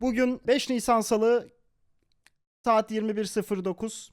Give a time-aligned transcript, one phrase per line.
[0.00, 1.48] Bugün 5 Nisan Salı
[2.64, 4.10] saat 21.09.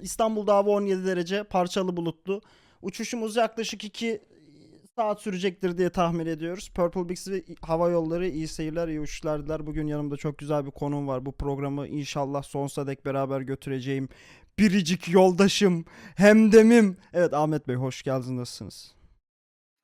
[0.00, 2.42] İstanbul'da hava 17 derece parçalı bulutlu.
[2.82, 4.22] Uçuşumuz yaklaşık 2
[4.96, 6.68] saat sürecektir diye tahmin ediyoruz.
[6.74, 9.66] Purple Bix ve Hava Yolları iyi seyirler, iyi uçuşlar diler.
[9.66, 11.26] Bugün yanımda çok güzel bir konum var.
[11.26, 14.08] Bu programı inşallah sonsuza dek beraber götüreceğim.
[14.58, 15.84] Biricik yoldaşım,
[16.16, 16.96] hemdemim.
[17.12, 18.30] Evet Ahmet Bey hoş geldiniz.
[18.30, 18.94] Nasılsınız?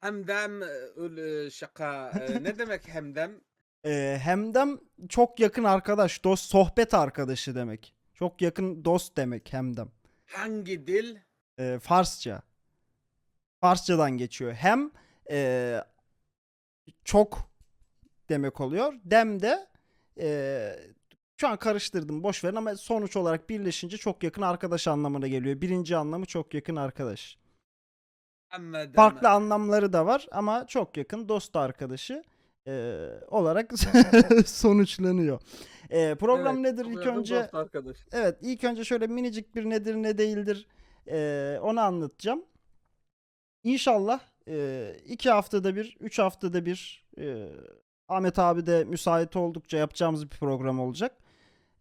[0.00, 0.66] Hemdem e,
[0.96, 2.08] öyle şaka.
[2.10, 3.40] e, ne demek hemdem?
[3.84, 4.78] Ee, hemdem
[5.08, 7.94] çok yakın arkadaş, dost, sohbet arkadaşı demek.
[8.14, 9.88] Çok yakın dost demek hemdem.
[10.26, 11.16] Hangi dil?
[11.58, 12.42] Ee, Farsça.
[13.60, 14.52] Farsçadan geçiyor.
[14.52, 14.90] Hem
[15.30, 15.84] ee,
[17.04, 17.50] çok
[18.28, 18.94] demek oluyor.
[19.04, 19.66] Dem de
[20.20, 20.76] ee,
[21.36, 25.60] şu an karıştırdım boş verin ama sonuç olarak birleşince çok yakın arkadaş anlamına geliyor.
[25.60, 27.38] Birinci anlamı çok yakın arkadaş.
[28.96, 32.24] Farklı anlamları da var ama çok yakın dost arkadaşı
[32.66, 33.72] ee, olarak
[34.46, 35.40] sonuçlanıyor.
[35.90, 37.50] Ee, program Evet, nedir ilk önce?
[37.52, 37.96] arkadaş.
[38.12, 40.66] Evet ilk önce şöyle minicik bir nedir ne değildir
[41.08, 42.44] ee, onu anlatacağım.
[43.64, 47.48] İnşallah ee, iki haftada bir, üç haftada bir ee,
[48.08, 51.16] Ahmet abi de müsait oldukça yapacağımız bir program olacak.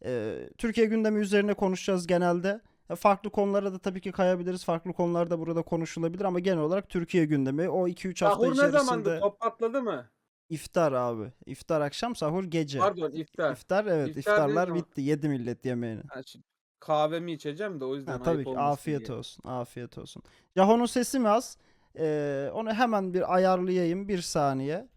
[0.05, 2.61] Ee, Türkiye gündemi üzerine konuşacağız genelde.
[2.89, 4.65] E, Farklı konulara da tabii ki kayabiliriz.
[4.65, 8.55] Farklı konular da burada konuşulabilir ama genel olarak Türkiye gündemi o 2-3 hafta Sahur ne
[8.55, 9.01] zamandı?
[9.01, 10.09] içerisinde Top patladı mı?
[10.49, 11.31] İftar abi.
[11.45, 12.79] İftar akşam sahur gece.
[12.79, 13.51] Pardon iftar.
[13.53, 15.01] İftar evet İftar iftarlar bitti.
[15.01, 16.01] Yedi millet yemeğini.
[16.09, 16.45] Ha, şimdi
[16.79, 19.17] kahvemi içeceğim de o yüzden Ha, ayıp tabii ki olmasın afiyet diye.
[19.17, 19.43] olsun.
[19.49, 20.23] Afiyet olsun.
[20.57, 21.57] Jaho'nun sesi mi az?
[21.99, 24.87] Ee, onu hemen bir ayarlayayım bir saniye.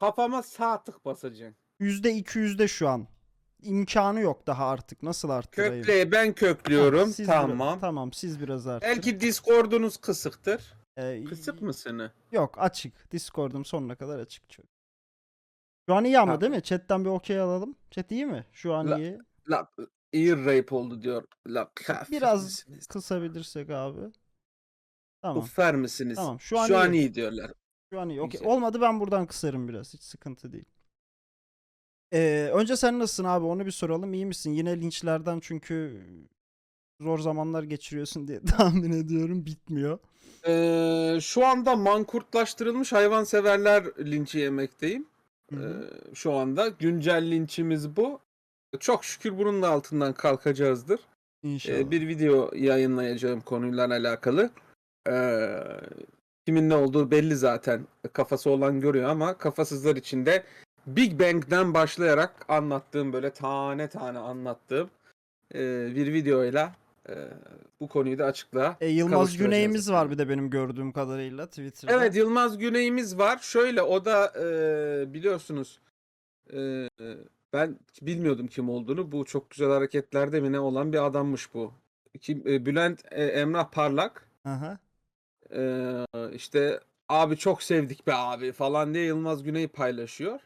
[0.00, 1.56] Kafama sağ tık basacaksın.
[1.80, 3.06] Yüzde iki yüzde şu an.
[3.62, 5.02] İmkanı yok daha artık.
[5.02, 5.84] Nasıl arttırayım?
[5.84, 6.98] Kökle ben köklüyorum.
[6.98, 7.80] Ha, siz biraz- tamam.
[7.80, 8.94] tamam siz biraz arttırın.
[8.96, 10.74] Belki Discord'unuz kısıktır.
[10.96, 12.12] Ee, Kısık mısını?
[12.32, 13.12] Yok açık.
[13.12, 14.50] Discord'um sonuna kadar açık.
[14.50, 14.66] çok.
[15.88, 16.40] Şu an iyi ama Ha.
[16.40, 16.62] değil mi?
[16.62, 17.76] Chat'ten bir okey alalım.
[17.90, 18.46] Chat iyi mi?
[18.52, 19.18] Şu an La- iyi.
[19.50, 19.70] La
[20.12, 21.24] ear rape oldu diyor.
[21.46, 22.86] La kafir Biraz misiniz?
[22.86, 24.00] kısabilirsek abi.
[25.22, 25.38] Tamam.
[25.42, 26.16] Uffer misiniz?
[26.16, 26.98] Tamam, şu an Şu iyi.
[27.00, 27.52] iyi diyorlar.
[27.92, 28.20] Şu an iyi.
[28.20, 28.40] Okey.
[28.40, 28.54] Güzel.
[28.54, 29.94] Olmadı ben buradan kısarım biraz.
[29.94, 30.64] Hiç sıkıntı değil.
[32.12, 33.44] Ee, önce sen nasılsın abi?
[33.46, 34.14] Onu bir soralım.
[34.14, 34.50] İyi misin?
[34.52, 36.06] Yine linçlerden çünkü
[37.00, 39.46] zor zamanlar geçiriyorsun diye tahmin ediyorum.
[39.46, 39.98] Bitmiyor.
[40.46, 45.06] Ee, şu anda mankurtlaştırılmış hayvanseverler linçi yemekteyim.
[45.52, 45.56] Ee,
[46.14, 48.20] şu anda güncel linçimiz bu.
[48.80, 51.00] Çok şükür bunun da altından kalkacağızdır.
[51.42, 51.78] İnşallah.
[51.78, 54.50] Ee, bir video yayınlayacağım konuyla alakalı.
[55.08, 55.58] Ee,
[56.46, 57.86] kimin ne olduğu belli zaten.
[58.12, 60.44] Kafası olan görüyor ama kafasızlar için de
[60.86, 64.90] Big Bang'den başlayarak anlattığım böyle tane tane anlattığım
[65.54, 65.58] e,
[65.94, 66.72] bir videoyla
[67.08, 67.14] e,
[67.80, 71.92] bu konuyu da açıklığa E, Yılmaz kavuşturacağız Güney'imiz var bir de benim gördüğüm kadarıyla Twitter'da.
[71.92, 73.38] Evet Yılmaz Güney'imiz var.
[73.38, 75.80] Şöyle o da e, biliyorsunuz
[76.52, 76.88] e,
[77.52, 79.12] ben bilmiyordum kim olduğunu.
[79.12, 81.72] Bu çok güzel hareketlerde mi ne olan bir adammış bu.
[82.20, 84.78] Kim, e, Bülent e, Emrah Parlak Aha.
[85.54, 86.02] e,
[86.32, 90.40] işte abi çok sevdik be abi falan diye Yılmaz Güney'i paylaşıyor.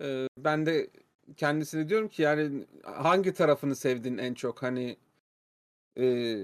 [0.00, 0.90] E, ben de
[1.36, 4.96] kendisine diyorum ki yani hangi tarafını sevdin en çok hani
[5.98, 6.36] e,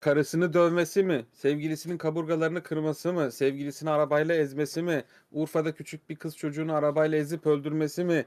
[0.00, 6.36] karısını dövmesi mi, sevgilisinin kaburgalarını kırması mı, sevgilisini arabayla ezmesi mi, Urfa'da küçük bir kız
[6.36, 8.26] çocuğunu arabayla ezip öldürmesi mi,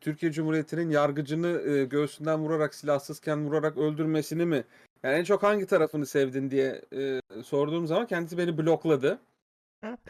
[0.00, 4.64] Türkiye Cumhuriyeti'nin yargıcını e, göğsünden vurarak silahsızken vurarak öldürmesini mi?
[5.02, 9.18] Yani en çok hangi tarafını sevdin diye e, sorduğum zaman kendisi beni blokladı.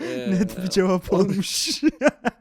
[0.00, 1.82] Ee, Net bir cevap olmuş.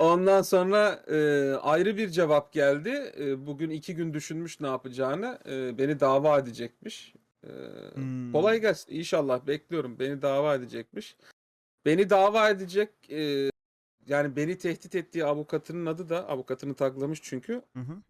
[0.00, 3.12] Ondan sonra e, ayrı bir cevap geldi.
[3.18, 5.38] E, bugün iki gün düşünmüş ne yapacağını.
[5.46, 7.14] E, beni dava edecekmiş.
[7.44, 7.48] E,
[7.94, 8.32] Hmm.
[8.32, 8.94] Kolay gelsin.
[8.94, 9.98] İnşallah bekliyorum.
[9.98, 11.16] Beni dava edecekmiş.
[11.86, 13.50] Beni dava edecek e,
[14.06, 17.52] yani beni tehdit ettiği avukatının adı da avukatını taklamış çünkü.
[17.52, 18.02] Hı hı.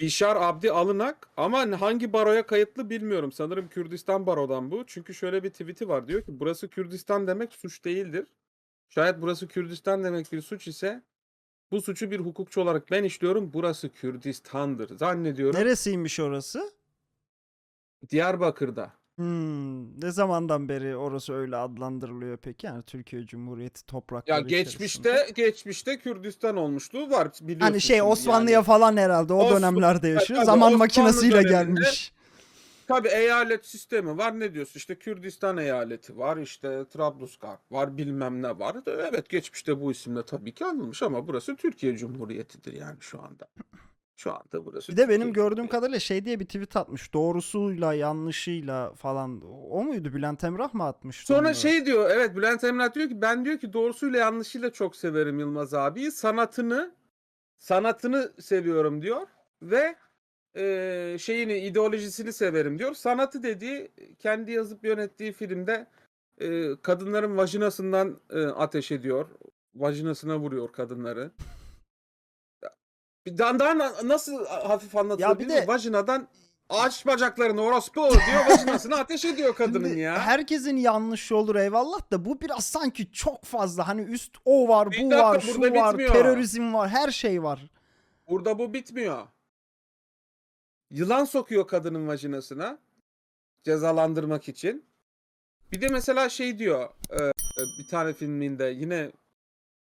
[0.00, 3.32] Bişar Abdi Alınak ama hangi baroya kayıtlı bilmiyorum.
[3.32, 4.84] Sanırım Kürdistan barodan bu.
[4.86, 6.08] Çünkü şöyle bir tweet'i var.
[6.08, 8.26] Diyor ki burası Kürdistan demek suç değildir.
[8.88, 11.02] Şayet burası Kürdistan demek bir suç ise
[11.72, 13.50] bu suçu bir hukukçu olarak ben işliyorum.
[13.52, 14.96] Burası Kürdistan'dır.
[14.98, 16.72] Zannediyorum Neresiymiş orası?
[18.10, 18.92] Diyarbakır'da.
[19.16, 22.66] Hmm, ne zamandan beri orası öyle adlandırılıyor peki?
[22.66, 25.42] Yani Türkiye Cumhuriyeti toprakları Ya geçmişte içerisinde.
[25.46, 27.60] geçmişte Kürdistan olmuşluğu var biliyorsun.
[27.60, 28.64] Hani şey Osmanlı'ya yani.
[28.64, 30.42] falan herhalde o Osman- dönemlerde yaşıyor.
[30.42, 32.12] Zaman Osmanlı makinesiyle döneminde- gelmiş.
[32.90, 38.58] Tabii eyalet sistemi var ne diyorsun işte Kürdistan eyaleti var işte Trablusgarp var bilmem ne
[38.58, 38.76] var.
[38.86, 43.48] Evet geçmişte bu isimle tabii ki anılmış ama burası Türkiye Cumhuriyeti'dir yani şu anda.
[44.16, 47.14] Şu anda burası Bir de benim gördüğüm kadarıyla şey diye bir tweet atmış.
[47.14, 49.42] Doğrusuyla yanlışıyla falan.
[49.70, 50.12] O muydu?
[50.12, 51.54] Bülent Emrah mı atmıştı Sonra onu?
[51.54, 55.74] şey diyor evet Bülent Emrah diyor ki ben diyor ki doğrusuyla yanlışıyla çok severim Yılmaz
[55.74, 56.94] abiyi sanatını
[57.58, 59.26] sanatını seviyorum diyor
[59.62, 59.96] ve
[60.56, 62.94] e, şeyini ideolojisini severim diyor.
[62.94, 65.86] Sanatı dediği kendi yazıp yönettiği filmde
[66.40, 69.28] e, kadınların vajinasından e, ateş ediyor.
[69.74, 71.30] Vajinasına vuruyor kadınları.
[73.26, 75.48] Bir daha, daha na- nasıl hafif anlatılabilir?
[75.48, 75.68] de- mi?
[75.68, 76.28] Vajinadan
[76.68, 78.46] aç bacaklarını orospu diyor.
[78.50, 80.18] Vajinasına ateş ediyor kadının ya.
[80.18, 83.88] Herkesin yanlışı olur eyvallah da bu biraz sanki çok fazla.
[83.88, 86.12] Hani üst o var, Bir bu dakika, var, şu var, bitmiyor.
[86.12, 87.70] terörizm var, her şey var.
[88.28, 89.26] Burada bu bitmiyor.
[90.90, 92.78] Yılan sokuyor kadının vajinasına
[93.62, 94.84] cezalandırmak için.
[95.72, 97.18] Bir de mesela şey diyor e,
[97.78, 99.12] bir tane filminde yine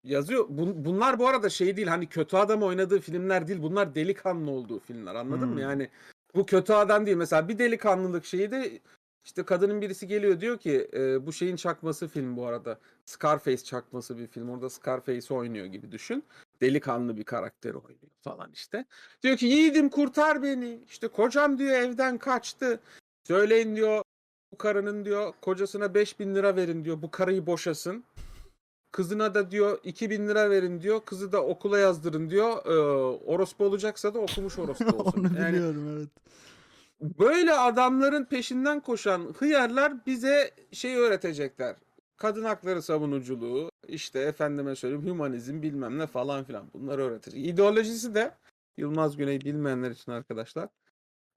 [0.03, 0.47] yazıyor.
[0.49, 3.61] Bun- bunlar bu arada şey değil hani kötü adam oynadığı filmler değil.
[3.61, 5.53] Bunlar delikanlı olduğu filmler anladın Hmm.
[5.53, 5.61] mı?
[5.61, 5.89] Yani
[6.35, 7.17] bu kötü adam değil.
[7.17, 8.79] Mesela bir delikanlılık şeyi de
[9.25, 12.79] işte kadının birisi geliyor diyor ki e, bu şeyin çakması film bu arada.
[13.05, 14.49] Scarface çakması bir film.
[14.49, 16.23] Orada Scarface oynuyor gibi düşün.
[16.63, 18.85] Delikanlı bir karakteri oynuyor falan işte.
[19.23, 20.79] Diyor ki yiğidim kurtar beni.
[20.87, 22.79] İşte kocam diyor evden kaçtı.
[23.27, 24.03] Söyleyin diyor
[24.51, 27.01] bu karının diyor kocasına 5000 lira verin diyor.
[27.01, 28.03] Bu karıyı boşasın.
[28.91, 31.01] Kızına da diyor 2000 lira verin diyor.
[31.05, 32.65] Kızı da okula yazdırın diyor.
[32.65, 32.77] Ee,
[33.25, 35.19] orospu olacaksa da okumuş orospu olsun.
[35.19, 36.09] Onu yani biliyorum evet.
[37.19, 41.75] böyle adamların peşinden koşan hıyarlar bize şey öğretecekler.
[42.23, 47.45] Kadın hakları savunuculuğu, işte efendime söyleyeyim hümanizm bilmem ne falan filan bunları öğretecek.
[47.45, 48.35] İdeolojisi de
[48.77, 50.69] Yılmaz Güney bilmeyenler için arkadaşlar.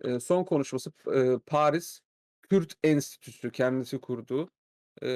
[0.05, 2.01] e, son konuşması e, Paris
[2.43, 4.49] Kürt Enstitüsü kendisi kurduğu
[5.03, 5.09] e,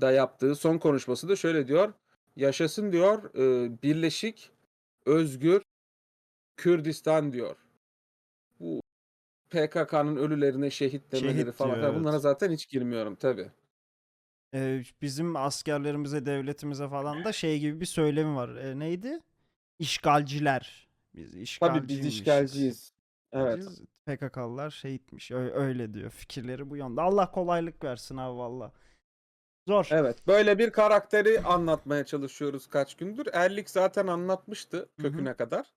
[0.00, 1.92] da yaptığı son konuşması da şöyle diyor.
[2.36, 4.50] Yaşasın diyor e, birleşik,
[5.06, 5.62] özgür
[6.56, 7.56] Kürdistan diyor.
[8.60, 8.80] Bu
[9.50, 11.74] PKK'nın ölülerine şehit demeleri Şehit falan.
[11.74, 12.00] diyor, filan.
[12.00, 12.22] Bunlara evet.
[12.22, 13.50] zaten hiç girmiyorum tabi.
[14.54, 18.48] Ee, bizim askerlerimize, devletimize falan da şey gibi bir söylemi var.
[18.56, 19.20] Ee, neydi?
[19.78, 20.88] İşgalciler.
[21.14, 22.20] Biz Tabi biz işgalciymişiz.
[22.20, 22.92] işgalciyiz.
[23.32, 23.58] Evet.
[23.58, 25.30] Biz PKK'lılar şehitmiş.
[25.30, 26.10] Öyle diyor.
[26.10, 27.00] Fikirleri bu yönde.
[27.00, 28.72] Allah kolaylık versin abi valla.
[29.68, 29.88] Zor.
[29.90, 30.26] Evet.
[30.26, 33.26] Böyle bir karakteri anlatmaya çalışıyoruz kaç gündür.
[33.32, 35.72] Erlik zaten anlatmıştı köküne kadar.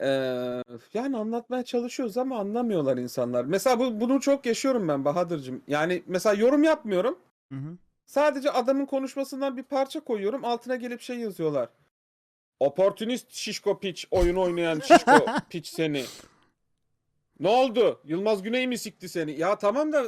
[0.00, 0.62] Ee,
[0.94, 3.44] yani anlatmaya çalışıyoruz ama anlamıyorlar insanlar.
[3.44, 5.62] Mesela bu, bunu çok yaşıyorum ben Bahadır'cığım.
[5.68, 7.18] Yani mesela yorum yapmıyorum.
[7.52, 7.78] Hı hı.
[8.06, 10.44] Sadece adamın konuşmasından bir parça koyuyorum.
[10.44, 11.68] Altına gelip şey yazıyorlar.
[12.60, 14.08] Oportunist şişko piç.
[14.10, 16.04] Oyun oynayan şişko piç seni.
[17.40, 18.00] Ne oldu?
[18.04, 19.32] Yılmaz Güney mi sikti seni?
[19.38, 20.04] Ya tamam da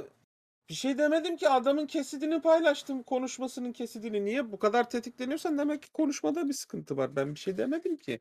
[0.69, 3.03] bir şey demedim ki adamın kesidini paylaştım.
[3.03, 4.25] Konuşmasının kesidini.
[4.25, 7.17] Niye bu kadar tetikleniyorsan demek ki konuşmada bir sıkıntı var.
[7.17, 8.21] Ben bir şey demedim ki.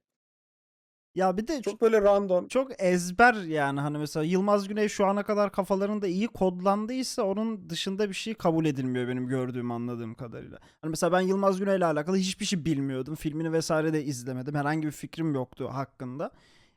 [1.19, 2.47] Ya bir de Çok böyle random.
[2.47, 8.09] çok ezber yani hani mesela Yılmaz Güney şu ana kadar kafalarında iyi kodlandıysa onun dışında
[8.09, 10.59] bir şey kabul edilmiyor benim gördüğüm anladığım kadarıyla.
[10.81, 13.15] Hani mesela ben Yılmaz Güney ile alakalı hiçbir şey bilmiyordum.
[13.15, 14.55] Filmini vesaire de izlemedim.
[14.55, 16.31] Herhangi bir fikrim yoktu hakkında.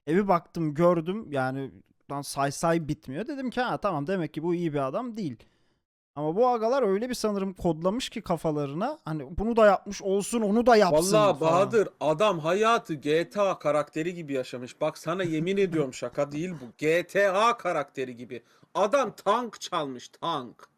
[0.09, 1.71] E bir baktım gördüm yani
[2.11, 3.27] lan say say bitmiyor.
[3.27, 5.37] Dedim ki ha tamam demek ki bu iyi bir adam değil.
[6.17, 10.67] Ama bu agalar öyle bir sanırım kodlamış ki kafalarına hani bunu da yapmış olsun onu
[10.67, 11.53] da yapsın Vallahi falan.
[11.53, 14.81] Bahadır adam hayatı GTA karakteri gibi yaşamış.
[14.81, 16.65] Bak sana yemin ediyorum şaka değil bu.
[16.79, 18.43] GTA karakteri gibi.
[18.75, 20.69] Adam tank çalmış tank.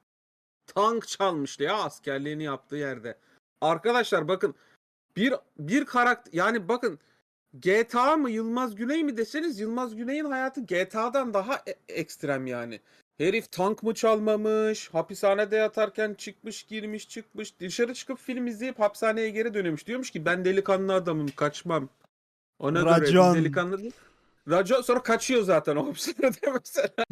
[0.67, 3.19] Tank çalmıştı ya askerliğini yaptığı yerde.
[3.61, 4.55] Arkadaşlar bakın
[5.17, 6.99] bir bir karakter yani bakın
[7.55, 12.81] GTA mı Yılmaz Güney mi deseniz Yılmaz Güney'in hayatı GTA'dan daha e- ekstrem yani.
[13.19, 19.55] Herif tank mı çalmamış, hapishanede yatarken çıkmış, girmiş, çıkmış, dışarı çıkıp film izleyip hapishaneye geri
[19.55, 19.87] dönüyormuş.
[19.87, 21.89] Diyormuş ki ben delikanlı adamım, kaçmam.
[22.59, 23.35] Ona göre Racon.
[23.35, 23.93] delikanlı değil.
[24.49, 27.05] Racon sonra kaçıyor zaten o hapishanede mesela.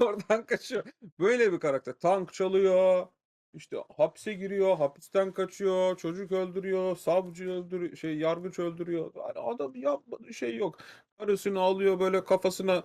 [0.00, 0.84] Oradan kaçıyor.
[1.18, 1.92] Böyle bir karakter.
[1.92, 3.06] Tank çalıyor.
[3.54, 9.12] İşte hapse giriyor, hapisten kaçıyor, çocuk öldürüyor, savcı öldürüyor, şey yargıç öldürüyor.
[9.16, 10.78] Yani adam yapmadığı şey yok.
[11.18, 12.84] Karısını alıyor böyle kafasına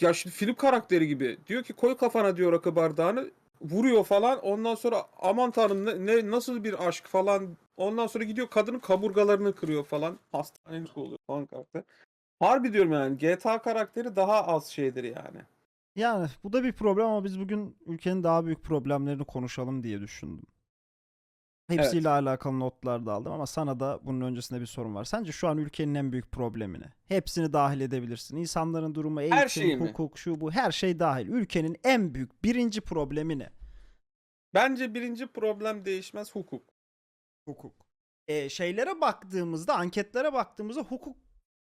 [0.00, 1.38] ya şimdi film karakteri gibi.
[1.46, 3.30] Diyor ki koy kafana diyor rakı bardağını.
[3.62, 4.38] Vuruyor falan.
[4.40, 7.56] Ondan sonra aman tanrım ne, ne- nasıl bir aşk falan.
[7.76, 10.18] Ondan sonra gidiyor kadının kaburgalarını kırıyor falan.
[10.32, 11.82] Hastanelik oluyor falan karakter.
[12.40, 15.42] Harbi diyorum yani GTA karakteri daha az şeydir yani.
[15.96, 20.42] Yani bu da bir problem ama biz bugün ülkenin daha büyük problemlerini konuşalım diye düşündüm.
[21.68, 25.04] Hepsiyle alakalı notlar da aldım ama sana da bunun öncesinde bir sorun var.
[25.04, 26.92] Sence şu an ülkenin en büyük problemi ne?
[27.08, 28.36] Hepsini dahil edebilirsin.
[28.36, 29.88] İnsanların durumu, eğitim, şeyi mi?
[29.88, 31.28] hukuk, şu bu her şey dahil.
[31.28, 33.50] Ülkenin en büyük birinci problemi ne?
[34.54, 36.62] Bence birinci problem değişmez hukuk.
[37.44, 37.86] Hukuk.
[38.28, 41.16] E, şeylere baktığımızda, anketlere baktığımızda hukuk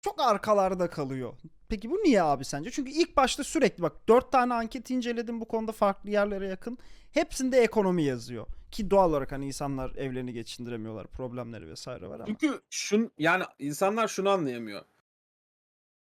[0.06, 1.34] çok arkalarda kalıyor.
[1.70, 2.72] Peki bu niye abi sence?
[2.72, 6.78] Çünkü ilk başta sürekli bak dört tane anket inceledim bu konuda farklı yerlere yakın.
[7.12, 8.48] Hepsinde ekonomi yazıyor.
[8.72, 11.08] Ki doğal olarak hani insanlar evlerini geçindiremiyorlar.
[11.08, 12.26] Problemleri vesaire var ama.
[12.26, 14.82] Çünkü şun yani insanlar şunu anlayamıyor.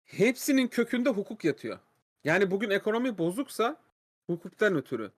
[0.05, 1.79] hepsinin kökünde hukuk yatıyor.
[2.23, 3.77] Yani bugün ekonomi bozuksa
[4.27, 5.11] hukuktan ötürü.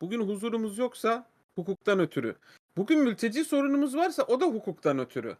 [0.00, 2.36] Bugün huzurumuz yoksa hukuktan ötürü.
[2.76, 5.36] Bugün mülteci sorunumuz varsa o da hukuktan ötürü.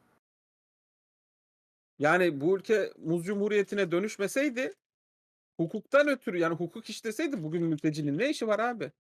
[1.99, 4.75] Yani bu ülke muz cumhuriyetine dönüşmeseydi
[5.61, 8.93] hukuktan ötürü yani hukuk işleseydi bugün mültecinin ne işi var abi?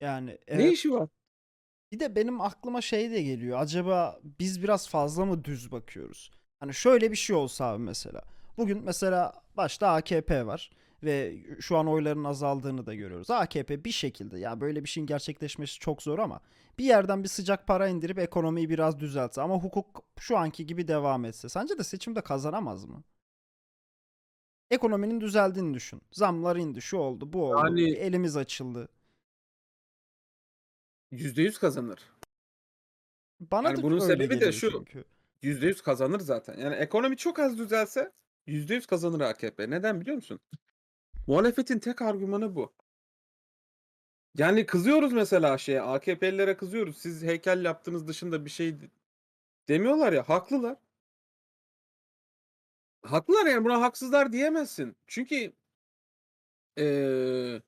[0.00, 0.72] Yani Ne evet.
[0.72, 1.08] işi var?
[1.92, 3.58] Bir de benim aklıma şey de geliyor.
[3.60, 6.30] Acaba biz biraz fazla mı düz bakıyoruz?
[6.60, 8.22] Hani şöyle bir şey olsa abi mesela.
[8.56, 10.70] Bugün mesela başta AKP var
[11.02, 13.30] ve şu an oyların azaldığını da görüyoruz.
[13.30, 16.40] AKP bir şekilde ya böyle bir şeyin gerçekleşmesi çok zor ama
[16.78, 21.24] bir yerden bir sıcak para indirip ekonomiyi biraz düzeltse ama hukuk şu anki gibi devam
[21.24, 21.48] etse.
[21.48, 23.02] Sence de seçimde kazanamaz mı?
[24.70, 26.02] Ekonominin düzeldiğini düşün.
[26.12, 27.58] Zamlar indi, şu oldu, bu oldu.
[27.66, 28.88] Yani- Elimiz açıldı.
[31.12, 32.00] %100 kazanır.
[33.40, 34.70] Bana Yani da bunun sebebi de şu.
[34.70, 35.04] çünkü.
[35.42, 36.58] %100 kazanır zaten.
[36.58, 38.12] Yani ekonomi çok az düzelse
[38.46, 39.70] %100 kazanır AKP.
[39.70, 40.40] Neden biliyor musun?
[41.28, 42.72] Muhalefetin tek argümanı bu.
[44.34, 46.96] Yani kızıyoruz mesela şeye AKP'lilere kızıyoruz.
[46.98, 48.90] Siz heykel yaptığınız dışında bir şey de-
[49.68, 50.28] demiyorlar ya.
[50.28, 50.76] Haklılar.
[53.02, 54.96] Haklılar yani buna haksızlar diyemezsin.
[55.06, 55.52] Çünkü
[56.76, 57.62] eee,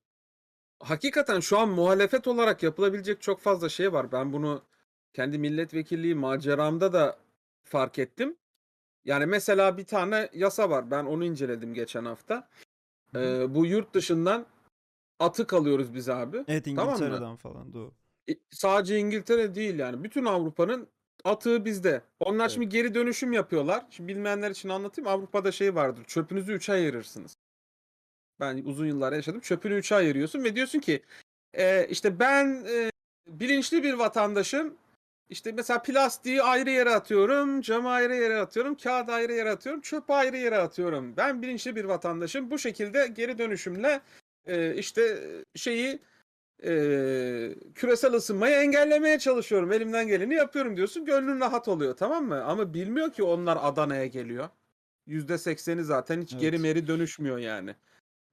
[0.81, 4.13] hakikaten şu an muhalefet olarak yapılabilecek çok fazla şey var.
[4.13, 4.65] Ben bunu
[5.13, 7.19] kendi milletvekilliği maceramda da
[7.65, 8.37] fark ettim.
[9.05, 10.91] Yani mesela bir tane yasa var.
[10.91, 12.49] Ben onu inceledim geçen hafta.
[13.15, 14.47] Eee, bu yurt dışından
[15.19, 16.45] atık alıyoruz biz abi.
[16.49, 16.93] Evet Tamam mı?
[16.93, 17.93] İngiltere'den falan doğru.
[18.31, 20.05] E, Sadece İngiltere değil yani.
[20.05, 20.89] Bütün Avrupa'nın
[21.25, 22.03] atığı bizde.
[22.21, 22.51] Onlar Evet.
[22.53, 23.87] şimdi geri dönüşüm yapıyorlar.
[23.91, 25.09] Şimdi bilmeyenler için anlatayım.
[25.09, 26.05] Avrupa'da şey vardır.
[26.05, 27.37] Çöpünüzü 3'e ayırırsınız.
[28.41, 29.41] Ben uzun yıllar yaşadım.
[29.41, 31.03] Çöpünü 3'e ayırıyorsun ve diyorsun ki
[31.55, 32.91] e, işte ben e,
[33.29, 34.75] bilinçli bir vatandaşım.
[35.31, 40.13] İşte mesela plastiği ayrı yere atıyorum, camı ayrı yere atıyorum, kağıdı ayrı yere atıyorum, çöpü
[40.13, 41.17] ayrı yere atıyorum.
[41.17, 42.51] Ben bilinçli bir vatandaşım.
[42.51, 44.01] Bu şekilde geri dönüşümle
[44.47, 45.19] e, işte
[45.55, 45.99] şeyi
[46.65, 46.73] e,
[47.75, 49.73] küresel ısınmayı engellemeye çalışıyorum.
[49.73, 51.05] Elimden geleni yapıyorum diyorsun.
[51.05, 52.45] Gönlün rahat oluyor tamam mı?
[52.45, 54.49] Ama bilmiyor ki onlar Adana'ya geliyor.
[55.09, 56.61] %80'i zaten hiç geri Evet.
[56.61, 57.75] meri dönüşmüyor yani.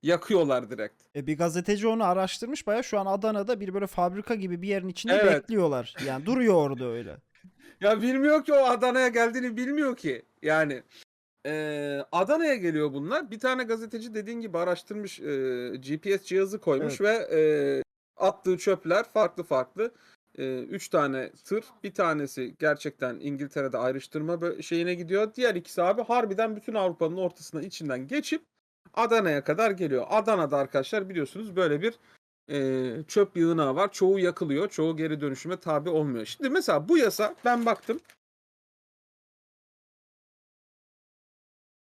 [0.03, 1.03] Yakıyorlar direkt.
[1.15, 4.87] E bir gazeteci onu araştırmış baya şu an Adana'da bir böyle fabrika gibi bir yerin
[4.89, 5.43] içinde Evet.
[5.43, 5.95] bekliyorlar.
[6.07, 7.17] Yani duruyor orada öyle.
[7.81, 10.25] Ya bilmiyor ki o Adana'ya geldiğini bilmiyor ki.
[10.41, 10.83] Yani
[11.45, 13.31] eee, Adana'ya geliyor bunlar.
[13.31, 17.83] Bir tane gazeteci dediğin gibi araştırmış eee, GPS cihazı koymuş ve eee,
[18.17, 19.91] attığı çöpler farklı farklı.
[20.37, 21.65] Eee, üç tane tır.
[21.83, 25.33] Bir tanesi gerçekten İngiltere'de ayrıştırma bö- şeyine gidiyor.
[25.33, 28.41] Diğer ikisi abi harbiden bütün Avrupa'nın ortasına içinden geçip
[28.93, 30.05] Adana'ya kadar geliyor.
[30.09, 31.99] Adana'da arkadaşlar biliyorsunuz böyle bir
[32.47, 33.91] eee, çöp yığınağı var.
[33.91, 34.69] Çoğu yakılıyor.
[34.69, 36.25] Çoğu geri dönüşüme tabi olmuyor.
[36.25, 37.99] Şimdi mesela bu yasa ben baktım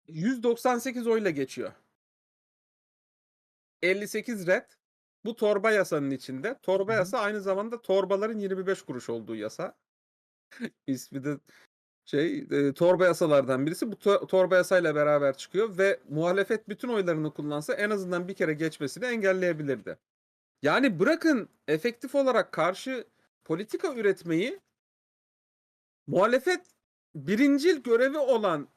[0.08, 1.72] 198 oyla geçiyor.
[3.82, 4.64] 58 red.
[5.24, 6.58] Bu torba yasanın içinde.
[6.62, 9.76] Torba yasa aynı zamanda torbaların 25 kuruş olduğu yasa.
[10.86, 11.38] İsmi de
[12.04, 13.92] şey e, torba yasalardan birisi.
[13.92, 18.54] Bu to- torba yasayla beraber çıkıyor ve muhalefet bütün oylarını kullansa en azından bir kere
[18.54, 19.98] geçmesini engelleyebilirdi.
[20.62, 23.04] Yani bırakın efektif olarak karşı
[23.44, 24.60] politika üretmeyi
[26.06, 26.60] muhalefet
[27.14, 28.68] birincil görevi olan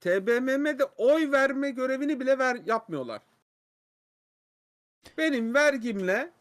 [0.00, 3.22] TBMM'de oy verme görevini bile ver yapmıyorlar.
[5.18, 6.32] Benim vergimle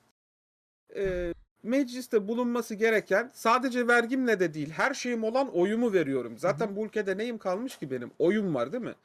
[0.96, 1.34] e,
[1.66, 6.38] mecliste bulunması gereken sadece vergimle de değil her şeyim olan oyumu veriyorum.
[6.38, 8.12] Zaten bu ülkede neyim kalmış ki benim?
[8.20, 8.96] Oyum var değil mi?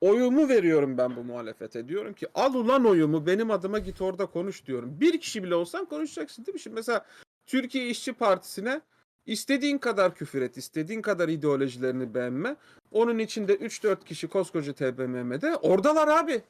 [0.00, 1.88] Oyumu veriyorum ben bu muhalefete.
[1.88, 5.00] Diyorum ki al ulan oyumu benim adıma git orada konuş diyorum.
[5.00, 6.60] Bir kişi bile olsan konuşacaksın değil mi?
[6.60, 7.06] Şimdi mesela
[7.46, 8.80] Türkiye İşçi Partisi'ne
[9.26, 12.56] istediğin kadar küfür et, istediğin kadar ideolojilerini beğenme.
[12.90, 16.42] Onun içinde 3-4 kişi koskoca TBMM'de oradalar abi.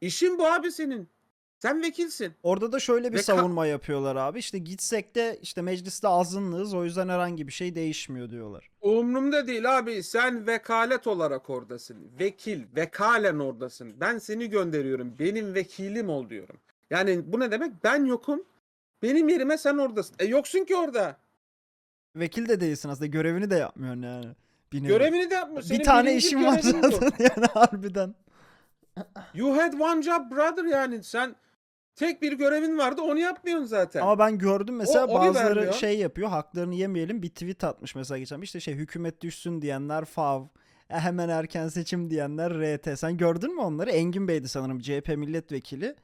[0.00, 1.08] İşin bu abi senin.
[1.58, 2.32] Sen vekilsin.
[2.42, 4.38] Orada da şöyle bir Ve savunma yapıyorlar abi.
[4.38, 8.70] İşte gitsek de işte mecliste azınlığız o yüzden herhangi bir şey değişmiyor diyorlar.
[8.80, 10.02] Umrumda değil abi.
[10.02, 11.96] Sen vekalet olarak oradasın.
[12.20, 14.00] Vekil, vekalen oradasın.
[14.00, 15.18] Ben seni gönderiyorum.
[15.18, 16.56] Benim vekilim ol diyorum.
[16.90, 17.84] Yani bu ne demek?
[17.84, 18.42] Ben yokum.
[19.02, 20.16] Benim yerime sen oradasın.
[20.18, 21.16] E yoksun ki orada.
[22.16, 24.26] Vekil de değilsin aslında görevini de yapmıyorsun yani.
[24.72, 24.88] Bir nevi.
[24.88, 25.62] Görevini de yapmıyor.
[25.62, 26.90] Senin bir tane birinci işim var görevin bu.
[26.90, 28.14] zaten yani harbiden.
[29.34, 31.02] You had one job brother yani.
[31.04, 31.36] Sen
[31.96, 34.00] tek bir görevin vardı onu yapmıyorsun zaten.
[34.00, 35.72] Ama ben gördüm mesela O bazıları vermiyor.
[35.72, 40.42] şey yapıyor haklarını yemeyelim bir tweet atmış mesela geçen işte şey hükümet düşsün diyenler fav
[40.90, 45.94] e, hemen erken seçim diyenler RT sen gördün mü onları Engin Bey'di sanırım CHP milletvekili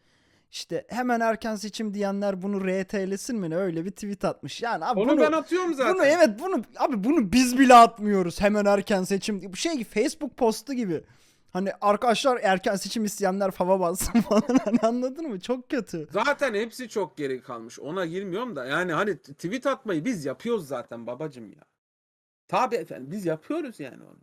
[0.51, 4.63] İşte hemen erken seçim diyenler bunu RT'lesin mi ne öyle bir tweet atmış.
[4.63, 5.95] Yani abi Onu bunu, ben atıyorum zaten.
[5.95, 9.53] bunu evet bunu abi bunu biz bile atmıyoruz hemen erken seçim.
[9.53, 11.05] Bu şey Facebook postu gibi.
[11.53, 15.41] Hani arkadaşlar erken seçim isteyenler fava bassın falan hani anladın mı?
[15.41, 16.09] Çok kötü.
[16.11, 17.81] Zaten hepsi çok geri kalmış.
[17.81, 21.63] Ona girmiyorum da yani hani tweet atmayı biz yapıyoruz zaten babacım ya.
[22.49, 24.21] Tabii efendim biz yapıyoruz yani onu.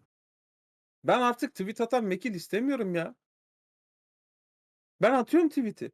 [1.03, 3.15] Ben artık tweet atan vekil istemiyorum ya.
[5.01, 5.91] Ben atıyorum tweet'i.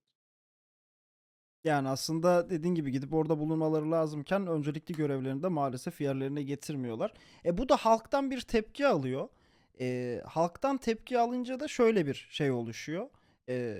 [1.63, 7.13] Yani aslında dediğin gibi gidip orada bulunmaları lazımken öncelikli görevlerini de maalesef yerlerine getirmiyorlar.
[7.45, 9.29] E bu da halktan bir tepki alıyor.
[9.79, 13.09] E, halktan tepki alınca da şöyle bir şey oluşuyor.
[13.49, 13.77] E,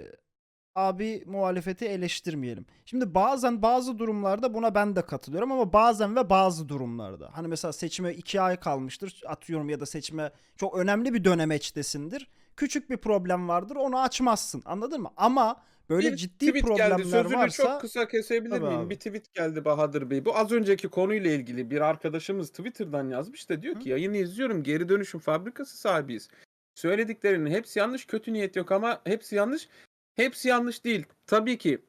[0.76, 2.66] abi muhalefeti eleştirmeyelim.
[2.86, 7.30] Şimdi bazen bazı durumlarda buna ben de katılıyorum ama bazen ve bazı durumlarda.
[7.34, 12.30] Hani mesela seçime iki ay kalmıştır atıyorum ya da seçime çok önemli bir dönemeçtesindir.
[12.58, 15.10] Küçük bir problem vardır onu açmazsın anladın mı?
[15.18, 17.10] Ama böyle Bir ciddi tweet problemler geldi.
[17.10, 18.80] Sözünü varsa çok kısa kesebilir Tabii miyim?
[18.80, 18.90] abi.
[18.90, 20.26] Bir tweet geldi Bahadır Bey.
[20.26, 24.64] Bu az önceki konuyla ilgili bir arkadaşımız Twitter'dan yazmış da diyor ki yayını izliyorum.
[24.64, 26.30] Geri dönüşüm fabrikası sahibiyiz.
[26.76, 28.06] Söylediklerinin hepsi yanlış.
[28.06, 29.70] Kötü niyet yok ama hepsi yanlış.
[30.16, 31.06] Hepsi yanlış değil.
[31.28, 31.86] Tabii ki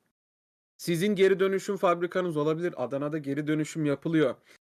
[0.76, 2.74] sizin geri dönüşüm fabrikanız olabilir.
[2.76, 4.34] Adana'da geri dönüşüm yapılıyor.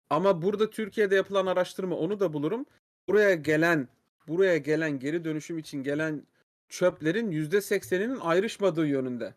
[0.10, 2.66] Ama burada Türkiye'de yapılan araştırma onu da bulurum.
[3.08, 3.88] Buraya gelen
[4.28, 6.28] buraya gelen geri dönüşüm için gelen
[6.70, 9.34] çöplerin %80'inin ayrışmadığı yönünde.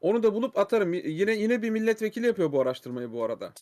[0.00, 0.92] Onu da bulup atarım.
[0.94, 3.52] Yine yine bir milletvekili yapıyor bu araştırmayı bu arada.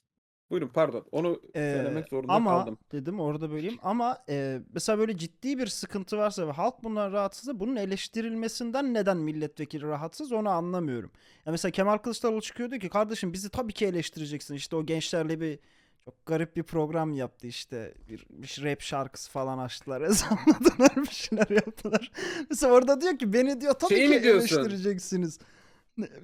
[0.50, 1.04] Buyurun pardon.
[1.12, 2.78] Onu Ee, söylemek zorunda ama kaldım.
[2.92, 7.60] dedim orada böleyim ama e, mesela böyle ciddi bir sıkıntı varsa ve halk bundan rahatsızsa
[7.60, 11.10] bunun eleştirilmesinden neden milletvekili rahatsız onu anlamıyorum.
[11.46, 15.40] Ya mesela Kemal Kılıçdaroğlu çıkıyor diyor ki kardeşim bizi tabii ki eleştireceksin işte o gençlerle
[15.40, 15.58] bir
[16.04, 21.50] çok garip bir program yaptı işte bir, bir rap şarkısı falan açtılar ezanladılar bir şeyler
[21.50, 22.10] yaptılar.
[22.50, 25.38] Mesela orada diyor ki beni diyor tabii Şeyi ki mi eleştireceksiniz.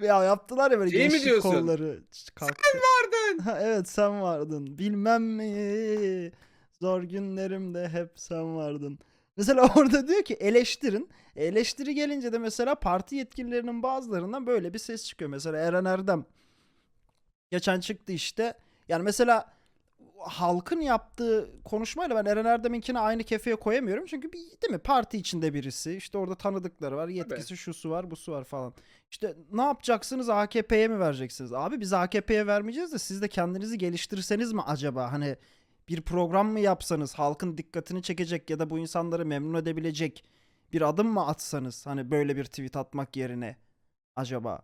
[0.03, 1.51] Ya yaptılar ya böyle Şeyi mi gençlik diyorsun?
[1.51, 2.01] kolları
[2.35, 2.63] kalktı.
[2.75, 3.39] Vardın.
[3.39, 4.79] Ha, evet sen vardın.
[4.79, 6.33] Bilmem mi?
[6.81, 8.99] Zor günlerimde hep sen vardın.
[9.37, 11.11] Mesela orada diyor ki eleştirin.
[11.37, 15.31] E, Eleştiri gelince de mesela parti yetkililerinin bazılarından böyle bir ses çıkıyor.
[15.31, 16.25] Mesela Eren Erdem
[17.51, 18.55] geçen çıktı işte.
[18.89, 19.58] Yani mesela
[20.21, 24.07] halkın yaptığı konuşmayla ben Eren Erdem'inkini aynı kefeye koyamıyorum.
[24.07, 25.97] Çünkü bir, değil mi parti içinde birisi.
[25.97, 27.09] işte orada tanıdıkları var.
[27.09, 28.75] Yetkisi şusu var busu var falan.
[29.11, 31.53] İşte ne yapacaksınız AKP'ye mi vereceksiniz?
[31.53, 35.13] Abi biz AKP'ye vermeyeceğiz de siz de kendinizi geliştirseniz mi acaba?
[35.13, 35.37] Hani
[35.89, 40.25] bir program mı yapsanız halkın dikkatini çekecek ya da bu insanları memnun edebilecek
[40.73, 41.87] bir adım mı atsanız?
[41.87, 43.57] Hani böyle bir tweet atmak yerine
[44.17, 44.63] acaba?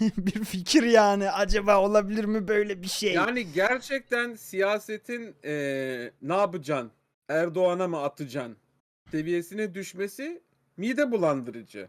[0.16, 3.12] bir fikir yani acaba olabilir mi böyle bir şey?
[3.12, 6.90] Yani gerçekten siyasetin eee ne yapacaksın?
[7.28, 8.56] Erdoğan'a mı atacaksın?
[9.10, 10.42] Seviyesine düşmesi
[10.76, 11.88] mide bulandırıcı.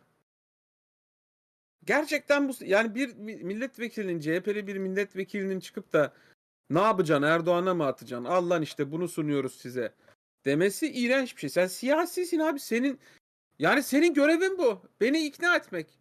[1.86, 6.14] Gerçekten bu yani bir mi- milletvekilinin CHP'li bir milletvekilinin çıkıp da
[6.70, 8.26] ne yapacaksın Erdoğan'a mı atacaksın?
[8.26, 9.94] Al işte bunu sunuyoruz size.
[10.46, 11.50] Demesi iğrenç bir şey.
[11.50, 12.60] Sen siyasisin abi.
[12.60, 13.00] Senin
[13.60, 14.82] yani senin görevin bu.
[15.02, 15.99] Beni ikna etmek.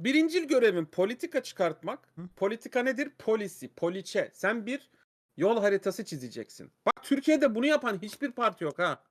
[0.00, 1.98] Birincil görevin politika çıkartmak.
[2.16, 2.22] Hı.
[2.36, 3.10] Politika nedir?
[3.18, 4.30] Polisi, poliçe.
[4.32, 4.90] Sen bir
[5.36, 6.70] yol haritası çizeceksin.
[6.86, 9.02] Bak Türkiye'de bunu yapan hiçbir parti yok ha.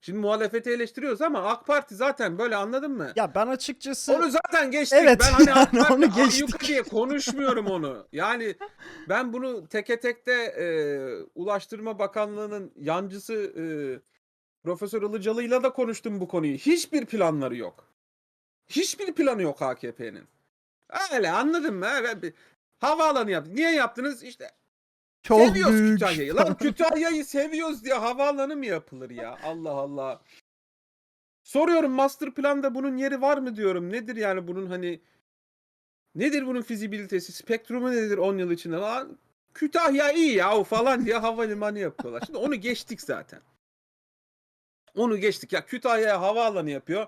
[0.00, 3.12] Şimdi muhalefeti eleştiriyoruz ama AK Parti zaten böyle anladın mı?
[3.16, 4.98] Ya ben açıkçası Onu zaten geçtik.
[5.02, 6.60] Evet, ben hani AK yani Parti onu geçtik.
[6.68, 8.08] diye konuşmuyorum onu.
[8.12, 8.54] Yani
[9.08, 10.66] ben bunu teke tekte e,
[11.34, 13.64] Ulaştırma Bakanlığı'nın yancısı e,
[14.62, 16.56] Profesör Ilıcalı'yla da konuştum bu konuyu.
[16.56, 17.95] Hiçbir planları yok.
[18.68, 20.24] Hiçbir planı yok AKP'nin.
[21.12, 21.86] Öyle anladın mı?
[22.22, 22.34] Bir
[22.78, 23.54] havaalanı yaptı.
[23.54, 24.22] Niye yaptınız?
[24.22, 24.50] İşte
[25.22, 25.98] çok seviyoruz büyük.
[25.98, 26.36] Kütahya'yı.
[26.36, 29.38] Lan Kütahya'yı seviyoruz diye havaalanı mı yapılır ya?
[29.44, 30.22] Allah Allah.
[31.42, 33.92] Soruyorum master planda bunun yeri var mı diyorum.
[33.92, 35.00] Nedir yani bunun hani
[36.14, 37.32] nedir bunun fizibilitesi?
[37.32, 38.76] Spektrumu nedir 10 yıl içinde?
[38.76, 39.18] Lan
[39.54, 42.22] Kütahya iyi ya falan diye havalimanı yapıyorlar.
[42.26, 43.40] Şimdi onu geçtik zaten.
[44.94, 45.52] Onu geçtik.
[45.52, 47.06] Ya Kütahya'ya havaalanı yapıyor.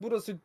[0.00, 0.36] Burası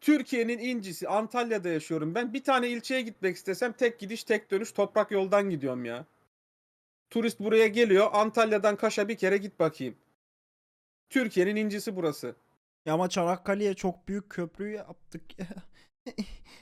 [0.00, 1.08] Türkiye'nin incisi.
[1.08, 2.34] Antalya'da yaşıyorum ben.
[2.34, 6.04] Bir tane ilçeye gitmek istesem tek gidiş tek dönüş toprak yoldan gidiyorum ya.
[7.10, 8.08] Turist buraya geliyor.
[8.12, 9.96] Antalya'dan Kaş'a bir kere git bakayım.
[11.10, 12.34] Türkiye'nin incisi burası.
[12.86, 15.22] Ya ama Çanakkale'ye çok büyük köprü yaptık.
[15.38, 15.46] Ya-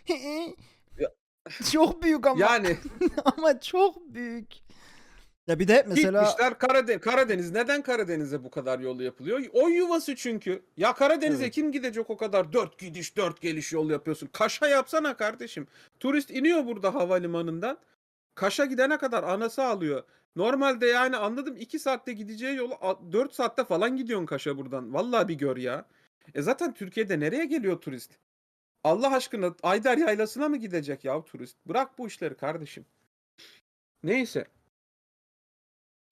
[1.72, 2.76] çok büyük ama Yani
[3.24, 4.48] ama çok büyük.
[5.46, 7.00] Ya bir de mesela gitmişler Karadeniz.
[7.00, 9.42] Karadeniz neden Karadeniz'e bu kadar yol yapılıyor?
[9.52, 10.62] O yuvası çünkü.
[10.76, 11.54] Ya Karadeniz'e Evet.
[11.54, 14.28] kim gidecek o kadar dört gidiş dört geliş yol yapıyorsun?
[14.32, 15.66] Kaş'a yapsana kardeşim.
[16.00, 17.78] Turist iniyor burada havalimanından.
[18.34, 20.02] Kaş'a gidene kadar anası alıyor.
[20.36, 22.74] Normalde yani anladım 2 saatte gideceği yolu
[23.12, 24.94] 4 saatte falan gidiyorsun Kaş'a buradan.
[24.94, 25.84] Vallahi bir gör ya.
[26.34, 28.10] E zaten Türkiye'de nereye geliyor turist?
[28.84, 31.56] Allah aşkına Ayder Yaylası'na mı gidecek ya turist?
[31.66, 32.84] Bırak bu işleri kardeşim.
[34.02, 34.46] Neyse.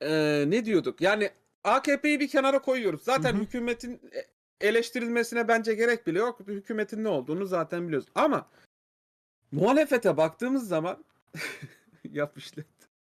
[0.05, 1.01] Ee, ne diyorduk?
[1.01, 1.31] Yani
[1.65, 3.03] AKP'yi bir kenara koyuyoruz.
[3.03, 3.43] Zaten Hı hı.
[3.43, 6.41] hükümetin e- eleştirilmesine bence gerek bile yok.
[6.47, 8.09] Hükümetin ne olduğunu zaten biliyoruz.
[8.15, 8.47] Ama
[9.53, 11.05] muhalefete baktığımız zaman
[12.11, 12.65] yapmışlar.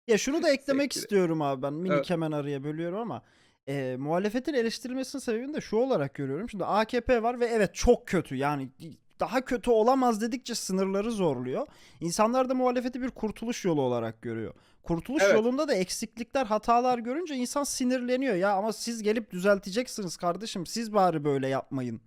[0.06, 2.10] Ya şunu da eklemek istiyorum abi ben minik Evet.
[2.10, 3.22] hemen araya bölüyorum ama
[3.68, 6.50] e, muhalefetin eleştirilmesinin sebebini de şu olarak görüyorum.
[6.50, 8.68] Şimdi AKP var ve evet çok kötü yani
[9.20, 11.66] daha kötü olamaz dedikçe sınırları zorluyor.
[12.00, 14.54] İnsanlar da muhalefeti bir kurtuluş yolu olarak görüyor.
[14.82, 15.34] Kurtuluş Evet.
[15.34, 18.34] yolunda da eksiklikler, hatalar görünce insan sinirleniyor.
[18.34, 20.66] Ya ama siz gelip düzelteceksiniz kardeşim.
[20.66, 22.00] Siz bari böyle yapmayın.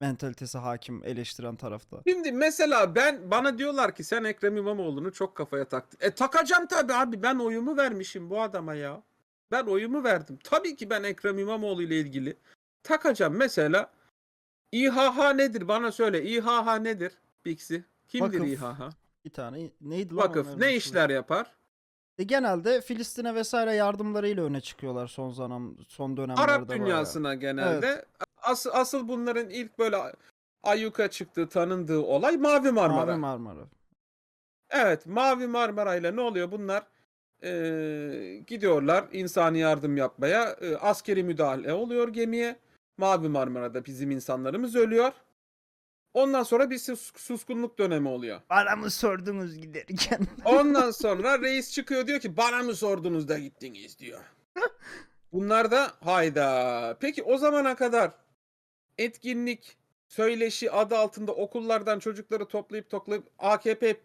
[0.00, 2.00] Mentalitesi hakim eleştiren tarafta.
[2.08, 5.98] Şimdi mesela ben bana diyorlar ki sen Ekrem İmamoğlu'nu çok kafaya taktın.
[6.00, 9.02] E takacağım tabii abi ben oyumu vermişim bu adama ya.
[9.50, 10.38] Ben oyumu verdim.
[10.44, 12.36] Tabii ki ben Ekrem İmamoğlu ile ilgili
[12.82, 13.34] takacağım.
[13.36, 13.90] Mesela
[14.72, 16.22] İHH nedir bana söyle.
[16.24, 17.12] İHH nedir
[17.44, 17.84] Bixi?
[18.08, 18.48] Kimdir Vakıf.
[18.52, 18.90] İHH?
[19.24, 21.46] Bir tane neydi lan Vakıf onların ne işler yapar?
[22.18, 26.80] E, genelde Filistin'e vesaire yardımlarıyla öne çıkıyorlar son zaman son dönemlerde Arap bayağı.
[26.86, 28.04] dünyasına genelde.
[28.42, 29.96] Asıl, asıl bunların ilk böyle
[30.62, 33.06] ayyuka çıktığı, tanındığı olay Mavi Marmara.
[33.06, 33.64] Mavi Marmara.
[34.70, 36.52] Evet, Mavi Marmara ile ne oluyor?
[36.52, 36.82] Bunlar
[37.42, 40.56] eee, gidiyorlar insani yardım yapmaya.
[40.62, 42.56] Eee, askeri müdahale oluyor gemiye.
[42.96, 45.12] Mavi Marmara'da bizim insanlarımız ölüyor.
[46.14, 48.40] Ondan sonra bir sus- suskunluk dönemi oluyor.
[48.50, 50.26] Bana mı sordunuz giderken?
[50.44, 54.20] Ondan sonra reis çıkıyor diyor ki bana mı sordunuz da gittiniz diyor.
[55.32, 56.96] Bunlar da hayda.
[57.00, 58.10] Peki o zamana kadar
[58.98, 59.76] etkinlik,
[60.08, 63.96] söyleşi adı altında okullardan çocukları toplayıp toplayıp AKP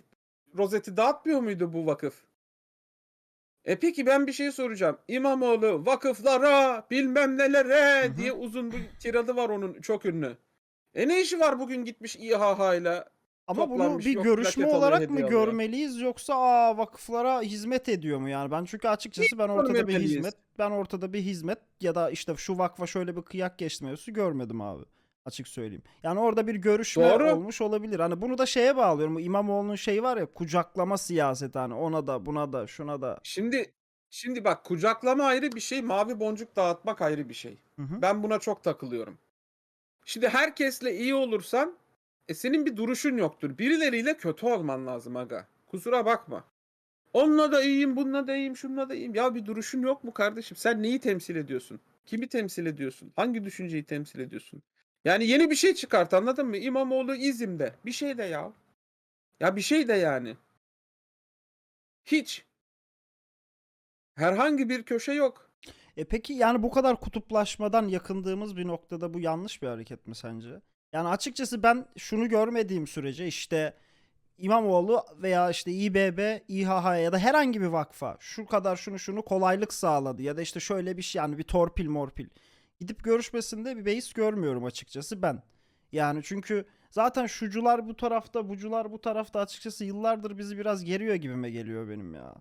[0.57, 2.23] rozeti dağıtmıyor muydu bu vakıf?
[3.67, 4.97] E peki ben bir şey soracağım.
[5.07, 10.37] İmamoğlu vakıflara bilmem nelere diye uzun bir tiradı var onun çok ünlü.
[10.95, 13.03] E ne işi var bugün gitmiş İHH ile
[13.47, 15.29] Ama bunu bir yok görüşme olarak mı alıyor.
[15.29, 18.51] görmeliyiz yoksa aa vakıflara hizmet ediyor mu yani?
[18.51, 22.57] Ben çünkü açıkçası ben ortada bir hizmet, ben ortada bir hizmet ya da işte şu
[22.57, 24.83] vakfa şöyle bir kıyak geçti mevzusu görmedim abi.
[25.27, 25.83] Açık söyleyeyim.
[26.03, 27.31] Yani orada bir görüşme Doğru.
[27.31, 27.99] olmuş olabilir.
[27.99, 29.15] Hani bunu da şeye bağlıyorum.
[29.15, 33.19] Bu İmamoğlu'nun şeyi var ya kucaklama siyaseti hani ona da buna da şuna da.
[33.23, 33.73] Şimdi
[34.09, 37.57] şimdi bak kucaklama ayrı bir şey, mavi boncuk dağıtmak ayrı bir şey.
[37.75, 38.01] Hı hı.
[38.01, 39.17] Ben buna çok takılıyorum.
[40.05, 41.77] Şimdi herkesle iyi olursan
[42.27, 43.57] e senin bir duruşun yoktur.
[43.57, 45.47] Birileriyle kötü olman lazım aga.
[45.67, 46.43] Kusura bakma.
[47.13, 49.15] Onunla da iyiyim, bununla da iyiyim, şununla da iyiyim.
[49.15, 50.57] Ya bir duruşun yok mu kardeşim?
[50.57, 51.79] Sen neyi temsil ediyorsun?
[52.05, 53.11] Kimi temsil ediyorsun?
[53.15, 54.61] Hangi düşünceyi temsil ediyorsun?
[55.07, 56.57] Yani yeni bir şey çıkart anladın mı?
[56.57, 57.75] İmamoğlu İzim'de.
[57.85, 58.53] Bir şey de ya.
[59.39, 60.37] Ya bir şey de yani.
[62.05, 62.45] Hiç.
[64.15, 65.51] Herhangi bir köşe yok.
[65.97, 70.61] E peki yani bu kadar kutuplaşmadan yakındığımız bir noktada bu yanlış bir hareket mi sence?
[70.93, 73.73] Yani açıkçası ben şunu görmediğim sürece işte
[74.37, 79.73] İmamoğlu veya işte İBB, İHH ya da herhangi bir vakfa şu kadar şunu şunu kolaylık
[79.73, 82.27] sağladı ya da işte şöyle bir şey yani bir torpil morpil.
[82.79, 85.43] Gidip görüşmesinde bir beis görmüyorum açıkçası ben.
[85.91, 91.49] Yani çünkü zaten şucular bu tarafta, bucular bu tarafta açıkçası yıllardır bizi biraz geriyor gibime
[91.49, 92.35] geliyor benim ya.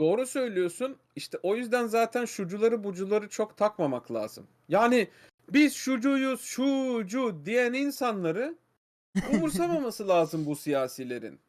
[0.00, 0.96] Doğru söylüyorsun.
[1.16, 4.46] İşte o yüzden zaten şucuları bucuları çok takmamak lazım.
[4.68, 5.08] Yani
[5.48, 8.56] biz şucuyuz, şucu diyen insanları
[9.32, 11.40] umursamaması lazım bu siyasilerin.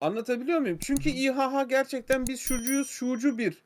[0.00, 0.78] Anlatabiliyor muyum?
[0.80, 3.64] Çünkü İHH gerçekten biz şucuyuz, şucu bir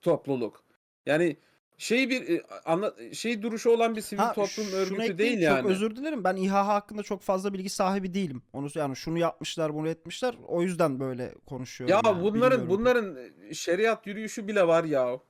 [0.00, 0.64] topluluk.
[1.06, 1.36] Yani
[1.78, 5.68] şey bir e, anla, şey duruşu olan bir sivil Ha, toplum örgütü değil çok yani.
[5.68, 6.24] özür dilerim.
[6.24, 8.42] Ben İHH hakkında çok fazla bilgi sahibi değilim.
[8.52, 10.34] Onu yani şunu yapmışlar, bunu etmişler.
[10.48, 11.92] O yüzden böyle konuşuyorum.
[11.94, 12.22] Ya yani.
[12.22, 12.68] bunların Bilmiyorum.
[12.68, 13.16] bunların
[13.52, 15.20] şeriat yürüyüşü bile var ya.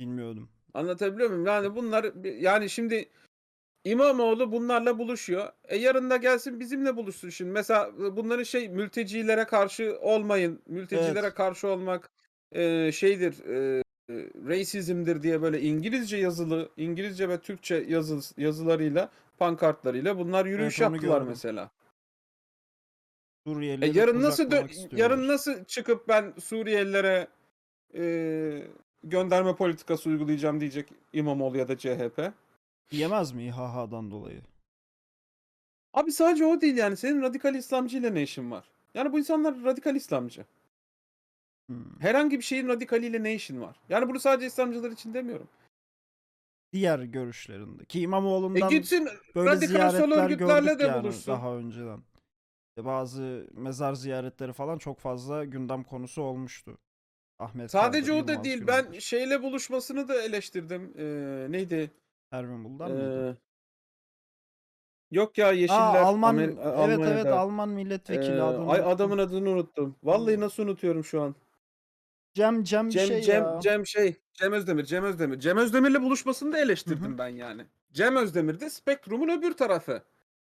[0.00, 0.48] bilmiyordum.
[0.74, 1.46] Anlatabiliyor muyum?
[1.46, 3.08] Yani bunlar yani şimdi
[3.84, 5.48] İmamoğlu bunlarla buluşuyor.
[5.64, 7.50] E yarın da gelsin bizimle buluşsun şimdi.
[7.50, 10.62] Mesela e, bunların şey mültecilere karşı olmayın.
[10.66, 11.34] Mültecilere Evet.
[11.34, 12.10] karşı olmak
[12.52, 13.83] e, şeydir e, e,
[14.48, 21.18] racism'dir diye böyle İngilizce yazılı, İngilizce ve Türkçe yazı, yazılarıyla, pankartlarıyla bunlar yürüyüş Evet, yaptılar
[21.18, 21.28] gördüm.
[21.28, 21.70] mesela.
[23.46, 27.28] E yarın nasıl dö- yarın nasıl çıkıp ben Suriyelilere
[27.94, 28.02] e,
[29.04, 32.32] gönderme politikası uygulayacağım diyecek İmamoğlu ya da CHP?
[32.90, 34.40] Diyemez mi İHH'dan dolayı?
[35.92, 36.96] Abi sadece o değil yani.
[36.96, 38.64] Senin radikal İslamcı ile ne işin var?
[38.94, 40.44] Yani bu insanlar radikal İslamcı.
[41.70, 42.00] Hmm.
[42.00, 43.76] Herhangi bir şeyin radikaliyle ne işin var?
[43.88, 45.48] Yani bunu sadece İslamcılar için demiyorum.
[46.72, 47.84] Diğer görüşlerinde.
[47.84, 51.32] Ki E İmamoğlu'ndan gitsin böyle radikal sol ziyaretler örgütlerle gördük de yani buluşsun.
[51.34, 52.02] daha önceden.
[52.70, 56.78] İşte Bazı mezar ziyaretleri falan çok fazla gündem konusu olmuştu.
[57.38, 58.58] Ahmet Sadece Kaydır, o da Yılmaz değil.
[58.58, 58.72] Gündoğdu.
[58.92, 60.94] Ben şeyle buluşmasını da eleştirdim.
[60.98, 61.90] Ee, neydi?
[62.32, 63.30] Ervin Buldan mıydı?
[63.30, 63.44] Ee,
[65.10, 67.38] Yok ya Aa, Yeşiller Alman Amer- evet evet Almanya'da.
[67.38, 68.92] Alman milletvekili Ee, adını ay unuttum.
[68.92, 69.96] adamın adını unuttum.
[70.02, 71.34] Vallahi nasıl unutuyorum şu an.
[72.34, 73.60] Cem Cem Cem şey Cem ya.
[73.62, 75.40] Cem şey Cem Özdemir Cem Özdemir.
[75.40, 77.66] Cem Özdemir'le buluşmasını da eleştirdim Hı ben yani.
[77.92, 80.02] Cem Özdemir de Spektrum'un öbür tarafı.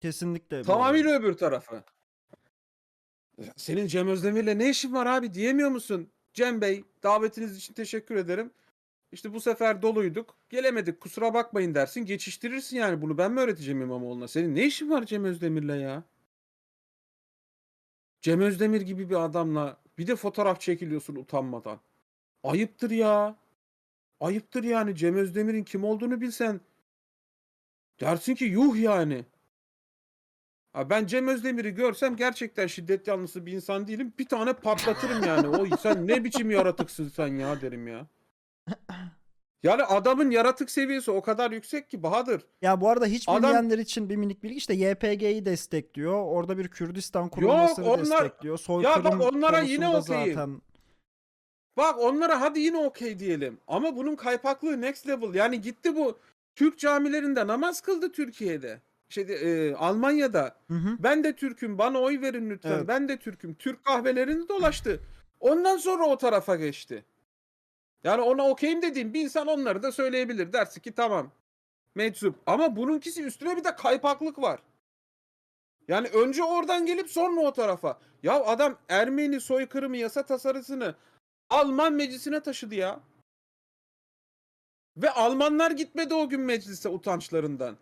[0.00, 0.62] Kesinlikle.
[0.62, 1.84] Tamamıyla öbür tarafı.
[3.56, 6.10] Senin Cem Özdemir'le ne işin var abi diyemiyor musun?
[6.32, 8.50] Cem Bey davetiniz için teşekkür ederim.
[9.12, 10.36] İşte bu sefer doluyduk.
[10.50, 12.04] Gelemedik kusura bakmayın dersin.
[12.06, 14.28] Geçiştirirsin yani bunu ben mi öğreteceğim İmamoğlu'na?
[14.28, 16.02] Senin ne işin var Cem Özdemir'le ya?
[18.20, 21.80] Cem Özdemir gibi bir adamla bir de fotoğraf çekiliyorsun utanmadan.
[22.42, 23.36] Ayıptır ya.
[24.20, 26.60] Ayıptır yani Cem Özdemir'in kim olduğunu bilsen.
[28.00, 29.24] Dersin ki yuh yani.
[30.72, 34.12] Ha ben Cem Özdemir'i görsem gerçekten şiddet yanlısı bir insan değilim.
[34.18, 35.48] Bir tane patlatırım yani.
[35.48, 38.06] O sen ne biçim yaratıksın sen ya derim ya.
[39.62, 42.42] Yani adamın yaratık seviyesi o kadar yüksek ki Bahadır.
[42.62, 46.24] Ya bu arada hiç Adam- bilmeyenler için bir minik bilgi işte YPG'yi destekliyor.
[46.24, 48.58] Orada bir Kürdistan kurulmasını onlar- destekliyor.
[48.58, 50.34] Soykırım bak onlara yine konusunda okeyim.
[50.34, 50.60] zaten
[51.76, 53.58] Bak onlara hadi yine okey diyelim.
[53.68, 55.34] Ama bunun kaypaklığı next level.
[55.34, 56.18] Yani gitti bu
[56.54, 58.80] Türk camilerinde namaz kıldı Türkiye'de.
[59.08, 60.56] Şeyde e, Almanya'da.
[60.68, 60.96] Hı hı.
[60.98, 62.70] Ben de Türk'üm bana oy verin lütfen.
[62.70, 62.88] Evet.
[62.88, 63.54] Ben de Türk'üm.
[63.54, 65.00] Türk kahvelerini dolaştı.
[65.40, 67.04] Ondan sonra o tarafa geçti.
[68.04, 70.52] Yani ona okeyim dediğim bir insan onları da söyleyebilir.
[70.52, 71.30] Dersi ki tamam.
[71.94, 72.36] Meczup.
[72.46, 74.60] Ama bununkisi üstüne bir de kaypaklık var.
[75.88, 78.00] Yani önce oradan gelip sonra o tarafa.
[78.22, 80.94] Ya adam Ermeni soykırımı yasa tasarısını
[81.50, 83.00] Alman meclisine taşıdı ya.
[84.96, 87.76] Ve Almanlar gitmedi o gün meclise utançlarından.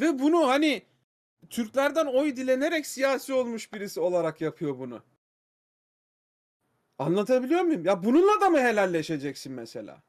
[0.00, 0.82] Ve bunu hani
[1.50, 5.02] Türklerden oy dilenerek siyasi olmuş birisi olarak yapıyor bunu.
[7.02, 7.84] Anlatabiliyor muyum?
[7.84, 10.02] Ya bununla da mı helalleşeceksin mesela?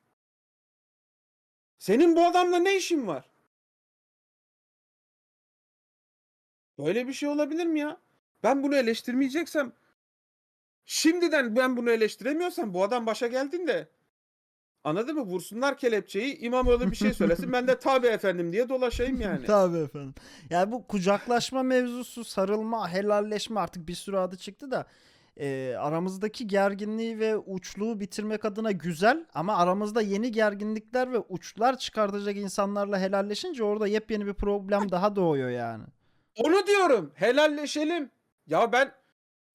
[1.77, 3.29] Senin bu adamla ne işin var?
[6.77, 7.97] Böyle bir şey olabilir mi ya?
[8.43, 9.73] Ben bunu eleştirmeyeceksem
[10.86, 13.88] şimdiden ben bunu eleştiremiyorsam bu adam başa geldiğinde
[14.84, 15.21] anladın mı?
[15.21, 19.45] Vursunlar kelepçeyi İmamoğlu bir şey söylesin ben de tabi efendim diye dolaşayım yani.
[19.47, 20.13] Tabii efendim.
[20.49, 24.88] Yani bu kucaklaşma mevzusu, sarılma, helalleşme artık bir sürü adı çıktı da
[25.38, 32.36] e, aramızdaki gerginliği ve uçluğu bitirmek adına güzel ama aramızda yeni gerginlikler ve uçlar çıkartacak
[32.38, 35.84] insanlarla helalleşince orada yepyeni bir problem daha doğuyor yani.
[36.38, 37.12] Onu diyorum.
[37.15, 38.10] Helalleşelim.
[38.48, 38.91] Ya ben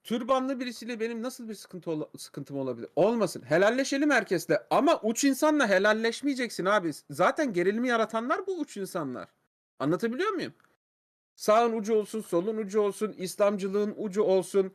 [0.05, 2.89] türbanlı birisiyle benim nasıl bir sıkıntı ola- sıkıntım olabilir?
[2.97, 3.43] Olmasın.
[3.43, 4.63] Helalleşelim herkesle.
[4.71, 6.91] Ama uç insanla helalleşmeyeceksin abi.
[7.11, 9.29] Zaten gerilimi yaratanlar bu uç insanlar.
[9.79, 10.53] Anlatabiliyor muyum?
[11.35, 14.73] Sağın ucu olsun, solun ucu olsun, İslamcılığın ucu olsun.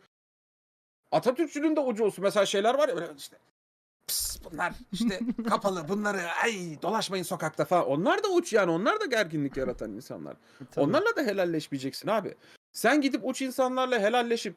[1.14, 2.24] Atatürkçülüğün de ucu olsun.
[2.24, 3.38] Mesela şeyler var ya böyle işte
[4.08, 7.88] pıs bunlar işte kapalı bunları ay dolaşmayın sokakta falan.
[7.88, 8.72] Onlar da uç yani.
[8.72, 10.38] Onlar da gerginlik yaratan insanlar.
[10.72, 10.86] Tabii.
[10.86, 12.36] Onlarla da helalleşmeyeceksin abi.
[12.72, 14.56] Sen gidip uç insanlarla helalleşip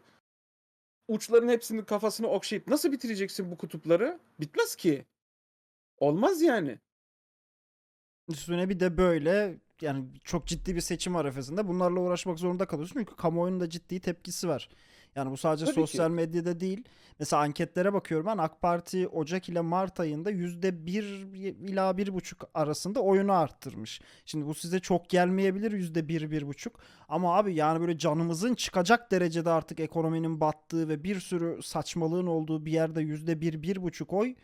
[1.08, 4.18] uçların hepsinin kafasını okşayıp nasıl bitireceksin bu kutupları?
[4.40, 5.04] Bitmez ki.
[5.98, 6.78] Olmaz yani.
[8.28, 12.94] Üstüne bir de böyle yani çok ciddi bir seçim arifesinde bunlarla uğraşmak zorunda kalıyorsun.
[12.98, 14.68] Çünkü kamuoyunun da ciddi tepkisi var.
[15.16, 15.80] Yani bu sadece Tabii ki.
[15.80, 16.84] sosyal medyada değil.
[17.18, 21.02] Mesela anketlere bakıyorum ben AK Parti Ocak ile Mart ayında %1
[21.70, 24.00] ila 1,5 arasında oyunu arttırmış.
[24.24, 26.70] Şimdi bu size çok gelmeyebilir %1 1,5
[27.08, 32.66] ama abi yani böyle canımızın çıkacak derecede artık ekonominin battığı ve bir sürü saçmalığın olduğu
[32.66, 34.34] bir yerde %1 1,5 oy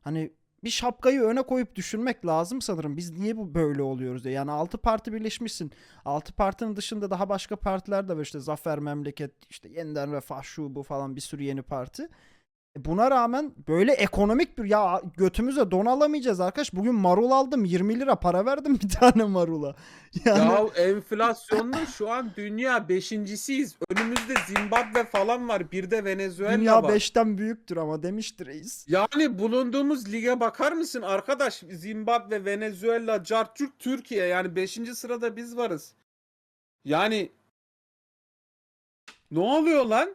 [0.00, 0.32] hani
[0.64, 2.96] bir şapkayı öne koyup düşünmek lazım sanırım.
[2.96, 4.34] Biz niye bu böyle oluyoruz diye.
[4.34, 5.72] Yani 6 parti birleşmişsin.
[6.04, 8.22] 6 partinin dışında daha başka partiler de var.
[8.22, 12.08] İşte Zafer Memleket, işte Yeniden Refah şu bu falan bir sürü yeni parti.
[12.78, 16.74] E Buna rağmen böyle ekonomik bir ya götümüze don alamayacağız arkadaş.
[16.74, 19.76] Bugün marul aldım 20 lira para verdim bir tane marula.
[20.24, 23.76] Yani Ya enflasyonda şu an dünya beşincisiyiz.
[23.90, 25.72] Önümüzde Zimbabwe falan var.
[25.72, 26.90] Bir de Venezuela dünya var.
[26.90, 28.84] 5'ten büyüktür ama demiştir reis.
[28.88, 31.62] Yani bulunduğumuz lige bakar mısın arkadaş?
[31.70, 34.26] Zimbabwe, Venezuela, Cartürk, Türkiye.
[34.26, 34.78] Yani 5.
[34.94, 35.94] sırada biz varız.
[36.84, 37.32] Yani
[39.30, 40.14] ne oluyor lan?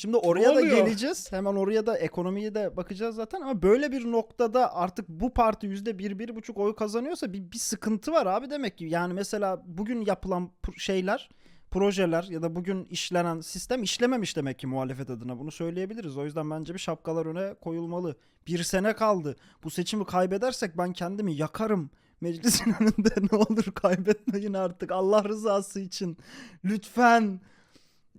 [0.00, 1.32] Şimdi oraya da geleceğiz.
[1.32, 5.98] Hemen oraya da ekonomiye de bakacağız zaten ama böyle bir noktada artık bu parti yüzde
[5.98, 8.84] bir, bir buçuk oy kazanıyorsa bir, bir sıkıntı var abi demek ki.
[8.84, 11.30] Yani mesela bugün yapılan şeyler,
[11.70, 15.38] projeler ya da bugün işlenen sistem işlememiş demek ki muhalefet adına.
[15.38, 16.16] Bunu söyleyebiliriz.
[16.16, 18.16] O yüzden bence bir şapkalar öne koyulmalı.
[18.46, 19.36] Bir sene kaldı.
[19.64, 21.90] Bu seçimi kaybedersek ben kendimi yakarım.
[22.20, 26.16] Meclisin önünde ne olur kaybetmeyin artık Allah rızası için.
[26.64, 27.40] Lütfen.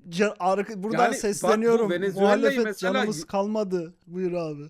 [0.10, 1.90] Ca- arka- buradan Yani bak sesleniyorum.
[1.92, 3.94] Venezuela'yı Muhalefet mesela canımız kalmadı.
[4.08, 4.70] Buyur abi.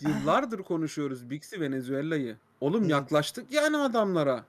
[0.00, 2.36] Yıllardır konuşuyoruz Bixi Venezuela'yı.
[2.60, 2.90] Oğlum Evet.
[2.90, 4.44] yaklaştık yani adamlara.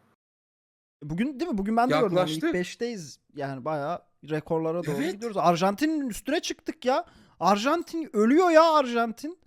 [1.03, 1.57] Bugün değil mi?
[1.57, 2.17] Bugün ben de gördüm.
[2.17, 2.81] Hani ilk Yaklaştık.
[2.81, 3.17] 5'teyiz.
[3.35, 5.11] Yani bayağı rekorlara doğru Evet.
[5.13, 5.37] gidiyoruz.
[5.37, 7.05] Arjantin'in üstüne çıktık ya.
[7.39, 9.37] Arjantin ölüyor ya Arjantin.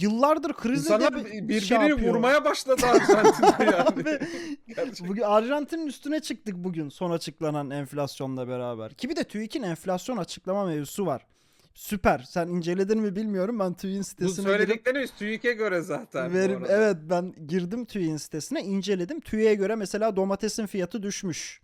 [0.00, 2.14] Yıllardır krizde İnsanlar de bir birbirini şey yapıyor.
[2.14, 4.18] vurmaya başladı Arjantin'de yani.
[4.66, 5.08] Gerçekten.
[5.08, 8.94] bugün Arjantin'in üstüne çıktık bugün son açıklanan enflasyonla beraber.
[8.94, 11.26] Ki bir de TÜİK'in enflasyon açıklama mevzusu var.
[11.74, 12.18] Süper.
[12.18, 13.58] Sen inceledin mi bilmiyorum.
[13.58, 16.34] Ben TÜİK'in Bu sitesine girip TÜİK'e göre zaten.
[16.34, 19.20] Verim, evet ben girdim TÜİK'in sitesine inceledim.
[19.20, 21.60] TÜİK'e göre mesela domatesin fiyatı düşmüş.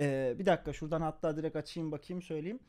[0.00, 2.60] Ee, bir dakika şuradan hatta direkt açayım bakayım söyleyeyim.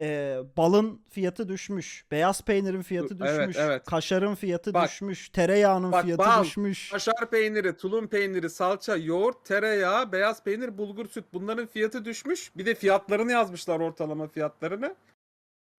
[0.00, 2.04] Ee, balın fiyatı düşmüş.
[2.10, 3.56] Beyaz peynirin fiyatı Evet, düşmüş.
[3.60, 3.84] evet.
[3.84, 5.28] Kaşarın fiyatı Bak, düşmüş.
[5.28, 6.90] Tereyağının bak, fiyatı bal, düşmüş.
[6.90, 12.56] Kaşar peyniri, tulum peyniri, salça, yoğurt, tereyağı, beyaz peynir, bulgur süt bunların fiyatı düşmüş.
[12.56, 14.94] Bir de fiyatlarını yazmışlar ortalama fiyatlarını.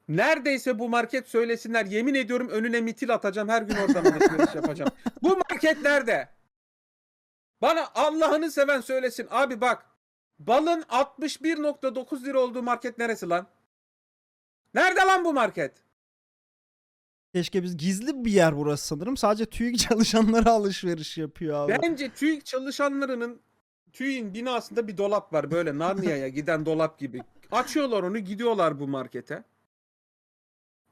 [0.07, 1.85] Neredeyse bu market söylesinler.
[1.85, 3.49] Yemin ediyorum önüne mitil atacağım.
[3.49, 4.91] Her gün oradan alışveriş yapacağım.
[5.23, 6.29] Bu market nerede?
[7.61, 9.27] Bana Allah'ını seven söylesin.
[9.31, 9.85] Abi bak.
[10.39, 13.47] Balın 61.9 lira olduğu market neresi lan?
[14.73, 15.73] Nerede lan bu market?
[17.33, 19.17] Keşke biz gizli bir yer burası sanırım.
[19.17, 21.77] Sadece TÜİK çalışanları alışveriş yapıyor abi.
[21.83, 23.41] Bence TÜİK çalışanlarının
[23.93, 27.21] TÜİK'in binasında bir dolap var böyle Narnia'ya giden dolap gibi.
[27.51, 29.43] Açıyorlar onu gidiyorlar bu markete.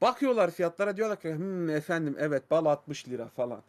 [0.00, 3.62] Bakıyorlar fiyatlara diyorlar ki hmm, efendim evet bal 60 lira falan.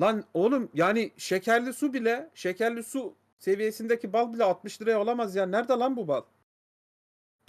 [0.00, 5.46] Lan oğlum yani şekerli su bile şekerli su seviyesindeki bal bile 60 liraya olamaz ya.
[5.46, 6.22] Nerede lan bu bal?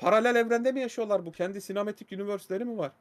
[0.02, 1.32] Paralel evrende mi yaşıyorlar bu?
[1.32, 2.92] Kendi sinematik üniversiteleri mi var?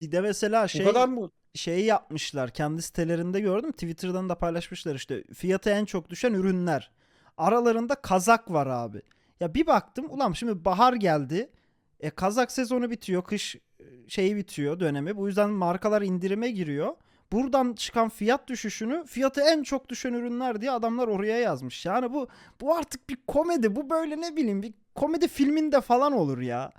[0.00, 1.30] Bir de mesela Bu şey kadar mı?
[1.54, 2.50] şeyi yapmışlar.
[2.50, 3.72] Kendi sitelerinde gördüm.
[3.72, 5.24] Twitter'dan da paylaşmışlar işte.
[5.34, 6.90] Fiyatı en çok düşen ürünler.
[7.36, 9.02] Aralarında kazak var abi.
[9.40, 11.50] Ya bir baktım ulan şimdi bahar geldi.
[12.00, 13.24] E, kazak sezonu bitiyor.
[13.24, 15.16] Kış e, şeyi bitiyor dönemi.
[15.16, 16.94] Bu yüzden markalar indirime giriyor.
[17.32, 21.86] Buradan çıkan fiyat düşüşünü fiyatı en çok düşen ürünler diye adamlar oraya yazmış.
[21.86, 22.28] Yani bu
[22.60, 23.76] bu artık bir komedi.
[23.76, 26.72] Bu böyle ne bileyim bir komedi filminde falan olur ya.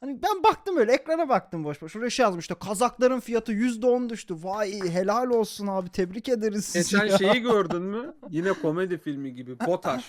[0.00, 1.92] Hani ben baktım öyle ekrana baktım boş boş.
[1.92, 2.58] Şuraya şey yazmıştı.
[2.58, 4.34] Kazakların fiyatı %10 düştü.
[4.42, 7.18] Vay helal olsun abi tebrik ederiz sizi Geçen ya.
[7.18, 8.14] şeyi gördün mü?
[8.30, 9.60] Yine komedi filmi gibi.
[9.60, 10.04] BOTAŞ.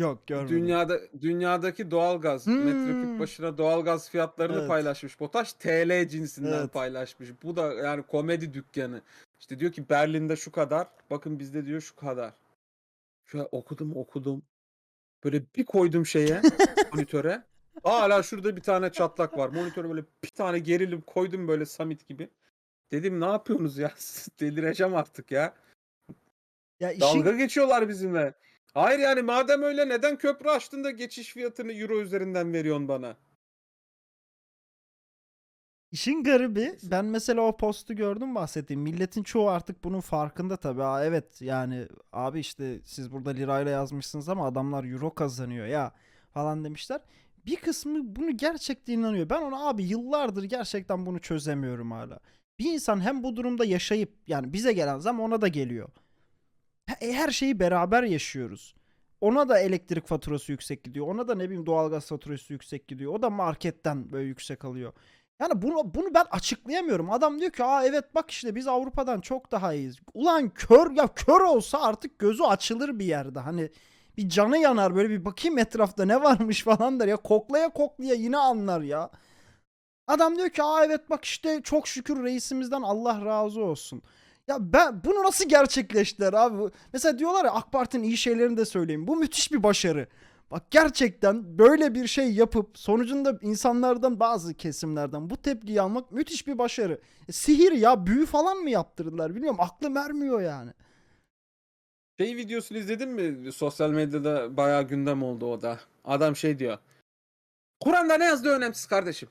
[0.00, 0.56] Yok görmedim.
[0.56, 2.64] Dünyada dünyadaki doğalgaz Hmm.
[2.64, 4.68] metreküp başına doğalgaz fiyatlarını Evet.
[4.68, 5.20] paylaşmış.
[5.20, 6.72] BOTAŞ TL cinsinden Evet.
[6.72, 7.28] paylaşmış.
[7.42, 9.02] Bu da yani komedi dükkanı.
[9.40, 12.32] İşte diyor ki Berlin'de şu kadar, bakın bizde diyor şu kadar.
[13.26, 14.42] Şöyle okudum okudum.
[15.24, 16.42] Böyle bir koydum şeye
[16.92, 17.42] monitöre.
[17.82, 19.48] Hala şurada bir tane çatlak var.
[19.48, 22.28] Monitöre böyle bir tane gerilim koydum böyle Samit gibi.
[22.92, 23.92] Dedim ne yapıyorsunuz ya?
[24.40, 25.54] Delireceğim artık ya.
[26.80, 28.34] Ya işin, Dalga geçiyorlar bizimle.
[28.74, 33.16] Hayır yani madem öyle neden köprü açtın da geçiş fiyatını euro üzerinden veriyorsun bana?
[35.92, 38.82] işin garibi ben mesela o postu gördüm bahsettiğim.
[38.82, 40.82] Milletin çoğu artık bunun farkında tabii.
[40.82, 45.92] Aa, evet yani abi işte siz burada lirayla yazmışsınız ama adamlar euro kazanıyor ya
[46.34, 47.00] falan demişler.
[47.46, 49.30] Bir kısmı bunu gerçekten inanıyor.
[49.30, 52.20] Ben ona abi yıllardır gerçekten bunu çözemiyorum hala.
[52.58, 55.88] Bir insan hem bu durumda yaşayıp yani bize gelen zam ona da geliyor.
[56.98, 58.74] He- Her şeyi beraber yaşıyoruz.
[59.20, 61.06] Ona da elektrik faturası yüksek gidiyor.
[61.08, 63.14] Ona da ne bileyim doğalgaz faturası yüksek gidiyor.
[63.14, 64.92] O da marketten böyle yüksek alıyor.
[65.40, 67.10] Yani bunu bunu ben açıklayamıyorum.
[67.10, 69.98] Adam diyor ki aa evet bak işte biz Avrupa'dan çok daha iyiyiz.
[70.14, 73.38] Ulan kör ya kör olsa artık gözü açılır bir yerde.
[73.40, 73.70] Hani
[74.16, 77.16] bir canı yanar böyle bir bakayım etrafta ne varmış falan der ya.
[77.16, 79.10] Koklaya koklaya yine anlar ya.
[80.06, 84.02] Adam diyor ki aa evet bak işte çok şükür reisimizden Allah razı olsun.
[84.48, 86.72] Ya ben bunu nasıl gerçekleştiler abi?
[86.92, 89.06] Mesela diyorlar ya AK Parti'nin iyi şeylerini de söyleyeyim.
[89.06, 90.06] Bu müthiş bir başarı.
[90.50, 96.58] Bak gerçekten böyle bir şey yapıp sonucunda insanlardan bazı kesimlerden bu tepkiyi almak müthiş bir
[96.58, 97.00] başarı.
[97.28, 100.70] E, sihir ya büyü falan mı yaptırdılar bilmiyorum aklım ermiyor yani.
[102.20, 103.52] Şey videosunu izledin mi?
[103.52, 105.80] Sosyal medyada bayağı gündem oldu o da.
[106.04, 106.78] Adam şey diyor.
[107.80, 109.28] Kur'an'da ne yazdığı önemsiz kardeşim.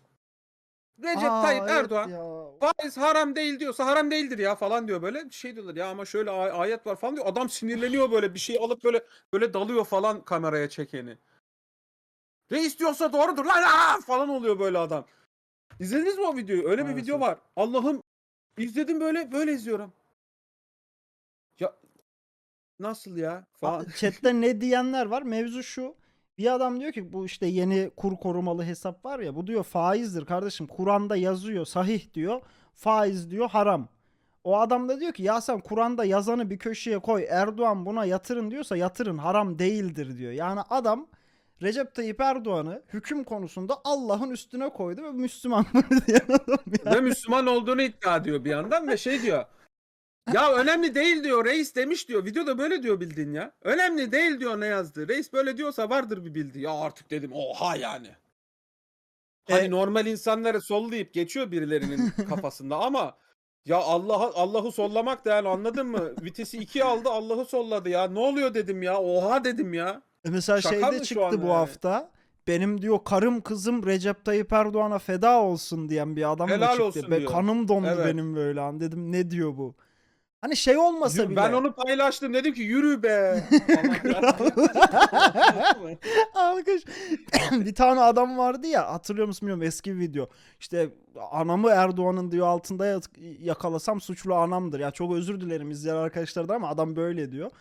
[1.03, 2.49] Recep Aa, Tayyip evet Erdoğan ya.
[2.59, 5.29] faiz haram değil diyorsa haram değildir ya falan diyor böyle.
[5.29, 7.27] Şey diyorlar ya ama şöyle ay- ayet var falan diyor.
[7.27, 11.17] Adam sinirleniyor böyle bir şey alıp böyle böyle dalıyor falan kameraya çekeni.
[12.51, 14.01] Reis diyorsa doğrudur lan aa!
[14.01, 15.05] falan oluyor böyle adam.
[15.79, 16.69] İzlediniz mi o videoyu?
[16.69, 17.37] Öyle bir video var.
[17.56, 18.02] Allah'ım
[18.58, 19.93] izledim böyle böyle izliyorum.
[21.60, 21.75] Ya
[22.79, 23.47] nasıl ya?
[23.54, 23.85] Falan.
[23.95, 25.21] Chat'te ne diyenler var?
[25.21, 25.95] Mevzu şu.
[26.40, 30.25] Bir adam diyor ki bu işte yeni kur korumalı hesap var ya bu diyor faizdir
[30.25, 30.67] kardeşim.
[30.67, 32.42] Kur'an'da yazıyor sahih diyor.
[32.75, 33.87] Faiz diyor haram.
[34.44, 37.25] O adam da diyor ki ya sen Kur'an'da yazanı bir köşeye koy.
[37.29, 40.31] Erdoğan buna yatırın diyorsa yatırın haram değildir diyor.
[40.31, 41.08] Yani adam
[41.62, 45.65] Recep Tayyip Erdoğan'ı hüküm konusunda Allah'ın üstüne koydu ve Müslüman
[46.08, 46.94] diyen adam ya.
[46.96, 49.46] ve Müslüman olduğunu iddia ediyor bir yandan ve şey diyor.
[50.34, 52.26] Ya önemli değil diyor reis demiş diyor.
[52.26, 53.52] Videoda böyle diyor bildin ya.
[53.62, 55.08] Önemli değil diyor ne yazdı.
[55.08, 56.63] Reis böyle diyorsa vardır bir bildiği.
[56.63, 58.08] Ya artık dedim oha yani.
[59.50, 63.17] Hani E- normal insanları sollayıp geçiyor birilerinin kafasında ama
[63.65, 66.12] ya Allah'ı Allah'ı sollamak da yani anladın mı?
[66.22, 68.08] Vitesi 2 aldı Allah'ı solladı ya.
[68.08, 69.02] Ne oluyor dedim ya.
[69.02, 70.02] Oha dedim ya.
[70.26, 71.54] E Mesela Şaka şeyde mı şu çıktı an bu yani?
[71.54, 72.12] hafta.
[72.48, 76.84] Benim diyor karım kızım Recep Tayyip Erdoğan'a feda olsun diyen bir adam da Helal çıktı.
[76.84, 77.32] olsun Be, diyor.
[77.32, 78.06] kanım dondu Evet.
[78.06, 79.76] benim böyle an dedim ne diyor bu?
[80.42, 81.35] Hani şey olmasa Yürü- bile.
[81.35, 83.44] Ben onu paylaştım dedim ki yürü be.
[86.33, 86.83] Alkış.
[87.52, 90.29] bir tane adam vardı ya hatırlıyor musun bilmiyorum eski bir video.
[90.60, 90.90] İşte
[91.31, 93.02] anamı Erdoğan'ın diyor altında
[93.40, 94.79] yakalasam suçlu anamdır.
[94.79, 97.52] Ya çok özür dilerim izleyen arkadaşlardan ama adam böyle diyor.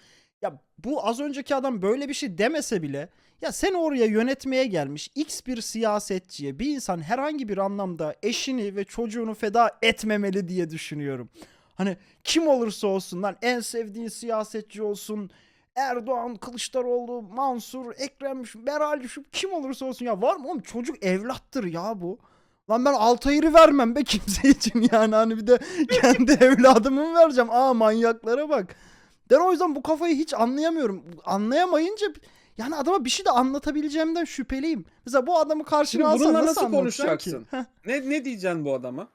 [0.42, 3.08] Ya bu az önceki adam böyle bir şey demese bile
[3.42, 8.84] ya sen oraya yönetmeye gelmiş X bir siyasetçiye bir insan herhangi bir anlamda eşini ve
[8.84, 11.30] çocuğunu feda etmemeli diye düşünüyorum.
[11.78, 15.30] Hani kim olursa olsun lan en sevdiğin siyasetçi olsun
[15.76, 21.04] Erdoğan, Kılıçdaroğlu, Mansur, Ekrem, şu- Meral şu kim olursa olsun ya var mı oğlum çocuk
[21.04, 22.18] evlattır ya bu.
[22.70, 25.58] Lan ben Altayır'ı vermem be kimse için yani hani bir de
[26.00, 27.50] kendi evladımı mı vereceğim?
[27.50, 28.76] Aa manyaklara bak.
[29.30, 31.04] Ben o yüzden bu kafayı hiç anlayamıyorum.
[31.24, 32.06] Anlayamayınca
[32.58, 34.84] yani adama bir şey de anlatabileceğimden şüpheliyim.
[35.06, 37.44] Mesela bu adamı Şimdi karşına alsan nasıl, nasıl konuşacaksın?
[37.44, 37.56] ki?
[37.86, 39.08] Ne ne diyeceksin bu adama?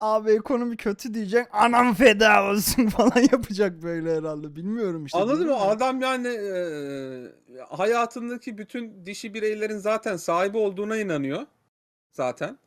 [0.00, 1.50] Abi ekonomi kötü diyeceksin.
[1.52, 4.56] Anam feda olsun falan yapacak böyle herhalde.
[4.56, 5.18] Bilmiyorum işte.
[5.18, 5.56] Anladın mı?
[5.60, 6.54] Adam yani e,
[7.68, 11.46] hayatındaki bütün dişi bireylerin zaten sahibi olduğuna inanıyor.
[12.12, 12.58] Zaten.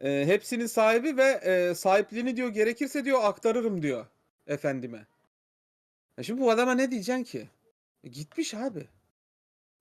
[0.00, 4.06] E, hepsinin sahibi ve e, sahipliğini diyor gerekirse diyor aktarırım diyor
[4.46, 5.06] efendime.
[6.18, 7.48] E şimdi bu adama ne diyeceksin ki?
[8.04, 8.88] E, gitmiş abi.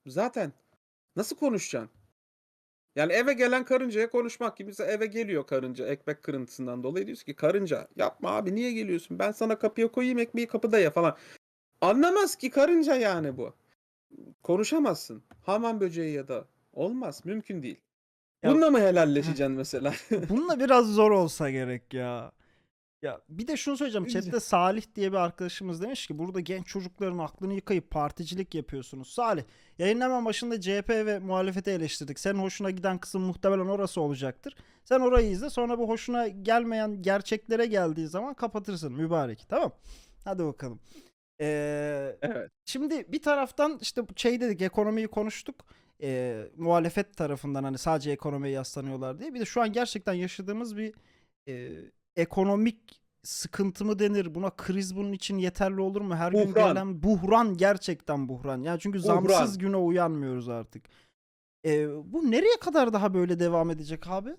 [0.07, 0.53] Zaten.
[1.15, 1.96] Nasıl konuşacaksın?
[2.97, 4.67] Yani eve gelen karıncaya konuşmak gibi.
[4.67, 9.19] Mesela eve geliyor karınca ekmek kırıntısından dolayı diyorsun ki karınca yapma abi niye geliyorsun?
[9.19, 11.17] Ben sana kapıya koyayım ekmeği kapıda ye falan.
[11.81, 13.53] Anlamaz ki karınca yani bu.
[14.43, 15.23] Konuşamazsın.
[15.41, 16.45] Hamam böceği ya da.
[16.73, 17.21] Olmaz.
[17.25, 17.77] Mümkün değil.
[18.43, 19.93] Ya- Bununla mı helalleşeceksin mesela?
[20.29, 22.31] Bununla biraz zor olsa gerek ya.
[23.01, 24.07] Ya bir de şunu söyleyeceğim.
[24.07, 29.13] Chat'te Salih diye bir arkadaşımız demiş ki burada genç çocukların aklını yıkayıp particilik yapıyorsunuz.
[29.13, 29.43] Salih
[29.77, 32.19] yayının hemen başında CHP ve muhalefeti eleştirdik.
[32.19, 34.55] Senin hoşuna giden kısım muhtemelen orası olacaktır.
[34.83, 39.45] Sen orayı izle sonra bu hoşuna gelmeyen gerçeklere geldiği zaman kapatırsın mübarek.
[39.49, 39.71] Tamam.
[40.23, 40.79] Hadi bakalım.
[41.41, 42.51] Ee, evet.
[42.65, 45.65] Şimdi bir taraftan işte şey dedik ekonomiyi konuştuk.
[46.01, 49.33] Ee, muhalefet tarafından hani sadece ekonomiye yaslanıyorlar diye.
[49.33, 50.93] Bir de şu an gerçekten yaşadığımız bir
[51.47, 51.71] e,
[52.17, 54.35] ekonomik sıkıntı mı denir?
[54.35, 56.15] Buna kriz bunun için yeterli olur mu?
[56.15, 56.69] Her gün Buhran.
[56.69, 58.61] gelen buhran gerçekten buhran.
[58.61, 59.13] Yani çünkü Buhran.
[59.27, 60.83] zamsız güne uyanmıyoruz artık.
[61.65, 64.35] Ee, bu nereye kadar daha böyle devam edecek abi?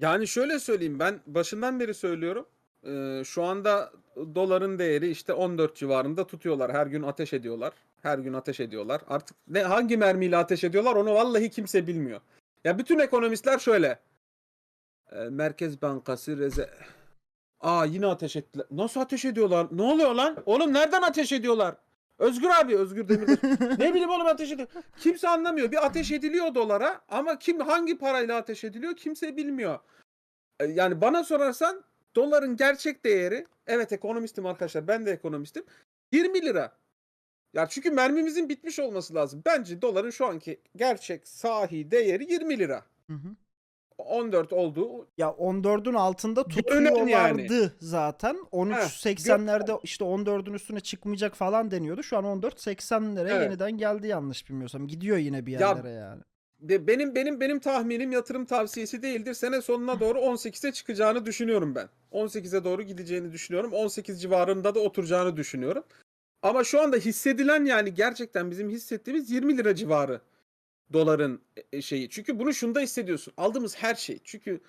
[0.00, 2.46] Yani şöyle söyleyeyim ben başından beri söylüyorum.
[2.86, 3.92] Ee, şu anda
[4.34, 6.72] doların değeri işte 14 civarında tutuyorlar.
[6.72, 7.72] Her gün ateş ediyorlar.
[8.02, 9.02] Her gün ateş ediyorlar.
[9.08, 12.20] Artık ne hangi mermiyle ateş ediyorlar onu vallahi kimse bilmiyor.
[12.64, 13.98] Ya bütün ekonomistler şöyle.
[15.12, 16.70] Ee, Merkez Bankası reze
[17.60, 18.66] Aa yine ateş ettiler.
[18.70, 19.66] Nasıl ateş ediyorlar?
[19.72, 20.42] Ne oluyor lan?
[20.46, 21.76] Oğlum nereden ateş ediyorlar?
[22.18, 23.42] Özgür abi, Özgür Demirtaş.
[23.78, 24.68] ne bileyim oğlum ateş ediyor.
[24.98, 25.72] Kimse anlamıyor.
[25.72, 29.78] Bir ateş ediliyor dolara ama kim hangi parayla ateş ediliyor kimse bilmiyor.
[30.60, 31.84] E, Yani bana sorarsan
[32.16, 35.64] doların gerçek değeri evet ekonomistim arkadaşlar ben de ekonomistim
[36.12, 36.72] 20 lira.
[37.54, 39.42] Ya çünkü mermimizin bitmiş olması lazım.
[39.46, 42.84] Bence doların şu anki gerçek sahi değeri 20 lira.
[43.06, 43.28] Hı hı.
[43.98, 47.48] 14 olduğu Ya 14'ün altında tutuyorlardı yani.
[47.80, 48.36] zaten.
[48.52, 52.02] 13.80'lerde işte 14'ün üstüne çıkmayacak falan deniyordu.
[52.02, 53.42] Şu an 14.80'lere Evet.
[53.42, 54.86] yeniden geldi yanlış bilmiyorsam.
[54.86, 56.22] Gidiyor yine bir Ya- yerlere yani.
[56.60, 59.34] Be- benim benim benim tahminim yatırım tavsiyesi değildir.
[59.34, 61.88] Sene sonuna doğru 18'e çıkacağını düşünüyorum ben.
[62.12, 63.72] 18'e doğru gideceğini düşünüyorum.
[63.72, 65.82] 18 civarında da oturacağını düşünüyorum.
[66.42, 70.20] Ama şu anda hissedilen yani gerçekten bizim hissettiğimiz 20 lira civarı
[70.92, 71.40] doların
[71.72, 72.10] e, şeyi.
[72.10, 73.34] Çünkü bunu şunda hissediyorsun.
[73.36, 74.18] Aldığımız her şey.
[74.24, 74.60] Çünkü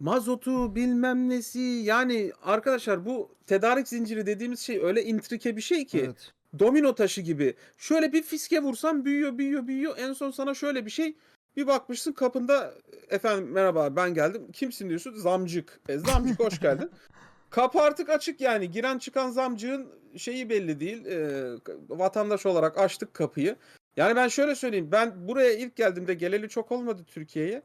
[0.00, 6.02] mazotu bilmem nesi yani arkadaşlar bu tedarik zinciri dediğimiz şey öyle intrike bir şey ki
[6.04, 6.32] Evet.
[6.58, 7.54] domino taşı gibi.
[7.76, 9.94] Şöyle bir fiske vursan büyüyor büyüyor büyüyor.
[9.98, 11.16] En son sana şöyle bir şey
[11.56, 12.74] bir bakmışsın kapında
[13.10, 14.52] efendim merhaba ben geldim.
[14.52, 15.14] Kimsin diyorsun?
[15.14, 15.80] Zamcık.
[15.88, 16.90] E, zamcık hoş geldin.
[17.50, 18.70] Kapı artık açık yani.
[18.70, 21.06] Giren çıkan zamcığın şeyi belli değil.
[21.06, 21.44] E,
[21.88, 23.56] vatandaş olarak açtık kapıyı.
[23.96, 24.88] Yani ben şöyle söyleyeyim.
[24.92, 27.62] Ben buraya ilk geldiğimde geleli çok olmadı Türkiye'ye.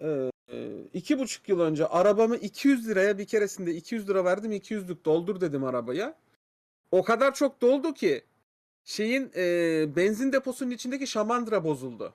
[0.00, 5.04] E, e, iki buçuk yıl önce arabamı 200 liraya bir keresinde 200 lira verdim 200'lük
[5.04, 6.14] doldur dedim arabaya.
[6.90, 8.22] O kadar çok doldu ki
[8.84, 12.14] şeyin e, benzin deposunun içindeki şamandıra bozuldu.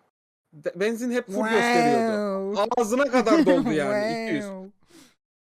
[0.53, 2.55] De- benzin hep full gösteriyordu.
[2.55, 2.81] Wow.
[2.81, 4.45] Ağzına kadar doldu yani 200.
[4.49, 4.69] Wow.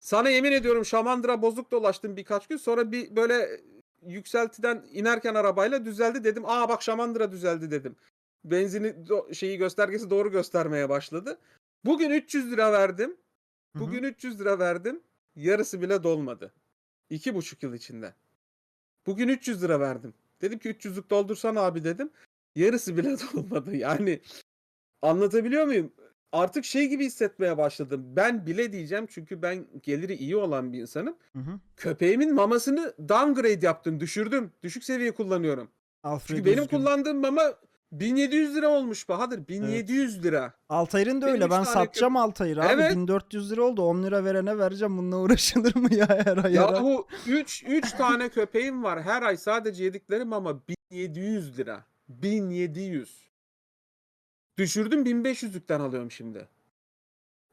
[0.01, 2.57] Sana yemin ediyorum Şamandıra bozuk dolaştım birkaç gün.
[2.57, 3.61] Sonra bir böyle
[4.07, 6.45] yükseltiden inerken arabayla düzeldi dedim.
[6.47, 7.97] Aa bak Şamandıra düzeldi dedim.
[8.45, 8.95] Benzini
[9.33, 11.39] şeyi göstergesi doğru göstermeye başladı.
[11.85, 13.17] Bugün 300 lira verdim.
[13.75, 15.01] Bugün 300 lira verdim.
[15.37, 16.53] Yarısı bile dolmadı.
[17.11, 18.15] İki buçuk yıl içinde.
[19.07, 20.15] Bugün 300 lira verdim.
[20.41, 22.11] Dedim ki 300'lük doldursan abi dedim.
[22.57, 23.77] Yarısı bile dolmadı.
[23.77, 24.21] Yani
[25.03, 25.93] anlatabiliyor muyum?
[26.33, 28.05] Artık şey gibi hissetmeye başladım.
[28.07, 31.17] Ben bile diyeceğim çünkü ben geliri iyi olan bir insanım.
[31.33, 31.61] Hı hı.
[31.77, 34.53] Köpeğimin mamasını downgrade yaptım, düşürdüm.
[34.63, 35.69] Düşük seviye kullanıyorum.
[36.03, 36.77] Alfred Çünkü benim Üzgün.
[36.77, 37.43] kullandığım mama
[37.93, 39.49] 1700 lira olmuş Bahadır.
[39.49, 40.53] 1700 lira.
[40.69, 41.51] Altair'in de Benim öyle.
[41.51, 42.69] Ben satacağım Altair'i abi.
[42.73, 42.97] Evet.
[42.97, 43.83] 1400 lira oldu.
[43.83, 44.99] 10 lira verene vereceğim.
[44.99, 46.53] Bununla uğraşılır mı ya her ay?
[46.53, 49.03] Yahu 3 3 tane köpeğim var.
[49.03, 50.61] Her ay sadece yedikleri mama
[50.91, 51.85] 1700 lira.
[52.09, 53.32] 1700.
[54.59, 56.49] Düşürdüm 1500'lükten alıyorum şimdi.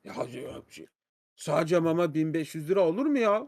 [0.04, 0.14] Ya,
[0.70, 0.86] şey,
[1.36, 3.47] sadece mama 1500 lira olur mu ya?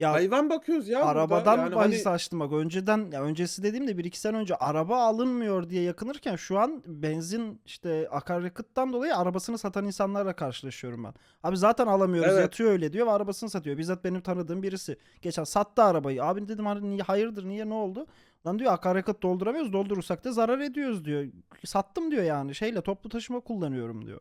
[0.00, 1.10] Ya Hayvan bakıyoruz ya burada.
[1.10, 2.52] arabadan Yani bahis hani- açtım bak.
[2.52, 8.08] Önceden ya öncesi dediğimde 1-2 sene önce araba alınmıyor diye yakınırken şu an benzin işte
[8.10, 11.14] akaryakıttan dolayı arabasını satan insanlarla karşılaşıyorum ben.
[11.42, 12.40] Abi zaten alamıyoruz Evet.
[12.42, 13.78] yatıyor öyle diyor ve arabasını satıyor.
[13.78, 14.96] Bizzat benim tanıdığım birisi.
[15.22, 16.24] Geçen sattı arabayı.
[16.24, 18.06] Abi dedim hani hayırdır niye ne oldu?
[18.46, 19.72] Lan diyor akaryakıt dolduramıyoruz.
[19.72, 21.26] Doldurursak da zarar ediyoruz diyor.
[21.64, 22.54] Sattım diyor yani.
[22.54, 24.20] Şeyle toplu taşıma kullanıyorum diyor.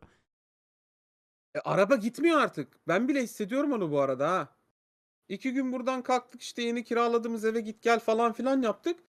[1.56, 2.68] E, araba gitmiyor artık.
[2.88, 4.48] Ben bile hissediyorum onu bu arada ha.
[5.30, 9.00] İki gün buradan kalktık işte yeni kiraladığımız eve git gel falan filan yaptık.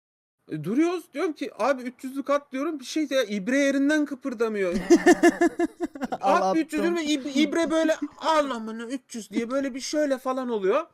[0.50, 4.74] E, duruyoruz diyorum ki abi 300'lük at diyorum bir şey de ya, ibre yerinden kıpırdamıyor.
[6.20, 6.96] At 300 attım.
[6.96, 10.86] ve ib- ibre böyle al amına 300 diye böyle bir şöyle falan oluyor.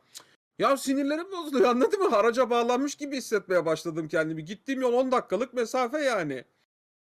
[0.59, 2.09] Ya sinirlerim bozuluyor anladın mı?
[2.09, 4.45] Haraca bağlanmış gibi hissetmeye başladım kendimi.
[4.45, 6.45] Gittiğim yol 10 dakikalık mesafe yani.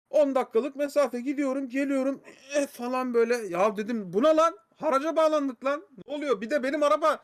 [0.10, 2.22] 10 dakikalık mesafe gidiyorum geliyorum
[2.56, 3.36] eh, falan böyle.
[3.36, 5.88] Ya dedim buna lan haraca bağlandık lan.
[6.08, 6.42] Ne oluyor?
[6.42, 7.20] Bir de benim araba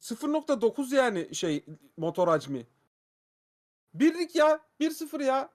[0.00, 1.64] 0.9 yani şey
[1.96, 2.66] motor hacmi.
[3.94, 5.48] Birlik ya 1.0 ya.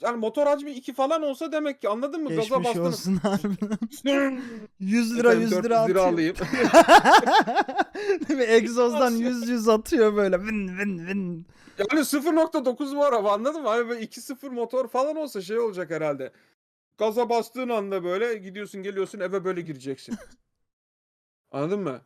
[0.00, 2.28] Yani motor hacmi 2 falan olsa demek ki anladın mı?
[2.28, 2.86] Gaza Geçmiş bastınız.
[2.86, 4.42] olsun harbiden.
[4.80, 6.06] 100 lira 100 400 lira atıyor.
[6.06, 6.36] alayım.
[8.28, 8.44] Değil mi?
[8.44, 9.20] Egzozdan Nasıl?
[9.20, 10.38] 100 100 atıyor böyle.
[10.40, 11.46] Vın vın vın.
[11.78, 13.68] Yani 0.9 bu araba anladın mı?
[13.68, 16.32] Hani böyle 2.0 motor falan olsa şey olacak herhalde.
[16.98, 20.16] Gaza bastığın anda böyle gidiyorsun geliyorsun eve böyle gireceksin.
[21.50, 22.00] Anladın mı?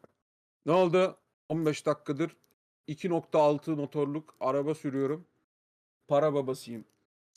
[0.66, 1.16] Ne oldu?
[1.48, 2.36] 15 dakikadır
[2.88, 5.26] 2.6 motorluk araba sürüyorum.
[6.08, 6.84] Para babasıyım.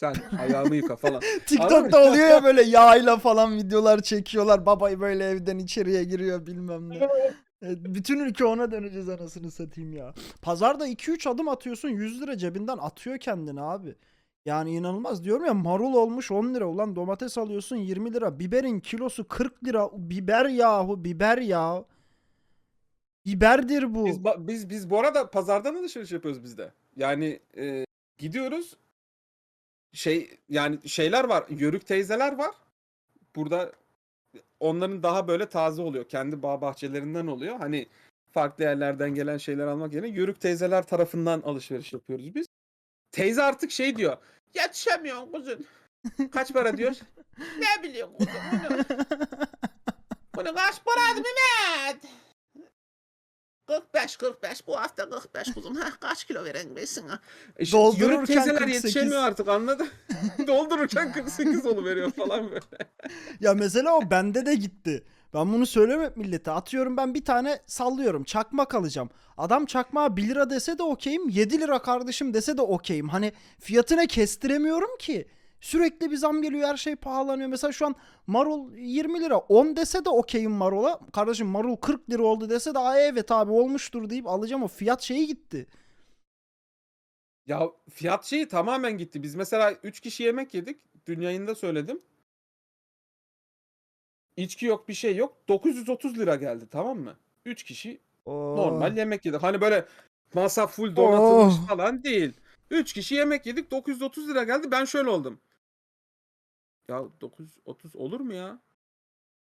[0.02, 1.22] Sen ayağımı yıka falan.
[1.46, 4.66] TikTok'ta oluyor ya böyle yağıyla falan videolar çekiyorlar.
[4.66, 7.10] Babayı böyle evden içeriye giriyor bilmem ne.
[7.62, 10.14] Evet, bütün ülke ona döneceğiz anasını satayım ya.
[10.42, 13.96] Pazarda 2-3 adım atıyorsun 100 lira cebinden atıyor kendini abi.
[14.46, 19.28] Yani inanılmaz diyorum ya marul olmuş 10 lira ulan domates alıyorsun 20 lira biberin kilosu
[19.28, 21.86] 40 lira biber yahu biber ya.
[23.26, 24.06] Biberdir bu.
[24.06, 26.72] Biz, biz biz bu arada pazardan alışveriş yapıyoruz biz de.
[26.96, 27.86] Yani e,
[28.18, 28.78] gidiyoruz.
[29.94, 31.46] Şey yani şeyler var.
[31.50, 32.56] Yörük teyzeler var.
[33.36, 33.72] Burada
[34.60, 36.10] onların daha böyle taze oluyor.
[36.10, 37.56] Kendi bağ bahçelerinden oluyor.
[37.56, 37.88] Hani
[38.32, 42.48] farklı yerlerden gelen şeyler almak yerine yörük teyzeler tarafından alışveriş yapıyoruz biz.
[43.12, 44.18] Teyze artık şey diyor.
[44.54, 45.66] Yetişemiyorum kuzun.
[46.32, 46.96] Kaç para diyor?
[47.38, 48.34] ne biliyorsun kuzum
[48.70, 48.84] bunu?
[50.36, 52.04] Bunu kaç paraydı Mehmet?
[53.72, 55.76] 45 45 bu hafta 45 kuzum.
[55.76, 57.20] Ha kaç kilo veren besin ha?
[57.58, 58.84] E Doldururken teyzeler 48.
[58.84, 59.88] yetişemiyor artık anladın?
[60.48, 62.62] Doldururken 48 veriyor falan böyle.
[63.40, 65.04] Ya mesela o bende de gitti.
[65.34, 65.66] Ben bunu
[66.04, 66.52] hep millete.
[66.52, 68.24] Atıyorum ben bir tane sallıyorum.
[68.24, 69.10] Çakmak alacağım.
[69.38, 71.30] Adam çakmağa 1 lira dese de okeyim.
[71.30, 73.10] 7 lira kardeşim dese de okeyim.
[73.10, 75.28] Hani fiyatına kestiremiyorum ki.
[75.62, 77.50] Sürekli bir zam geliyor her şey pahalanıyor.
[77.50, 77.96] Mesela şu an
[78.28, 81.00] marul 20 lira 10 dese de okeyim marola.
[81.14, 85.02] Kardeşim marul 40 lira oldu dese de Aa, evet abi olmuştur deyip alacağım o fiyat
[85.02, 85.68] şeyi gitti.
[87.48, 89.24] Ya fiyat şeyi tamamen gitti.
[89.24, 90.82] Biz mesela 3 kişi yemek yedik.
[91.08, 92.02] Dün yayında söyledim.
[94.38, 95.38] İçki yok bir şey yok.
[95.48, 97.16] 930 lira geldi tamam mı?
[97.46, 98.56] 3 kişi Oo.
[98.58, 99.44] normal yemek yedik.
[99.44, 99.86] Hani böyle
[100.34, 101.68] masa full donatılmış Oh.
[101.68, 102.34] falan değil.
[102.72, 104.72] 3 kişi yemek yedik 930 lira geldi.
[104.72, 105.40] Ben şöyle oldum.
[106.92, 108.60] Ya 930 olur mu ya?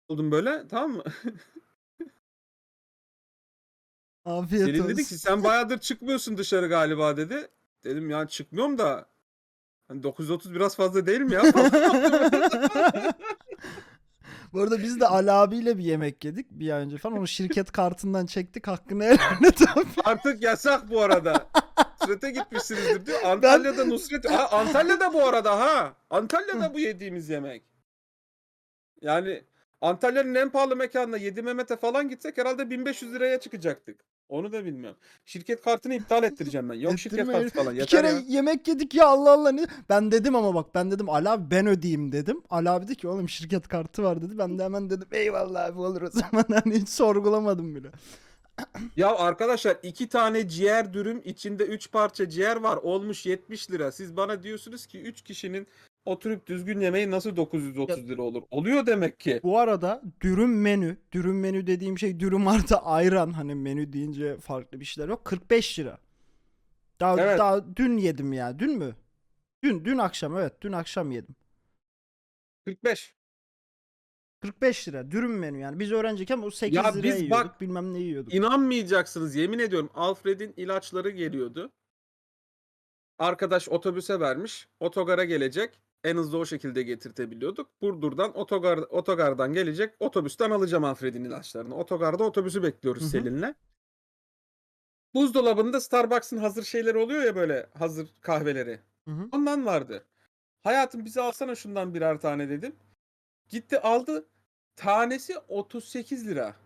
[0.08, 1.02] Oldum böyle tamam mı?
[4.24, 4.90] Afiyet Selin olsun.
[4.90, 7.48] dedi ki sen bayağıdır çıkmıyorsun dışarı galiba dedi.
[7.84, 9.08] Dedim ya çıkmıyorum da
[9.88, 11.42] hani 930 biraz fazla değil mi ya?
[14.52, 17.18] Bu arada biz de Ali abiyle bir yemek yedik bir ay önce falan.
[17.18, 18.66] Onu şirket kartından çektik.
[18.66, 19.86] Hakkını helal et abi.
[20.04, 21.46] Artık yasak bu arada.
[22.04, 23.22] Nusret'e gitmişsinizdir diyor.
[23.24, 24.30] Antalya'da Nusret...
[24.30, 25.96] Ha, Antalya'da bu arada ha.
[26.10, 27.62] Antalya'da bu yediğimiz yemek.
[29.00, 29.44] Yani
[29.80, 34.00] Antalya'nın en pahalı mekanına 7 Mehmet'e falan gitsek herhalde 1500 liraya çıkacaktık.
[34.28, 34.98] Onu da bilmiyorum.
[35.24, 36.74] Şirket kartını iptal ettireceğim ben.
[36.74, 37.74] Yok şirket kartı falan.
[37.74, 38.22] Bir Yeter kere ya.
[38.28, 39.66] yemek yedik ya Allah Allah ne?
[39.88, 42.42] Ben dedim ama bak ben dedim Ali abi ben ödeyeyim dedim.
[42.50, 44.38] Ali abi dedi ki oğlum şirket kartı var dedi.
[44.38, 46.44] Ben de hemen dedim eyvallah abi olur o zaman.
[46.64, 47.88] Hani hiç sorgulamadım bile.
[48.96, 53.92] Ya arkadaşlar iki tane ciğer dürüm içinde 3 parça ciğer var olmuş 70 lira.
[53.92, 55.66] Siz bana diyorsunuz ki 3 kişinin
[56.04, 58.42] oturup düzgün yemeği nasıl 930 lira olur?
[58.50, 59.40] Oluyor demek ki.
[59.42, 64.80] Bu arada dürüm menü, dürüm menü dediğim şey dürüm artı ayran hani menü deyince farklı
[64.80, 65.24] bir şeyler yok.
[65.24, 65.98] 45 lira.
[67.00, 67.38] Daha Evet.
[67.38, 68.58] daha dün yedim ya.
[68.58, 68.96] Dün mü?
[69.62, 71.36] Dün dün akşam evet dün akşam yedim.
[72.66, 73.14] 45.
[74.44, 75.78] 45 lira dürüm menü yani.
[75.78, 77.30] Biz öğrenciyken bu 8 Ya liraya biz yiyorduk.
[77.30, 78.34] bak- bilmem ne yiyorduk.
[78.34, 81.72] İnanmayacaksınız yemin ediyorum Alfred'in ilaçları geliyordu.
[83.18, 84.68] Arkadaş otobüse vermiş.
[84.80, 85.80] Otogara gelecek.
[86.04, 87.70] En hızlı o şekilde getirtebiliyorduk.
[87.82, 89.94] Burdur'dan otogar otogardan gelecek.
[90.00, 91.74] Otobüsten alacağım Alfred'in ilaçlarını.
[91.76, 93.10] Otogarda otobüsü bekliyoruz.
[93.10, 93.54] Selin'le.
[95.14, 98.80] Buzdolabında Starbucks'ın hazır şeyleri oluyor ya böyle hazır kahveleri.
[99.08, 99.28] Hı hı.
[99.32, 100.04] Ondan vardı.
[100.62, 102.76] Hayatım bize alsana şundan birer tane dedim.
[103.48, 104.26] Gitti aldı.
[104.76, 106.56] Tanesi 38 lira.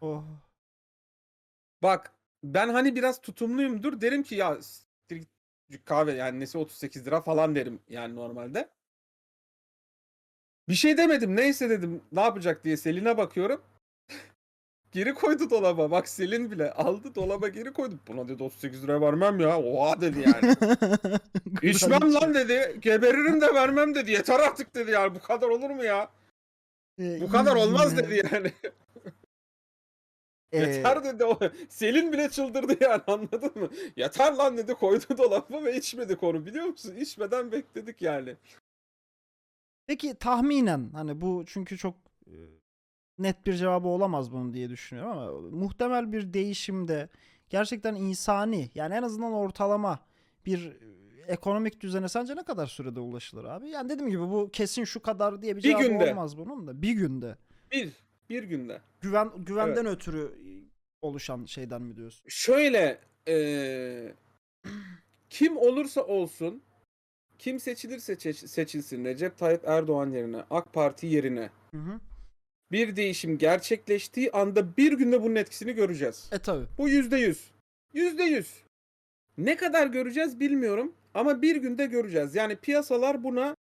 [0.00, 0.24] Oh.
[1.82, 2.12] Bak
[2.44, 5.26] ben hani biraz tutumluyumdur derim ki ya siktir
[5.70, 8.68] git kahve yani nesi 38 lira falan derim yani normalde.
[10.68, 13.62] Bir şey demedim neyse dedim ne yapacak diye Selin'e bakıyorum.
[14.92, 17.94] geri koydu dolaba bak Selin bile aldı dolaba geri koydu.
[18.08, 20.56] Buna dedi 38 liraya vermem ya oha dedi yani.
[21.62, 25.84] İçmem lan dedi geberirim de vermem dedi yeter artık dedi yani bu kadar olur mu
[25.84, 26.10] ya?
[26.98, 28.52] Ee, Bu kadar olmaz dedi yani.
[30.52, 31.38] Ee, Yeter dedi o.
[31.68, 33.68] Selin bile çıldırdı yani anladın mı?
[33.96, 36.96] Yeter lan dedi koydu dolaba ve içmedik onu biliyor musun?
[36.96, 38.36] İçmeden bekledik yani.
[39.86, 41.94] Peki tahminen hani bu çünkü çok
[42.26, 42.34] e,
[43.18, 47.08] net bir cevabı olamaz bunun diye düşünüyorum ama muhtemel bir değişimde
[47.48, 49.98] gerçekten insani yani en azından ortalama
[50.46, 50.99] bir e,
[51.30, 53.68] ekonomik düzene sence ne kadar sürede ulaşılır abi?
[53.68, 56.10] Yani dediğim gibi bu kesin şu kadar diye bir Bir günde.
[56.10, 56.82] olmaz bunun da.
[56.82, 57.36] Bir günde.
[57.72, 57.92] Bir,
[58.30, 58.80] bir günde.
[59.00, 60.48] Güven güvenden ötürü e,
[61.02, 62.24] oluşan şeyden mi diyorsun?
[62.28, 64.14] Şöyle eee,
[65.30, 66.62] kim olursa olsun
[67.38, 72.00] kim seçilirse seç- seçilsin Recep Tayyip Erdoğan yerine AK Parti yerine Hı hı.
[72.72, 76.28] bir değişim gerçekleştiği anda bir günde bunun etkisini göreceğiz.
[76.32, 76.64] E tabi.
[76.78, 77.50] Bu yüzde yüz.
[77.94, 78.54] Yüzde yüz.
[79.38, 82.34] Ne kadar göreceğiz bilmiyorum ama bir günde göreceğiz.
[82.34, 83.56] Yani piyasalar buna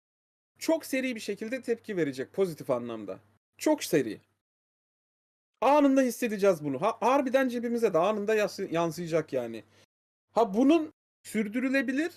[0.60, 3.20] çok seri bir şekilde tepki verecek pozitif anlamda.
[3.58, 4.22] Çok seri.
[5.62, 6.82] Anında hissedeceğiz bunu.
[6.82, 8.36] Ha, harbiden cebimize de anında
[8.72, 9.64] yansıyacak yani.
[10.32, 10.94] Ha bunun
[11.24, 12.12] sürdürülebilir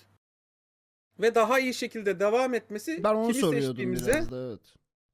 [1.19, 4.59] ve daha iyi şekilde devam etmesi Ben onu kimi soruyordum seçtiğimize biraz da evet.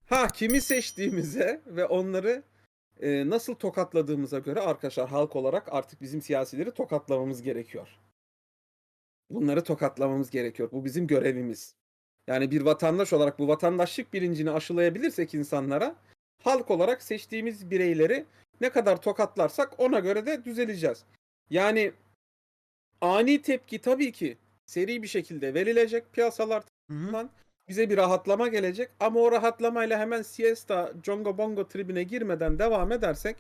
[0.06, 2.44] Ha kimi seçtiğimize ve onları
[3.00, 8.00] e, nasıl tokatladığımıza göre arkadaşlar halk olarak artık bizim siyasileri tokatlamamız gerekiyor.
[9.30, 10.70] Bunları tokatlamamız gerekiyor.
[10.72, 11.76] Bu bizim görevimiz.
[12.28, 15.96] Yani bir vatandaş olarak bu vatandaşlık bilincini aşılayabilirsek insanlara
[16.44, 18.26] halk olarak seçtiğimiz bireyleri
[18.62, 21.04] ne kadar tokatlarsak ona göre de düzeleceğiz.
[21.50, 21.92] Yani
[23.02, 27.30] ani tepki tabii ki seri bir şekilde verilecek piyasalar tarafından
[27.68, 33.38] bize bir rahatlama gelecek ama o rahatlamayla hemen siesta, jongo bongo tribine girmeden devam edersek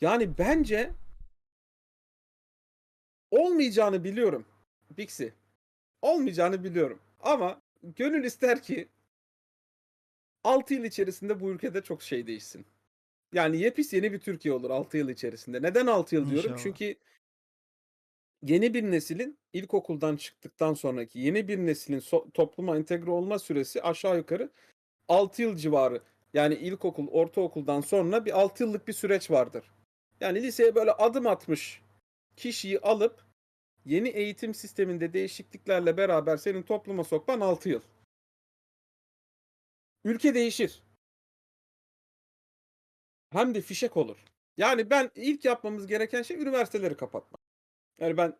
[0.00, 0.90] yani bence
[3.30, 4.44] olmayacağını biliyorum
[4.96, 5.32] Bixi.
[6.02, 8.88] Olmayacağını biliyorum ama gönül ister ki
[10.44, 12.66] 6 yıl içerisinde bu ülkede çok şey değişsin.
[13.32, 15.62] Yani yepis yeni bir Türkiye olur 6 yıl içerisinde.
[15.62, 16.50] Neden 6 yıl diyorum?
[16.50, 16.62] İnşallah.
[16.62, 16.94] Çünkü
[18.42, 24.16] yeni bir neslin ilkokuldan çıktıktan sonraki yeni bir neslin so- topluma entegre olma süresi aşağı
[24.16, 24.50] yukarı
[25.08, 26.02] 6 yıl civarı.
[26.34, 29.64] Yani ilkokul, ortaokuldan sonra bir 6 yıllık bir süreç vardır.
[30.20, 31.82] Yani liseye böyle adım atmış
[32.36, 33.27] kişiyi alıp
[33.88, 37.80] yeni eğitim sisteminde değişikliklerle beraber senin topluma sokman 6 yıl.
[40.04, 40.82] Ülke değişir.
[43.30, 44.16] Hem de fişek olur.
[44.56, 47.40] Yani ben ilk yapmamız gereken şey üniversiteleri kapatmak.
[47.98, 48.36] Yani ben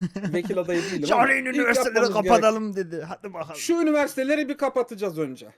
[0.32, 3.00] vekil adayı değilim ilk üniversiteleri kapatalım dedi.
[3.00, 3.56] Hadi bakalım.
[3.56, 5.54] Şu üniversiteleri bir kapatacağız önce.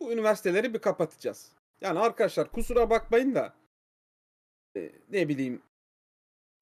[0.00, 1.52] Bu üniversiteleri bir kapatacağız.
[1.80, 3.54] Yani arkadaşlar kusura bakmayın da
[4.76, 5.62] e, ne bileyim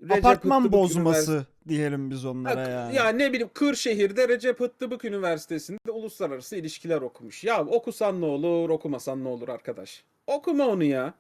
[0.03, 2.95] Recep Apartman Hıttıbık bozması diyelim biz onlara yani.
[2.95, 7.45] Ya ne bileyim Kırşehir'de Recep Hıttıbık Üniversitesi'nde uluslararası ilişkiler okumuş.
[7.45, 10.05] Ya okusan ne olur, okumasan ne olur arkadaş.
[10.27, 11.15] Okuma onu ya.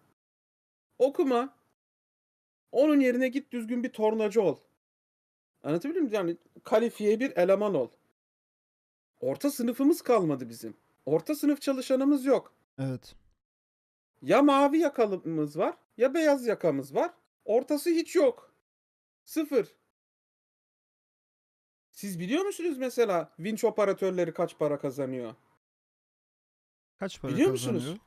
[0.98, 1.54] Okuma.
[2.72, 4.56] Onun yerine git düzgün bir tornacı ol.
[5.62, 6.14] Anlatabiliyor muyum?
[6.14, 7.88] Yani kalifiye bir eleman ol.
[9.20, 10.74] Orta sınıfımız kalmadı bizim.
[11.06, 12.52] Orta sınıf çalışanımız yok.
[12.78, 13.14] Evet.
[14.22, 17.10] Ya mavi yakalımız var ya beyaz yakamız var.
[17.44, 18.51] Ortası hiç yok.
[19.24, 19.76] Sıfır.
[21.90, 25.34] Siz biliyor musunuz mesela vinç operatörleri kaç para kazanıyor?
[26.98, 27.82] Kaç para Biliyor musunuz?
[27.82, 28.00] kazanıyor?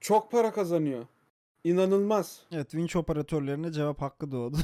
[0.00, 1.06] Çok para kazanıyor.
[1.64, 2.46] İnanılmaz.
[2.52, 4.56] Evet vinç operatörlerine cevap hakkı doğdu.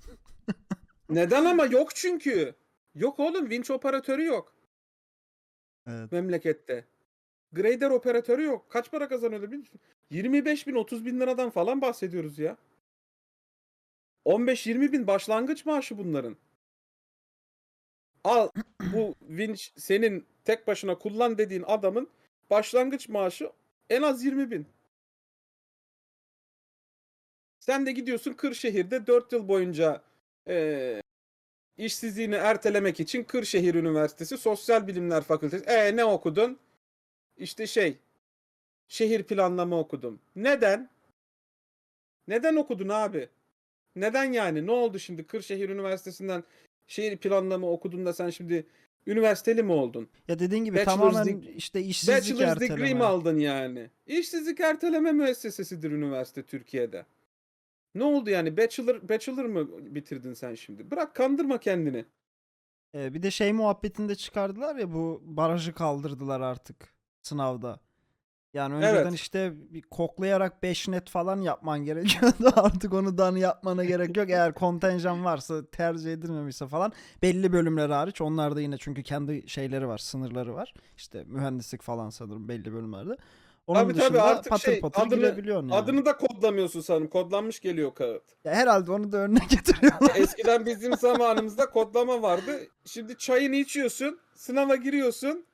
[1.10, 2.54] Neden ama yok çünkü.
[2.94, 4.56] Yok oğlum vinç operatörü yok
[5.86, 6.12] evet.
[6.12, 6.84] memlekette.
[7.52, 8.70] Grader operatörü yok.
[8.70, 9.08] Kaç para
[9.60, 9.80] musun?
[10.10, 12.56] 25 bin 30 bin liradan falan bahsediyoruz ya.
[14.26, 16.36] 15-20 bin başlangıç maaşı bunların.
[18.24, 18.48] Al
[18.92, 22.10] bu vinç senin tek başına kullan dediğin adamın
[22.50, 23.50] başlangıç maaşı
[23.90, 24.66] en az 20 bin.
[27.60, 30.02] Sen de gidiyorsun Kırşehir'de 4 yıl boyunca
[30.48, 31.02] eee
[31.78, 35.64] işsizliğini ertelemek için Kırşehir Üniversitesi Sosyal Bilimler Fakültesi.
[35.64, 36.58] E ne okudun?
[37.38, 37.98] İşte şey
[38.88, 40.20] şehir planlama okudum.
[40.36, 40.90] Neden?
[42.28, 43.28] Neden okudun abi?
[43.96, 44.66] Neden yani?
[44.66, 46.44] Ne oldu şimdi Kırşehir Üniversitesi'nden
[46.86, 48.66] şehir planlama okudun da sen şimdi
[49.06, 50.08] üniversiteli mi oldun?
[50.28, 52.94] Ya dediğin gibi Bachelor's tamamen işte işsizlik Bachelor's degree erteleme.
[52.94, 53.90] mi aldın yani?
[54.06, 57.06] İşsizlik erteleme müessesesidir üniversite Türkiye'de.
[57.94, 58.56] Ne oldu yani?
[58.56, 60.90] Bachelor, bachelor mı bitirdin sen şimdi?
[60.90, 62.04] Bırak kandırma kendini.
[62.94, 67.80] Ee, bir de şey muhabbetinde çıkardılar ya bu barajı kaldırdılar artık sınavda.
[68.56, 69.14] Yani önceden Evet.
[69.14, 72.52] işte bir koklayarak 5 net falan yapman gerekiyordu.
[72.56, 74.30] Artık onu dan yapmana gerek yok.
[74.30, 76.92] Eğer kontenjan varsa tercih edilmemişse falan
[77.22, 80.74] belli bölümler hariç onlar da yine çünkü kendi şeyleri var, sınırları var.
[80.96, 83.16] İşte mühendislik falan sanırım belli bölümlerde.
[83.66, 85.78] Onun Tabii tabii dışında artık patır şey, patır adını- girebiliyorsun yani.
[85.80, 87.08] Adını da kodlamıyorsun sanırım.
[87.08, 88.22] Kodlanmış geliyor kağıt.
[88.44, 90.16] Ya herhalde onu da önüne getiriyorlar.
[90.16, 92.60] Eskiden bizim zamanımızda kodlama vardı.
[92.84, 95.46] Şimdi çayını içiyorsun, sınava giriyorsun.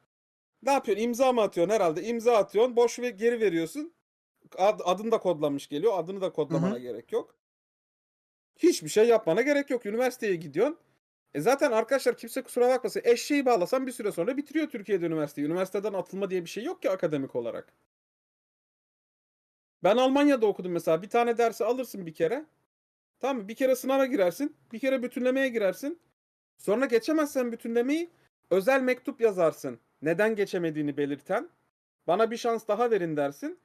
[0.62, 1.04] Ne yapıyorsun?
[1.04, 2.02] İmza mı atıyorsun herhalde?
[2.02, 3.92] İmza atıyorsun, boş ve geri veriyorsun.
[4.58, 5.98] Ad, adın da kodlanmış geliyor.
[5.98, 6.78] Adını da kodlamana Hı hı.
[6.78, 7.34] gerek yok.
[8.56, 9.86] Hiçbir şey yapmana gerek yok.
[9.86, 10.78] Üniversiteye gidiyorsun.
[11.34, 13.02] E zaten arkadaşlar kimse kusura bakmasın.
[13.04, 15.46] Eşeği bağlasan bir süre sonra bitiriyor Türkiye'de üniversiteyi.
[15.46, 17.72] Üniversiteden atılma diye bir şey yok ki akademik olarak.
[19.84, 21.02] Ben Almanya'da okudum mesela.
[21.02, 22.46] Bir tane dersi alırsın bir kere.
[23.20, 23.48] Tamam mı?
[23.48, 24.56] Bir kere sınava girersin.
[24.72, 26.00] Bir kere bütünlemeye girersin.
[26.58, 28.10] Sonra geçemezsen bütünlemeyi
[28.50, 29.80] özel mektup yazarsın.
[30.02, 31.48] Neden geçemediğini belirten.
[32.06, 33.58] Bana bir şans daha verin dersin.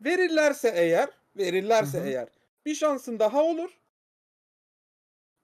[0.00, 2.06] Verirlerse eğer, verirlerse Hı hı.
[2.06, 2.28] eğer
[2.66, 3.70] bir şansın daha olur.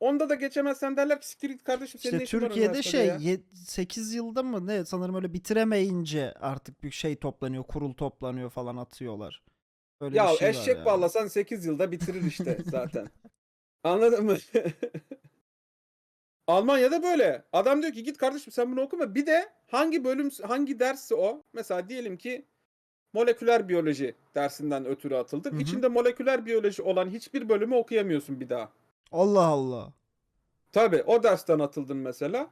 [0.01, 3.19] Onda da geçemezsen derler ki siktir git kardeşim senin İşte Türkiye'de şey ya?"
[3.55, 9.43] 8 yılda mı ne sanırım öyle bitiremeyince artık bir şey toplanıyor, kurul toplanıyor falan atıyorlar.
[10.01, 13.09] Öyle Ya bir şey eşek bağlasan 8 yılda bitirir işte zaten.
[13.85, 14.37] Anladın mı?
[16.47, 17.45] Almanya'da böyle.
[17.53, 19.15] Adam diyor ki git kardeşim sen bunu okuma.
[19.15, 21.43] Bir de hangi bölüm hangi dersi o?
[21.53, 22.47] Mesela diyelim ki
[23.13, 25.53] moleküler biyoloji dersinden ötürü atıldık.
[25.53, 25.61] Hı hı.
[25.61, 28.73] İçinde moleküler biyoloji olan hiçbir bölümü okuyamıyorsun bir daha.
[29.13, 29.93] Allah Allah.
[30.73, 32.51] Tabii o dersten atıldın mesela.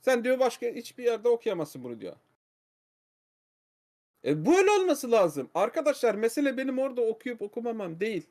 [0.00, 2.16] Sen diyor başka hiçbir yerde okuyamazsın bunu diyor.
[4.24, 5.50] E böyle olması lazım.
[5.54, 8.26] Arkadaşlar mesele benim orada okuyup okumamam değil.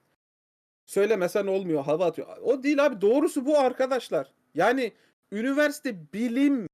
[0.89, 2.37] Söylemesen olmuyor hava atıyor.
[2.37, 4.33] O değil abi doğrusu bu arkadaşlar.
[4.55, 4.93] Yani
[5.31, 6.67] üniversite bilim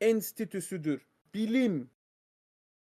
[0.00, 1.06] enstitüsüdür.
[1.34, 1.90] Bilim.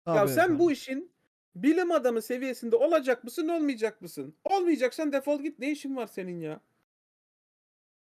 [0.06, 0.58] ya Tabii sen efendim.
[0.58, 1.12] bu işin
[1.54, 4.34] bilim adamı seviyesinde olacak mısın olmayacak mısın?
[4.44, 6.60] Olmayacaksan defol git ne işin var senin ya?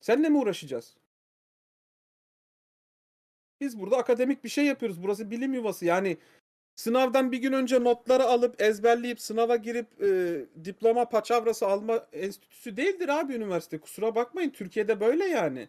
[0.00, 0.96] Seninle mi uğraşacağız?
[3.60, 5.02] Biz burada akademik bir şey yapıyoruz.
[5.02, 5.84] Burası bilim yuvası.
[5.84, 6.18] Yani
[6.76, 13.08] sınavdan bir gün önce notları alıp ezberleyip sınava girip e, diploma paçavrası alma enstitüsü değildir
[13.08, 13.78] abi üniversite.
[13.78, 14.50] Kusura bakmayın.
[14.50, 15.68] Türkiye'de böyle yani.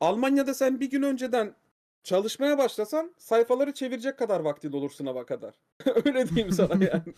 [0.00, 1.54] Almanya'da sen bir gün önceden
[2.02, 5.54] çalışmaya başlasan sayfaları çevirecek kadar vaktin olur sınava kadar.
[6.04, 7.14] Öyle diyeyim sana yani.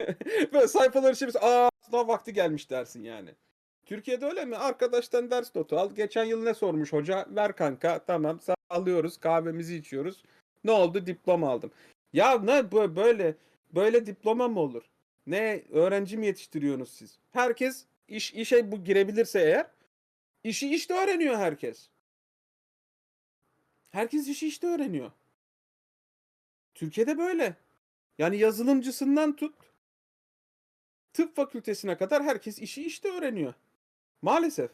[0.52, 3.30] Böyle sayfaları çevirsen aa sınav vakti gelmiş dersin yani.
[3.84, 4.56] Türkiye'de öyle mi?
[4.56, 5.90] Arkadaştan ders notu al.
[5.94, 7.26] Geçen yıl ne sormuş hoca?
[7.30, 7.98] Ver kanka.
[7.98, 9.18] Tamam sağ alıyoruz.
[9.18, 10.22] Kahvemizi içiyoruz.
[10.66, 11.06] Ne oldu?
[11.06, 11.70] Diploma aldım.
[12.12, 13.34] Ya ne böyle
[13.74, 14.82] böyle diploma mı olur?
[15.26, 17.18] Ne öğrenci mi yetiştiriyorsunuz siz?
[17.32, 19.66] Herkes iş işe bu girebilirse eğer
[20.44, 21.88] işi işte öğreniyor herkes.
[23.90, 25.12] Herkes işi işte öğreniyor.
[26.74, 27.56] Türkiye'de böyle.
[28.18, 29.54] Yani yazılımcısından tut
[31.12, 33.54] tıp fakültesine kadar herkes işi işte öğreniyor.
[34.22, 34.70] Maalesef.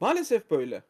[0.00, 0.82] Maalesef böyle.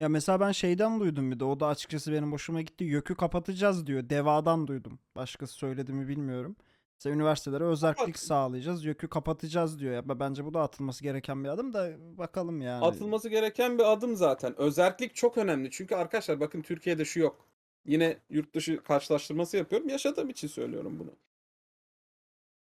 [0.00, 2.84] Ya mesela ben şeyden duydum bir de o da açıkçası benim hoşuma gitti.
[2.84, 4.10] YÖK'ü kapatacağız diyor.
[4.10, 4.98] Deva'dan duydum.
[5.16, 6.56] Başkası söyledi mi bilmiyorum.
[6.98, 8.84] Mesela üniversitelere özellik Bak- sağlayacağız.
[8.84, 9.94] YÖK'ü kapatacağız diyor.
[9.94, 12.84] Ya bence bu da atılması gereken bir adım da bakalım yani.
[12.84, 14.60] Atılması gereken bir adım zaten.
[14.60, 15.70] Özellik çok önemli.
[15.70, 17.46] Çünkü arkadaşlar bakın Türkiye'de şu yok.
[17.86, 19.88] Yine yurt dışı karşılaştırması yapıyorum.
[19.88, 21.10] Yaşadığım için söylüyorum bunu.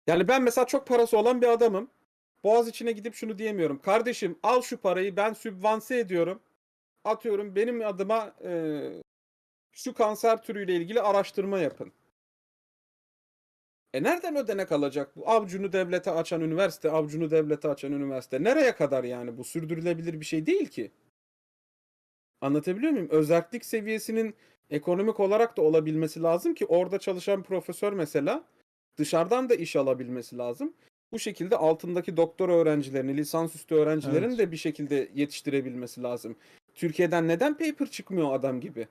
[0.07, 1.89] Yani ben mesela çok parası olan bir adamım.
[2.43, 3.79] Boğaz içine gidip şunu diyemiyorum.
[3.79, 6.39] Kardeşim al şu parayı ben sübvanse ediyorum.
[7.03, 8.81] Atıyorum benim adıma e,
[9.71, 11.91] şu kanser türüyle ilgili araştırma yapın.
[13.93, 15.29] E nereden ödenek alacak bu?
[15.29, 18.43] Avcunu devlete açan üniversite, avcunu devlete açan üniversite.
[18.43, 19.43] Nereye kadar yani bu?
[19.43, 20.91] Sürdürülebilir bir şey değil ki.
[22.41, 23.09] Anlatabiliyor muyum?
[23.09, 24.35] Özellik seviyesinin
[24.69, 28.43] ekonomik olarak da olabilmesi lazım ki orada çalışan profesör mesela
[28.97, 30.73] dışarıdan da iş alabilmesi lazım.
[31.11, 34.37] Bu şekilde altındaki doktor öğrencilerini, lisansüstü öğrencilerin Evet.
[34.37, 36.35] de bir şekilde yetiştirebilmesi lazım.
[36.81, 38.87] Türkiye'den neden paper çıkmıyor adam gibi?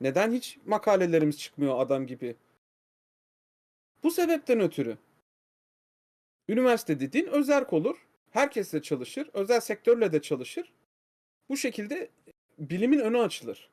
[0.00, 2.36] Neden hiç makalelerimiz çıkmıyor adam gibi?
[4.02, 4.98] Bu sebepten ötürü.
[6.48, 8.06] Üniversite dediğin özerk olur.
[8.30, 9.30] Herkes de çalışır.
[9.32, 10.72] Özel sektörle de çalışır.
[11.48, 12.10] Bu şekilde
[12.58, 13.70] bilimin önü açılır.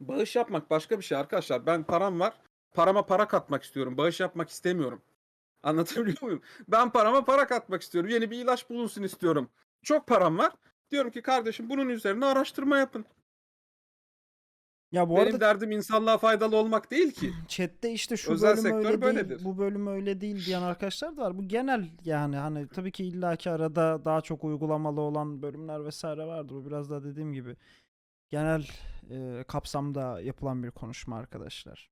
[0.00, 1.66] Bağış yapmak başka bir şey arkadaşlar.
[1.66, 2.40] Ben param var.
[2.72, 3.96] Parama para katmak istiyorum.
[3.96, 5.02] Bağış yapmak istemiyorum.
[5.62, 6.42] Anlatabiliyor muyum?
[6.68, 8.10] Ben parama para katmak istiyorum.
[8.10, 9.50] Yeni bir ilaç bulunsun istiyorum.
[9.82, 10.52] Çok param var.
[10.90, 13.04] Diyorum ki kardeşim bunun üzerine araştırma yapın.
[14.92, 17.32] Ya bu Benim arada derdim insanlığa faydalı olmak değil ki.
[17.48, 19.44] chatte işte şu Özel bölüm sektör öyle değil, böyledir.
[19.44, 21.38] bu bölüm öyle değil diyen arkadaşlar da var.
[21.38, 26.54] Bu genel yani hani tabii ki illaki arada daha çok uygulamalı olan bölümler vesaire vardır.
[26.54, 27.56] Bu biraz da dediğim gibi
[28.30, 28.66] genel
[29.10, 31.90] e, kapsamda yapılan bir konuşma arkadaşlar.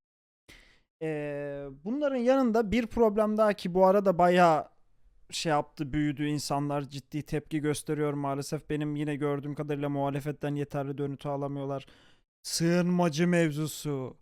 [1.03, 1.09] E,
[1.84, 4.68] bunların yanında bir problem daha ki bu arada bayağı
[5.31, 6.26] şey yaptı, büyüdü.
[6.26, 8.70] insanlar ciddi tepki gösteriyor maalesef.
[8.70, 11.87] Benim yine gördüğüm kadarıyla muhalefetten yeterli dönütü alamıyorlar.
[12.43, 14.16] Sığınmacı mevzusu.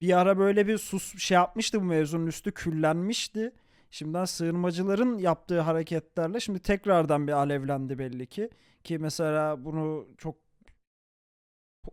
[0.00, 3.52] Bir ara böyle bir sus şey yapmıştı bu mevzunun üstü küllenmişti.
[3.90, 8.50] Şimdiden sığınmacıların yaptığı hareketlerle şimdi tekrardan bir alevlendi belli ki.
[8.84, 10.36] Ki mesela bunu çok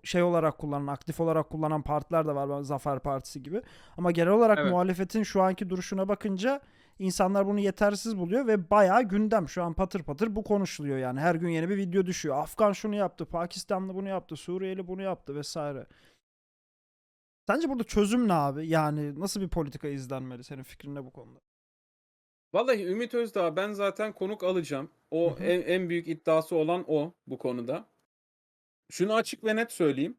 [0.04, 2.62] şey olarak kullanan, aktif olarak kullanan partiler de var.
[2.62, 3.62] Zafer Partisi gibi.
[3.98, 4.72] Ama genel olarak Evet.
[4.72, 6.62] muhalefetin şu anki duruşuna bakınca
[7.00, 9.50] insanlar bunu yetersiz buluyor ve bayağı gündem.
[9.50, 11.20] Şu an patır patır bu konuşuluyor yani.
[11.20, 12.38] Her gün yeni bir video düşüyor.
[12.38, 15.88] Afgan şunu yaptı, Pakistanlı bunu yaptı, Suriyeli bunu yaptı vesaire.
[17.48, 18.68] Sence burada çözüm ne abi?
[18.68, 20.44] Yani nasıl bir politika izlenmeli?
[20.44, 21.40] Senin fikrin ne bu konuda?
[22.54, 24.90] Vallahi Ümit Özdağ ben zaten konuk alacağım.
[25.12, 27.86] O en, en büyük iddiası olan o bu konuda.
[28.92, 30.18] Şunu açık ve net söyleyeyim.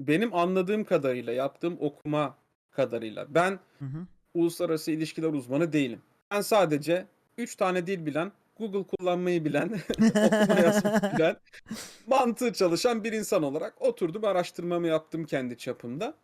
[0.00, 2.38] Benim anladığım kadarıyla, yaptığım okuma
[2.70, 4.06] kadarıyla ben Hı hı.
[4.34, 6.02] uluslararası ilişkiler uzmanı değilim.
[6.34, 7.06] Ben sadece
[7.38, 9.68] 3 tane dil bilen, Google kullanmayı bilen,
[9.98, 11.36] okuma yazmayı bilen,
[12.06, 16.14] mantığı çalışan bir insan olarak oturdum araştırmamı yaptım kendi çapımda.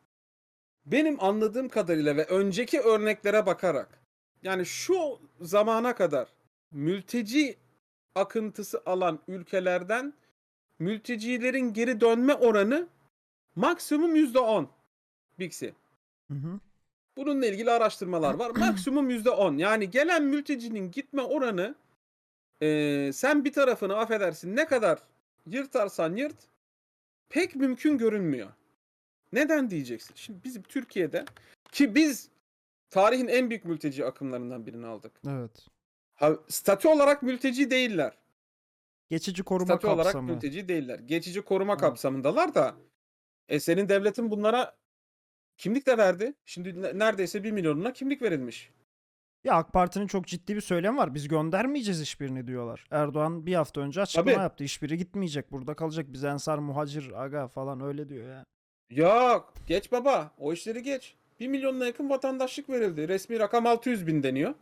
[0.87, 4.01] Benim anladığım kadarıyla ve önceki örneklere bakarak
[4.43, 6.29] yani şu zamana kadar
[6.71, 7.57] mülteci
[8.15, 10.15] akıntısı alan ülkelerden
[10.79, 12.89] mültecilerin geri dönme oranı
[13.57, 14.67] maksimum %10.
[15.39, 15.75] Bixi.
[16.29, 16.61] Hı hı.
[17.21, 18.51] Bununla ilgili araştırmalar var.
[18.57, 19.59] Maksimum %10.
[19.61, 21.75] Yani gelen mültecinin gitme oranı
[22.61, 24.99] eee, sen bir tarafını affedersin ne kadar
[25.47, 26.37] yırtarsan yırt
[27.29, 28.49] pek mümkün görünmüyor.
[29.33, 30.15] Neden diyeceksin?
[30.15, 31.25] Şimdi bizim Türkiye'de
[31.73, 32.29] ki biz
[32.91, 35.13] tarihin en büyük mülteci akımlarından birini aldık.
[35.29, 35.67] Evet.
[36.15, 38.13] Ha, statü olarak mülteci değiller.
[39.11, 40.33] Geçici koruma Statü olarak kapsamı.
[40.33, 40.99] mülteci değiller.
[40.99, 41.81] Geçici koruma Evet.
[41.81, 42.75] kapsamındalar da
[43.49, 44.77] e, senin devletin bunlara
[45.61, 46.35] kimlik de verdi.
[46.45, 48.71] Şimdi ne- neredeyse bir milyonuna kimlik verilmiş.
[49.45, 51.15] Ya AK Parti'nin çok ciddi bir söylemi var.
[51.15, 52.87] Biz göndermeyeceğiz hiçbirini diyorlar.
[52.91, 54.43] Erdoğan bir hafta önce açıklama Tabii.
[54.43, 54.65] yaptı.
[54.65, 55.53] Hiçbiri gitmeyecek.
[55.53, 56.07] Burada kalacak.
[56.09, 58.45] Biz ensar muhacir aga falan öyle diyor ya.
[58.91, 61.15] Yok geç baba o işleri geç.
[61.41, 63.09] 1 milyonuna yakın vatandaşlık verildi.
[63.09, 64.55] Resmi rakam 600 bin deniyor.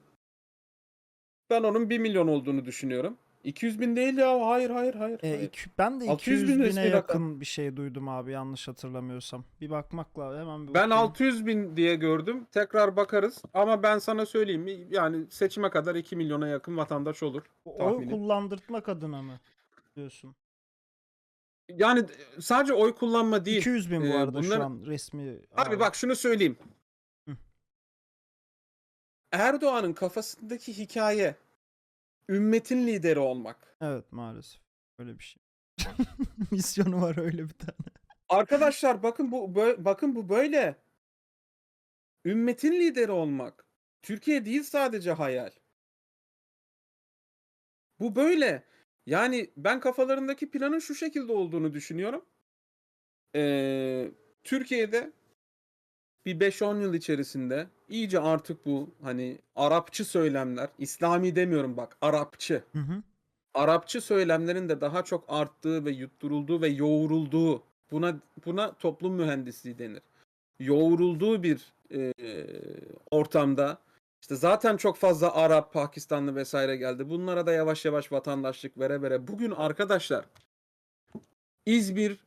[1.51, 3.17] Ben onun 1 milyon olduğunu düşünüyorum.
[3.45, 5.19] 200 bin değil ya hayır hayır hayır.
[5.23, 5.43] E, hayır.
[5.43, 7.41] iki- ben de 600 200 bin bine resmi yakın rakam.
[7.41, 9.45] bir şey duydum abi yanlış hatırlamıyorsam.
[9.61, 10.41] Bir bakmak lazım.
[10.41, 11.09] Hemen bir Ben bakayım.
[11.11, 12.47] 600 bin diye gördüm.
[12.53, 13.43] Tekrar bakarız.
[13.55, 14.87] Ama ben sana söyleyeyim mi?
[14.91, 17.43] Yani seçime kadar 2 milyona yakın vatandaş olur.
[17.65, 18.11] O- Oy tahminim.
[18.11, 19.41] kullandırtmak adına mı
[19.97, 20.37] diyorsun?
[21.69, 22.05] Yani
[22.41, 23.59] sadece oy kullanma değil.
[23.59, 25.39] 200 bin bu Ee, arada şu bunları- an resmi.
[25.57, 26.57] Abi bak şunu söyleyeyim.
[27.29, 27.37] Hı.
[29.33, 31.35] Erdoğan'ın kafasındaki hikaye
[32.29, 33.77] ümmetin lideri olmak.
[33.81, 34.61] Evet maalesef.
[34.99, 35.43] Öyle bir şey.
[36.51, 37.89] Misyonu var öyle bir tane.
[38.29, 40.77] Arkadaşlar bakın bu bö- bakın bu böyle.
[42.25, 43.65] Ümmetin lideri olmak.
[44.03, 45.51] Türkiye değil sadece hayal.
[48.01, 48.65] Bu böyle.
[49.07, 52.25] Yani ben kafalarındaki planın şu şekilde olduğunu düşünüyorum.
[53.35, 54.11] Ee,
[54.45, 55.13] Türkiye'de
[56.27, 62.63] bir 5-10 yıl içerisinde iyice artık bu hani Arapçı söylemler, İslami demiyorum bak, Arapçı.
[62.73, 63.03] Hı hı.
[63.55, 68.17] Arapçı söylemlerin de daha çok arttığı ve yutturulduğu ve yoğrulduğu Buna
[68.47, 70.03] buna toplum mühendisliği denir.
[70.61, 72.13] Yoğrulduğu bir e,
[73.11, 73.79] ortamda
[74.23, 77.09] işte zaten çok fazla Arap, Pakistanlı vesaire geldi.
[77.09, 79.29] Bunlara da yavaş yavaş vatandaşlık vere vere.
[79.29, 80.25] Bugün arkadaşlar
[81.67, 82.19] İzmir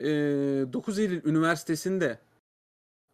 [0.00, 0.06] e,
[0.72, 2.18] 9 Eylül Üniversitesi'nde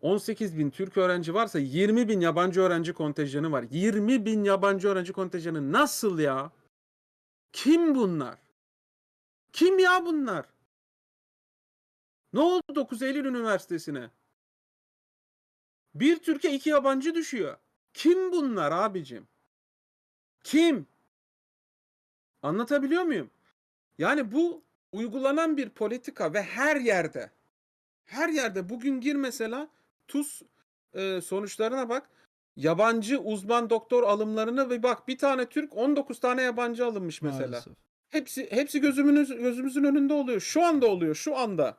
[0.03, 3.65] 18 bin Türk öğrenci varsa 20 bin yabancı öğrenci kontenjanı var.
[3.71, 6.53] 20 bin yabancı öğrenci kontenjanı nasıl ya?
[7.53, 8.39] Kim bunlar?
[9.53, 10.47] Kim ya bunlar?
[12.33, 14.11] Ne oldu 9 Eylül Üniversitesi'ne?
[15.95, 17.57] Bir Türkiye iki yabancı düşüyor.
[17.95, 19.29] Kim bunlar abicim?
[20.45, 20.87] Kim?
[22.43, 23.31] Anlatabiliyor muyum?
[23.99, 27.31] Yani bu uygulanan bir politika ve her yerde
[28.05, 29.69] her yerde bugün gir mesela
[30.11, 30.43] TUS
[30.95, 32.11] e, sonuçlarına bak.
[32.57, 37.49] Yabancı uzman doktor alımlarına ve bak bir tane Türk 19 tane yabancı alınmış mesela.
[37.49, 37.73] Maalesef.
[38.09, 40.41] Hepsi hepsi gözümüz gözümüzün önünde oluyor.
[40.41, 41.15] Şu anda oluyor.
[41.15, 41.77] Şu anda.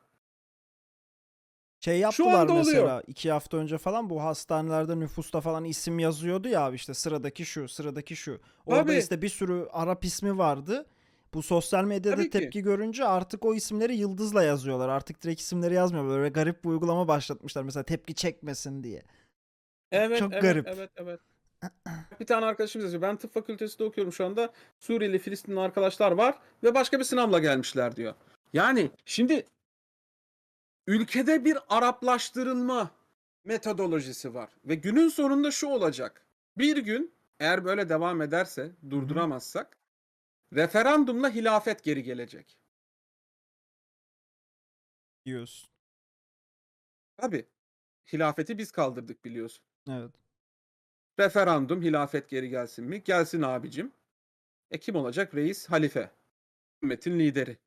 [1.80, 3.02] Şey Şu yaptılar anda mesela oluyor.
[3.06, 7.68] iki hafta önce falan bu hastanelerde nüfusta falan isim yazıyordu ya abi işte sıradaki şu
[7.68, 8.40] sıradaki şu.
[8.66, 8.98] Orada Tabii.
[8.98, 10.86] işte bir sürü Arap ismi vardı.
[11.34, 12.30] Bu sosyal medyada Tabii ki.
[12.30, 14.88] tepki görünce artık o isimleri yıldızla yazıyorlar.
[14.88, 16.08] Artık direkt isimleri yazmıyor.
[16.08, 19.02] Böyle garip bir uygulama başlatmışlar mesela tepki çekmesin diye.
[19.92, 20.68] Evet, Çok evet, garip.
[20.68, 21.20] Evet, evet.
[22.20, 23.02] Bir tane arkadaşımız yazıyor.
[23.02, 24.52] Ben tıp fakültesinde okuyorum şu anda.
[24.78, 28.14] Suriyeli, Filistinli arkadaşlar var ve başka bir sınavla gelmişler diyor.
[28.52, 29.46] Yani şimdi
[30.86, 32.90] ülkede bir Araplaştırılma
[33.44, 36.26] metodolojisi var ve günün sonunda şu olacak.
[36.58, 39.76] Bir gün eğer böyle devam ederse, durduramazsak
[40.52, 42.58] referandumla hilafet geri gelecek.
[45.24, 45.70] Diyorsun.
[47.16, 47.46] Tabii.
[48.12, 49.64] Hilafeti biz kaldırdık biliyorsun.
[49.88, 50.10] Evet.
[51.20, 53.04] Referandum hilafet geri gelsin mi?
[53.04, 53.92] Gelsin abicim.
[54.70, 55.34] E kim olacak?
[55.34, 56.10] Reis, halife.
[56.82, 57.58] Ümmetin lideri.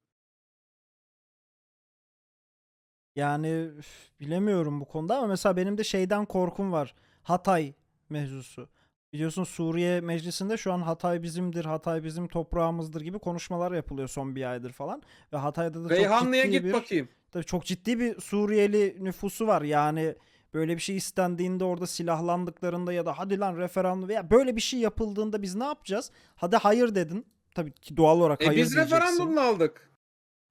[3.15, 6.95] Yani üf, bilemiyorum bu konuda ama mesela benim de şeyden korkum var.
[7.23, 7.73] Hatay
[8.09, 8.69] mevzusu.
[9.15, 14.51] Biliyorsun Suriye Meclisi'nde şu an Hatay bizimdir, Hatay bizim toprağımızdır gibi konuşmalar yapılıyor son bir
[14.51, 15.01] aydır falan.
[15.33, 17.09] Ve Hatay'da da çok Reyhanlı'ya ciddi git bir, bakayım.
[17.31, 19.61] tabii çok ciddi bir Suriyeli nüfusu var.
[19.61, 20.15] Yani
[20.53, 24.79] böyle bir şey istendiğinde orada silahlandıklarında ya da hadi lan referandum veya böyle bir şey
[24.79, 26.11] yapıldığında biz ne yapacağız?
[26.35, 27.25] Hadi hayır dedin.
[27.55, 28.95] Tabii ki doğal olarak E hayır biz diyeceksin.
[28.95, 29.91] referandumla aldık.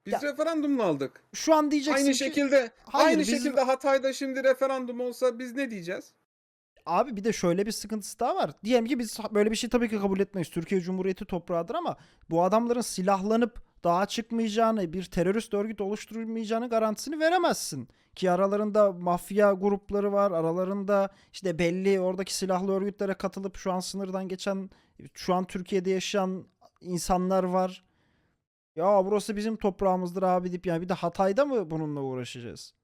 [0.07, 1.23] Biz Ya- referandumla aldık.
[1.35, 5.55] Şu an diyeceksin Aynı ki şekilde hayır, aynı biz- şekilde Hatay'da şimdi referandum olsa biz
[5.55, 6.13] ne diyeceğiz?
[6.87, 8.51] Abi bir de şöyle bir sıkıntısı daha var.
[8.65, 10.51] Diyelim ki biz böyle bir şey tabii ki kabul etmeyiz.
[10.51, 11.97] Türkiye Cumhuriyeti toprağıdır ama
[12.31, 17.89] bu adamların silahlanıp dağa çıkmayacağını, bir terörist örgüt oluşturmayacağını garantisini veremezsin.
[18.15, 20.31] Ki aralarında mafya grupları var.
[20.33, 24.71] Aralarında işte belli oradaki silahlı örgütlere katılıp şu an sınırdan geçen,
[25.15, 26.47] şu an Türkiye'de yaşayan
[26.81, 27.85] insanlar var.
[28.77, 32.75] Ya burası bizim toprağımızdır abi deyip yani bir de Hatay'da mı bununla uğraşacağız?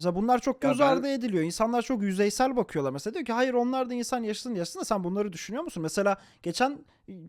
[0.00, 1.44] Mesela bunlar çok Ya göz ben- ardı ediliyor.
[1.44, 2.90] İnsanlar çok yüzeysel bakıyorlar.
[2.90, 5.82] Mesela diyor ki hayır onlar da insan yaşasın yaşasın da sen bunları düşünüyor musun?
[5.82, 6.78] Mesela geçen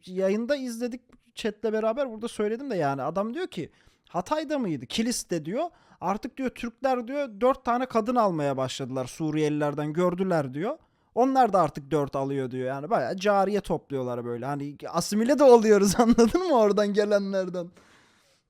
[0.05, 1.01] yayında izledik
[1.35, 3.69] chatle beraber burada söyledim de yani adam diyor ki
[4.09, 4.85] Hatay'da mıydı?
[4.85, 5.63] Kilis'te diyor.
[6.01, 10.77] Artık diyor Türkler diyor dört tane kadın almaya başladılar Suriyelilerden gördüler diyor.
[11.15, 12.67] Onlar da artık dört alıyor diyor.
[12.67, 14.45] Yani bayağı cariye topluyorlar böyle.
[14.45, 17.67] Hani asimile de oluyoruz anladın mı oradan gelenlerden?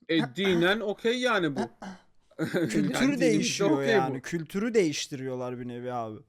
[0.09, 1.59] E dinen okey yani bu.
[2.39, 3.81] Yani Kültür dinimizde değişiyor bu.
[3.81, 4.21] yani.
[4.21, 6.19] Kültürü değiştiriyorlar bir nevi abi.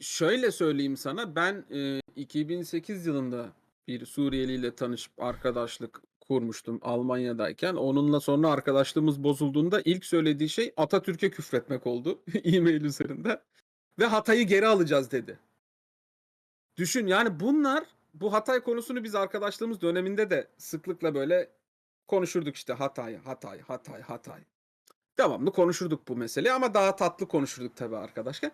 [0.00, 3.52] Şöyle söyleyeyim sana ben e, 2008 yılında
[3.88, 7.74] bir Suriyeli ile tanışıp arkadaşlık kurmuştum Almanya'dayken.
[7.74, 13.40] Onunla sonra arkadaşlığımız bozulduğunda ilk söylediği şey Atatürk'e küfretmek oldu e-mail üzerinde.
[13.98, 15.38] Ve Hatay'ı geri alacağız dedi.
[16.76, 17.84] Düşün yani bunlar
[18.14, 21.50] bu Hatay konusunu biz arkadaşlığımız döneminde de sıklıkla böyle
[22.08, 24.40] konuşurduk işte Hatay, Hatay, Hatay, Hatay.
[25.20, 28.50] Devamlı konuşurduk bu meseleyi ama daha tatlı konuşurduk tabii arkadaşlar.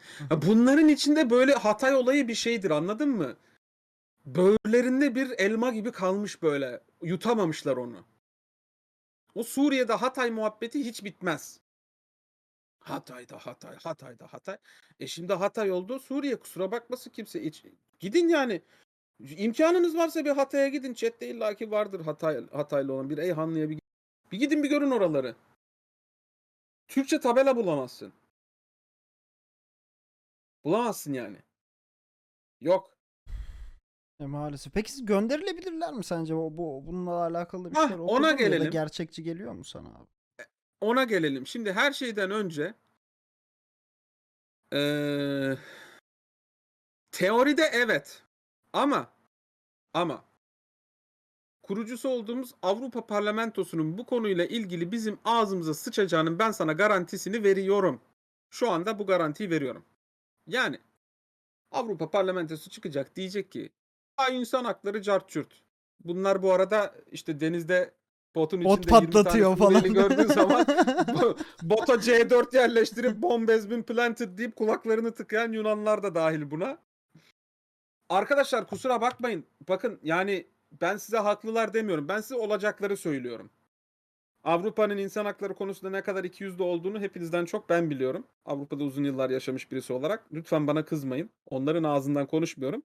[0.46, 3.36] Bunların içinde böyle Hatay olayı bir şeydir anladın mı?
[4.26, 6.80] Böğürlerinde bir elma gibi kalmış böyle.
[7.02, 8.04] Yutamamışlar onu.
[9.34, 11.60] O Suriye'de Hatay muhabbeti hiç bitmez.
[12.80, 14.56] Hatay'da Hatay, Hatay'da Hatay.
[15.00, 17.44] E şimdi Hatay oldu Suriye kusura bakmasın kimse.
[17.44, 17.64] Hiç-
[18.00, 18.62] Gidin yani.
[19.20, 20.94] İmkanınız varsa bir Hatay'a gidin.
[20.94, 23.78] Chat'te illaki vardır Hatay, Hataylı olan bir Eyhanlı'ya bir,
[24.32, 25.34] bir gidin bir görün oraları.
[26.88, 28.12] Türkçe tabela bulamazsın.
[30.64, 31.36] Bulamazsın yani.
[32.60, 32.96] Yok.
[34.20, 34.72] E, maalesef.
[34.72, 36.34] Peki siz gönderilebilirler mi sence?
[36.34, 38.70] O, bu, bununla alakalı bir Hah, şeyler ona okudun mu ya da gelelim.
[38.70, 40.06] gerçekçi geliyor mu sana abi?
[40.80, 41.46] Ona gelelim.
[41.46, 42.74] Şimdi her şeyden önce
[44.72, 45.58] eee,
[47.12, 48.22] teoride evet
[48.72, 49.12] ama
[49.94, 50.24] ama
[51.70, 58.00] kurucusu olduğumuz Avrupa Parlamentosu'nun bu konuyla ilgili bizim ağzımıza sıçacağının ben sana garantisini veriyorum.
[58.50, 59.84] Şu anda bu garantiyi veriyorum.
[60.46, 60.78] Yani
[61.70, 63.70] Avrupa Parlamentosu çıkacak diyecek ki
[64.16, 65.62] "Aa, insan hakları cart cürt.
[66.04, 67.94] Bunlar bu arada işte denizde
[68.34, 69.82] botun Bot içinde 20 tane patlatıyor falan.
[69.92, 70.62] Gördüğün zaman
[71.18, 76.78] bo- bota C4 yerleştirip bomb has been planted deyip kulaklarını tıkayan Yunanlar da dahil buna.
[78.08, 79.44] Arkadaşlar kusura bakmayın.
[79.68, 80.46] Bakın yani
[80.80, 82.08] ben size haklılar demiyorum.
[82.08, 83.50] Ben size olacakları söylüyorum.
[84.44, 88.26] Avrupa'nın insan hakları konusunda ne kadar ikiyüzlü olduğunu hepinizden çok ben biliyorum.
[88.44, 90.24] Avrupa'da uzun yıllar yaşamış birisi olarak.
[90.32, 91.30] Lütfen bana kızmayın.
[91.46, 92.82] Onların ağzından konuşmuyorum.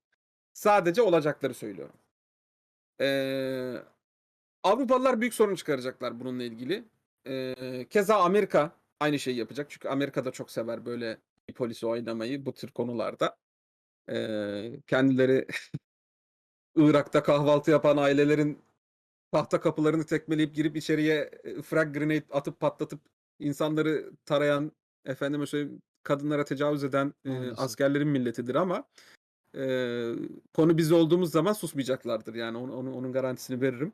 [0.54, 1.96] Sadece olacakları söylüyorum.
[3.02, 3.76] Ee,
[4.64, 6.84] Avrupalılar büyük sorun çıkaracaklar bununla ilgili.
[7.28, 9.70] Ee, keza Amerika aynı şeyi yapacak.
[9.70, 11.18] Çünkü Amerika da çok sever böyle
[11.56, 13.38] polisi oynamayı bu tür konularda.
[14.10, 15.48] Ee, kendileri
[16.76, 18.58] Irak'ta kahvaltı yapan ailelerin
[19.32, 23.00] tahta kapılarını tekmeleyip girip içeriye e, frag grenade atıp patlatıp
[23.40, 24.72] insanları tarayan
[25.06, 28.84] efendime söyleyeyim kadınlara tecavüz eden e, askerlerin milletidir ama
[29.58, 29.64] e,
[30.54, 33.94] konu biz olduğumuz zaman susmayacaklardır yani onu, onu- onun garantisini veririm.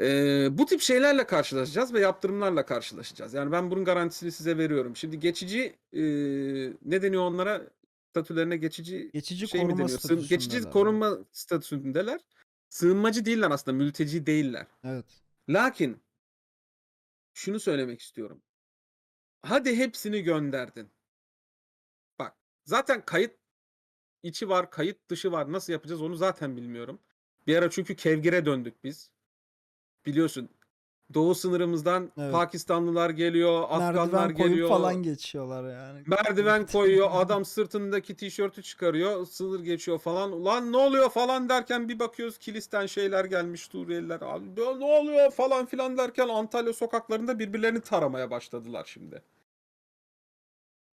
[0.00, 3.34] E, bu tip şeylerle karşılaşacağız ve yaptırımlarla karşılaşacağız.
[3.34, 4.96] Yani ben bunun garantisini size veriyorum.
[4.96, 6.02] Şimdi geçici e,
[6.84, 7.62] ne deniyor onlara
[8.18, 9.98] statülerine geçici Geçici şey mi koruma deniyor?
[9.98, 12.20] Sığın- geçici korunma statüsündeler.
[12.68, 14.66] Sığınmacı değiller aslında, mülteci değiller.
[14.84, 15.04] Evet.
[15.48, 16.02] Lakin
[17.34, 18.42] şunu söylemek istiyorum.
[19.42, 20.90] Hadi hepsini gönderdin.
[22.18, 23.38] Bak, zaten kayıt
[24.22, 25.52] içi var, kayıt dışı var.
[25.52, 27.00] Nasıl yapacağız onu zaten bilmiyorum.
[27.46, 29.10] Bir ara çünkü kevgire döndük biz.
[30.06, 30.48] Biliyorsun.
[31.14, 32.32] Doğu sınırımızdan Evet.
[32.32, 34.68] Pakistanlılar geliyor, Afganlar Merdiven koyup geliyor.
[34.68, 36.02] falan geçiyorlar yani.
[36.06, 40.32] Merdiven koyuyor, adam sırtındaki tişörtü çıkarıyor, sınır geçiyor falan.
[40.32, 44.20] Ulan ne oluyor falan derken bir bakıyoruz kilisten şeyler gelmiş Suriyeliler.
[44.22, 49.22] Abi "Ya ne oluyor falan filan derken Antalya sokaklarında birbirlerini taramaya başladılar şimdi.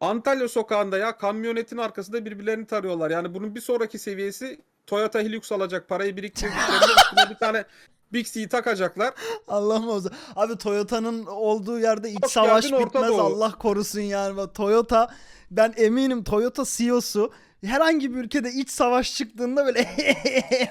[0.01, 3.11] Antalya sokağında ya kamyonetin arkasında birbirlerini tarıyorlar.
[3.11, 7.65] Yani bunun bir sonraki seviyesi Toyota Hilux alacak parayı biriktirdiklerinde üstüne bir tane
[8.13, 9.13] Bixi'yi takacaklar.
[9.47, 10.09] Allah muhafaza.
[10.35, 13.09] Abi Toyota'nın olduğu yerde iç Hoş savaş geldin, Orta bitmez.
[13.09, 13.21] Doğu.
[13.21, 14.53] Allah korusun yani.
[14.53, 15.07] Toyota
[15.51, 17.31] ben eminim Toyota CEO'su
[17.65, 19.87] herhangi bir ülkede iç savaş çıktığında böyle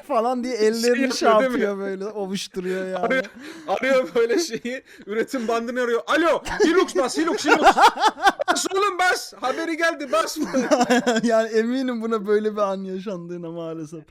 [0.09, 2.97] falan diye ellerini şey yapıyor, yapıyor böyle ovuşturuyor yani.
[2.97, 3.25] Arıyor,
[3.69, 6.03] arıyor böyle şeyi üretim bandını arıyor.
[6.07, 7.77] Alo Hilux bas Hilux Hilux.
[8.49, 9.33] Bas oğlum bas.
[9.41, 10.39] Haberi geldi bas.
[11.23, 14.05] yani eminim buna böyle bir an yaşandığına maalesef.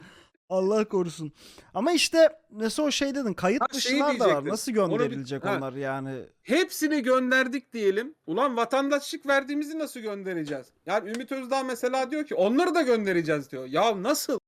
[0.52, 1.32] Allah korusun.
[1.74, 4.46] Ama işte nasıl o şey dedin kayıt Ha, şeyi dışılar da var.
[4.46, 5.56] Nasıl Onu gönderilecek ha.
[5.58, 6.26] onlar yani?
[6.42, 8.16] Hepsini gönderdik diyelim.
[8.26, 10.68] Ulan vatandaşlık verdiğimizi nasıl göndereceğiz?
[10.86, 13.66] Yani Ümit Özdağ mesela diyor ki onları da göndereceğiz diyor.
[13.66, 14.40] Ya nasıl?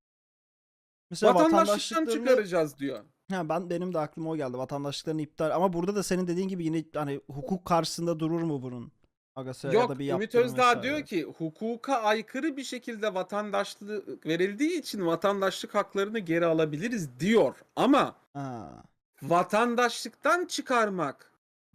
[1.10, 3.00] Mesela Vatandaşlıktan çıkaracağız diyor.
[3.32, 4.58] Ha ben benim de aklıma o geldi.
[4.58, 5.52] Vatandaşlıklarını iptal.
[5.56, 8.92] Ama burada da senin dediğin gibi yine hani hukuk karşısında durur mu bunun?
[9.36, 10.84] Agası ya Yok da bir Ümit yaptırım Özdağ vesaire.
[10.84, 17.56] diyor ki hukuka aykırı bir şekilde vatandaşlık verildiği için vatandaşlık haklarını geri alabiliriz diyor.
[17.76, 18.84] Ama Ha.
[19.22, 21.32] vatandaşlıktan çıkarmak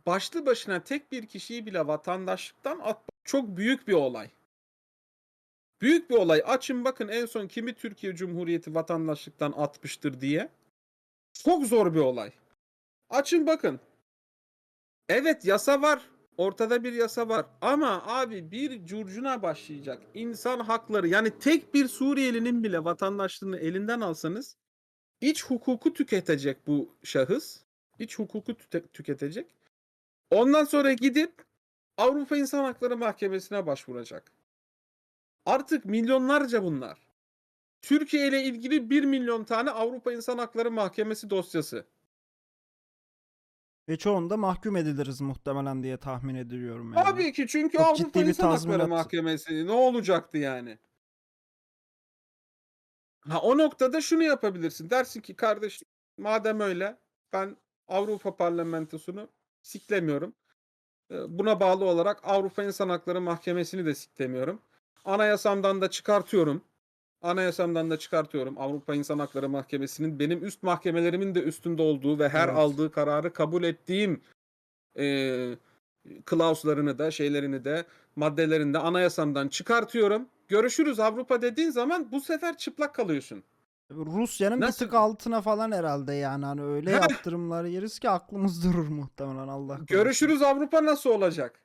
[0.06, 4.30] başlı başına tek bir kişiyi bile vatandaşlıktan atmak çok büyük bir olay.
[5.80, 6.42] Büyük bir olay.
[6.46, 10.48] Açın bakın en son kimi Türkiye Cumhuriyeti vatandaşlıktan atmıştır diye.
[11.32, 12.32] Çok zor bir olay.
[13.10, 13.80] Açın bakın.
[15.08, 16.02] Evet yasa var.
[16.38, 17.46] Ortada bir yasa var.
[17.60, 20.02] Ama abi bir curcuna başlayacak.
[20.14, 24.56] İnsan hakları yani tek bir Suriyelinin bile vatandaşlığını elinden alsanız
[25.20, 27.60] iç hukuku tüketecek bu şahıs.
[27.98, 29.46] İç hukuku tüte- tüketecek.
[30.30, 31.32] Ondan sonra gidip
[31.96, 34.32] Avrupa İnsan Hakları Mahkemesi'ne başvuracak.
[35.46, 36.98] Artık milyonlarca bunlar.
[37.82, 41.84] Türkiye ile ilgili 1 milyon tane Avrupa İnsan Hakları Mahkemesi dosyası.
[43.88, 47.04] Ve çoğunda mahkum ediliriz muhtemelen diye tahmin ediyorum yani.
[47.04, 48.88] Tabii ki çünkü Çok Avrupa ciddi bir İnsan Hakları tazminat.
[48.88, 50.78] Mahkemesi ne olacaktı yani?
[53.20, 54.90] Ha o noktada şunu yapabilirsin.
[54.90, 55.82] Dersin ki kardeş
[56.18, 56.98] madem öyle
[57.32, 57.56] ben
[57.88, 59.28] Avrupa Parlamentosu'nu
[59.62, 60.34] siklemiyorum.
[61.10, 64.62] Ee, Buna bağlı olarak Avrupa İnsan Hakları Mahkemesi'ni de siklemiyorum.
[65.04, 66.64] Anayasamdan da çıkartıyorum.
[67.22, 68.58] Anayasamdan da çıkartıyorum.
[68.58, 72.58] Avrupa İnsan Hakları Mahkemesi'nin benim üst mahkemelerimin de üstünde olduğu ve her Evet.
[72.58, 74.20] aldığı kararı kabul ettiğim
[74.96, 75.58] eee
[76.26, 77.84] klauslarını da şeylerini de
[78.16, 80.28] maddelerini de anayasamdan çıkartıyorum.
[80.48, 83.42] Görüşürüz Avrupa dediğin zaman bu sefer çıplak kalıyorsun.
[83.90, 88.88] Rusya'nın Nasıl- bir tık altına falan herhalde yani hani öyle yaptırımlar yeriz ki aklımız durur
[88.88, 89.86] muhtemelen Allah korusun.
[89.86, 91.60] Görüşürüz Avrupa nasıl olacak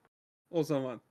[0.51, 1.01] o zaman?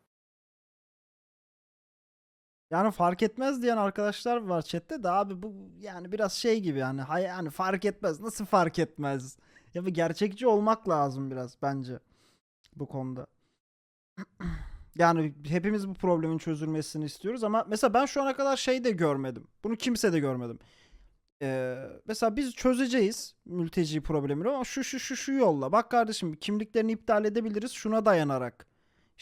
[2.72, 7.02] Yani fark etmez diyen arkadaşlar var chatte de abi bu yani biraz şey gibi yani
[7.02, 8.20] hay yani fark etmez.
[8.20, 9.36] Nasıl fark etmez?
[9.74, 11.98] Ya bir gerçekçi olmak lazım biraz bence
[12.76, 13.26] bu konuda.
[14.98, 19.46] Yani hepimiz bu problemin çözülmesini istiyoruz ama mesela ben şu ana kadar şey de görmedim.
[19.64, 20.58] Bunu kimse de görmedim.
[21.42, 21.76] Ee,
[22.06, 25.72] mesela biz çözeceğiz mülteci problemini ama şu şu şu şu yolla.
[25.72, 28.66] Bak kardeşim kimliklerini iptal edebiliriz şuna dayanarak.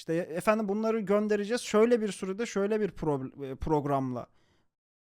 [0.00, 4.26] İşte efendim bunları göndereceğiz şöyle bir sürede şöyle bir pro- e, programla.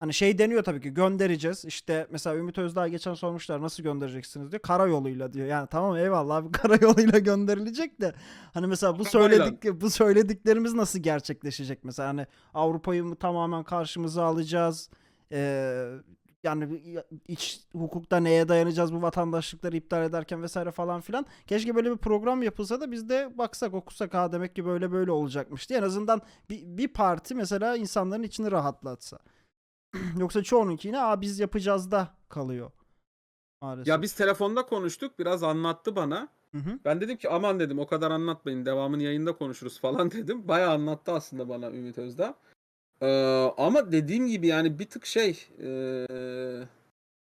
[0.00, 1.64] Hani şey deniyor tabii ki göndereceğiz.
[1.64, 4.62] İşte mesela Ümit Özdağ geçen sormuşlar nasıl göndereceksiniz diyor.
[4.62, 5.46] Karayoluyla diyor.
[5.46, 8.14] Yani tamam eyvallah abi karayoluyla gönderilecek de
[8.54, 14.90] hani mesela bu söyledik bu söylediklerimiz nasıl gerçekleşecek mesela hani Avrupa'yı mı tamamen karşımıza alacağız?
[15.32, 15.88] Ee,
[16.44, 16.82] yani
[17.28, 21.26] iç hukukta neye dayanacağız bu vatandaşlıkları iptal ederken vesaire falan filan.
[21.46, 25.10] Keşke böyle bir program yapılsa da biz de baksak okusak ha demek ki böyle böyle
[25.10, 29.18] olacakmış diye en azından bir, bir parti mesela insanların içini rahatlatsa.
[30.18, 32.70] Yoksa çoğununki yine Aa, biz yapacağız da kalıyor.
[33.62, 33.86] Maalesef.
[33.86, 35.18] Ya biz telefonda konuştuk.
[35.18, 36.28] Biraz anlattı bana.
[36.54, 36.78] Hı hı.
[36.84, 38.66] Ben dedim ki aman dedim o kadar anlatmayın.
[38.66, 40.48] Devamını yayında konuşuruz falan dedim.
[40.48, 42.34] Bayağı anlattı aslında bana Ümit Özdağ.
[43.02, 43.06] Ee,
[43.56, 46.06] ama dediğim gibi yani bir tık şey ee,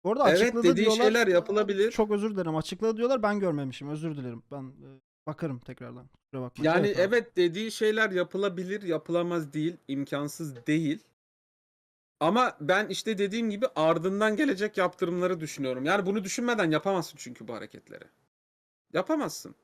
[0.04, 1.04] Bu arada evet açıkladı dediği diyorlar.
[1.04, 1.92] şeyler yapılabilir.
[1.92, 2.56] Çok özür dilerim.
[2.56, 3.24] Açıkladı diyorlar.
[3.24, 3.90] Ben görmemişim.
[3.90, 4.44] Özür dilerim.
[4.52, 4.88] Ben e,
[5.28, 6.08] bakarım tekrardan.
[6.08, 6.72] Kusura bakmayın.
[6.74, 6.96] Yani abi.
[6.98, 11.04] evet dediği şeyler yapılabilir, yapılamaz değil, imkansız değil.
[12.20, 15.86] Ama ben işte dediğim gibi ardından gelecek yaptırımları düşünüyorum.
[15.86, 18.04] Yani bunu düşünmeden yapamazsın çünkü bu hareketleri.
[18.94, 19.56] Yapamazsın.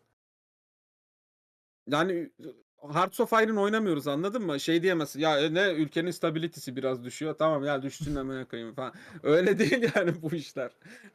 [1.88, 2.32] Yani
[2.81, 4.60] Hearts of Iron oynamıyoruz anladın mı?
[4.60, 5.19] Şey diyemezsin.
[5.19, 7.35] Ya e, ne ülkenin stabilitesi biraz düşüyor.
[7.39, 8.93] Tamam ya düşsün hemen koyayım falan.
[9.23, 10.72] Öyle değil yani bu işler.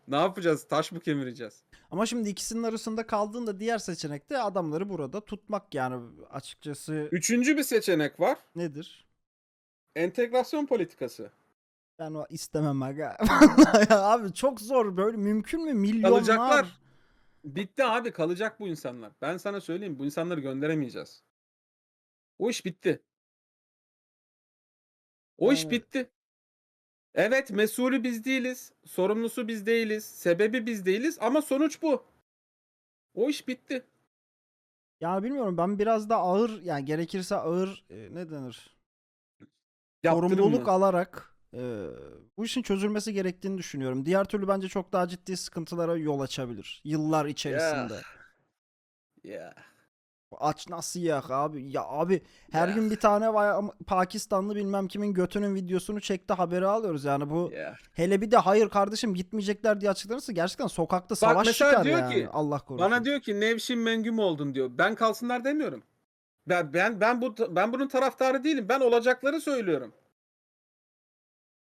[0.08, 0.64] Ne yapacağız?
[0.68, 1.62] Taş mı kemireceğiz?
[1.90, 7.62] Ama şimdi ikisinin arasında kaldığında diğer seçenek de adamları burada tutmak yani açıkçası Üçüncü bir
[7.62, 8.38] seçenek var.
[8.56, 9.06] nedir?
[9.96, 11.30] Entegrasyon politikası.
[11.98, 13.16] Ben o istemem aga.
[13.90, 16.10] Abi çok zor böyle mümkün mü milyonlar?
[16.10, 16.80] Kalacaklar.
[17.44, 19.12] Bitti abi kalacak bu insanlar.
[19.22, 21.22] Ben sana söyleyeyim bu insanları gönderemeyeceğiz.
[22.39, 23.02] O iş bitti.
[25.39, 26.11] O iş bitti.
[27.15, 28.73] Evet mesulü biz değiliz.
[28.86, 30.05] Sorumlusu biz değiliz.
[30.05, 32.05] Sebebi biz değiliz ama sonuç bu.
[33.15, 33.86] O iş bitti.
[35.01, 38.77] Yani bilmiyorum ben biraz da ağır yani gerekirse ağır e, ne denir?
[40.02, 40.73] Yaptırım Sorumluluk mı?
[40.73, 41.86] alarak e,
[42.36, 44.06] bu işin çözülmesi gerektiğini düşünüyorum.
[44.06, 48.01] Diğer türlü bence çok daha ciddi sıkıntılara yol açabilir yıllar içerisinde.
[49.24, 49.55] Ya.
[50.40, 51.70] Aç nasıl yak abi?
[51.70, 52.74] Ya abi her Ya.
[52.74, 53.31] gün bir tane
[53.86, 57.77] Pakistanlı bilmem kimin götünün videosunu çekti haberi alıyoruz yani bu Ya.
[57.93, 62.15] hele bir de hayır kardeşim gitmeyecekler diye açıklanırsa gerçekten sokakta savaş mesela çıkar diyor yani
[62.15, 62.90] ki, Allah korusun.
[62.90, 64.70] Bana diyor ki Nevşin Mengüm oldun diyor.
[64.78, 65.82] Ben kalsınlar demiyorum.
[66.47, 68.66] Ben ben ben bu ben bunun taraftarı değilim.
[68.69, 69.93] Ben olacakları söylüyorum.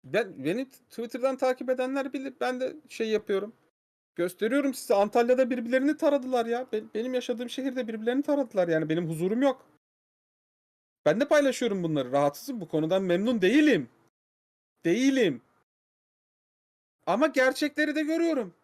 [0.04, 2.34] Ben beni Twitter'dan takip edenler bilir.
[2.40, 3.52] Ben de şey yapıyorum.
[4.16, 6.66] Gösteriyorum size Antalya'da birbirlerini taradılar ya.
[6.72, 9.66] Ben- benim yaşadığım şehirde birbirlerini taradılar yani benim huzurum yok.
[11.06, 12.12] Ben de paylaşıyorum bunları.
[12.12, 13.88] Rahatsızım bu konudan memnun değilim.
[14.84, 15.42] Değilim.
[17.06, 18.54] Ama gerçekleri de görüyorum.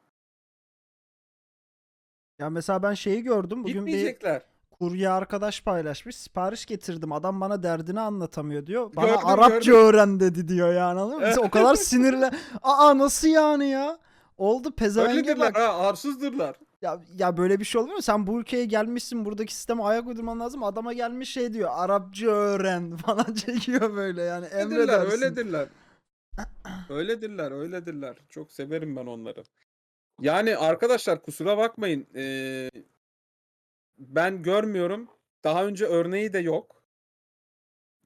[2.39, 4.43] Ya mesela ben şeyi gördüm bugün bir Gitmeyecekler.
[4.71, 8.93] kurye arkadaş paylaşmış sipariş getirdim adam bana derdini anlatamıyor diyor.
[8.97, 9.75] Bana Gördüm, Arapça gördüm.
[9.87, 11.27] öğren dedi diyor yani anladın mı?
[11.31, 12.31] Biz o kadar sinirle
[12.63, 13.99] aa nasıl yani ya?
[14.37, 14.73] Oldu
[15.39, 15.59] bak.
[15.59, 16.57] ha arsızdırlar.
[16.83, 18.03] Ya, ya böyle bir şey olmuyor mu?
[18.03, 20.63] Sen bu ülkeye gelmişsin buradaki sisteme ayak uydurman lazım.
[20.63, 25.11] Adama gelmiş şey diyor Arapça öğren falan çekiyor böyle yani emredersin.
[25.11, 25.69] öyledirler.
[26.91, 28.17] öyledirler, öyledirler.
[28.29, 29.45] Çok severim ben onları.
[30.21, 32.07] Yani arkadaşlar kusura bakmayın.
[32.15, 32.71] ee,
[33.99, 35.09] ben görmüyorum.
[35.45, 36.83] Daha önce örneği de yok.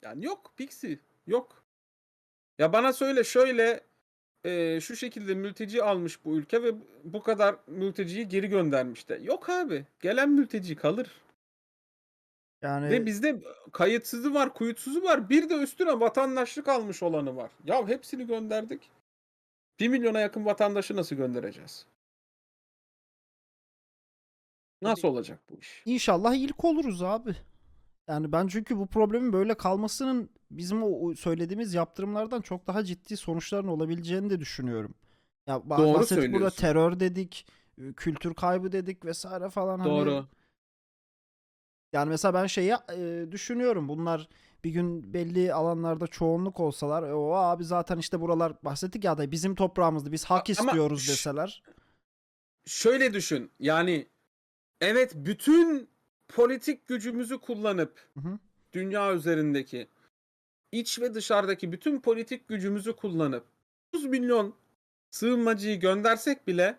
[0.02, 0.98] Yani yok Pixie.
[1.26, 1.64] Yok.
[2.58, 3.89] Ya bana söyle şöyle
[4.44, 9.20] ee, şu şekilde mülteci almış bu ülke ve bu kadar mülteciyi geri göndermiş de.
[9.22, 9.86] Yok abi.
[10.00, 11.08] Gelen mülteci kalır.
[12.62, 13.42] Yani Ve bizde
[13.72, 15.30] kayıtsızı var, kuyutsuzu var.
[15.30, 17.50] Bir de üstüne vatandaşlık almış olanı var.
[17.64, 18.90] Ya hepsini gönderdik.
[19.80, 21.86] 1 milyona yakın vatandaşı nasıl göndereceğiz?
[24.82, 25.82] Nasıl olacak bu iş?
[25.86, 27.36] İnşallah ilk oluruz abi.
[28.08, 33.68] Yani ben çünkü bu problemin böyle kalmasının bizim o söylediğimiz yaptırımlardan çok daha ciddi sonuçların
[33.68, 34.94] olabileceğini de düşünüyorum.
[35.46, 37.46] Ya Doğru bahsettik burada terör dedik,
[37.96, 40.26] kültür kaybı dedik vesaire falan hani Doğru.
[41.92, 43.88] yani mesela ben şeyi e, düşünüyorum.
[43.88, 44.28] Bunlar
[44.64, 49.30] bir gün belli alanlarda çoğunluk olsalar, e, o abi zaten işte buralar bahsettik ya da
[49.30, 50.12] bizim toprağımızdı.
[50.12, 51.62] Biz hak ama istiyoruz deseler.
[52.66, 53.50] Şöyle düşün.
[53.58, 54.08] Yani
[54.80, 55.89] evet bütün
[56.34, 58.38] politik gücümüzü kullanıp Hı hı.
[58.72, 59.88] dünya üzerindeki
[60.72, 63.44] iç ve dışarıdaki bütün politik gücümüzü kullanıp
[63.92, 64.54] 30 milyon
[65.10, 66.78] sığınmacıyı göndersek bile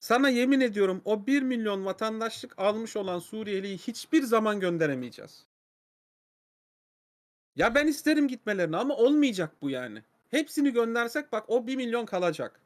[0.00, 5.46] sana yemin ediyorum o 1 milyon vatandaşlık almış olan Suriyeliyi hiçbir zaman gönderemeyeceğiz.
[7.56, 10.02] Ya ben isterim gitmelerini ama olmayacak bu yani.
[10.30, 12.60] Hepsini göndersek bak o 1 milyon kalacak.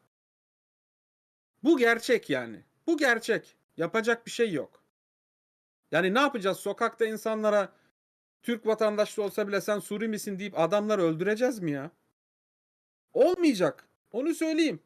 [1.63, 2.63] Bu gerçek yani.
[2.87, 3.55] Bu gerçek.
[3.77, 4.80] Yapacak bir şey yok.
[5.91, 6.57] Yani ne yapacağız?
[6.57, 7.73] Sokakta insanlara
[8.43, 11.91] Türk vatandaşlığı olsa bile sen Suri misin deyip adamları öldüreceğiz mi ya?
[13.13, 13.87] Olmayacak.
[14.11, 14.79] Onu söyleyeyim.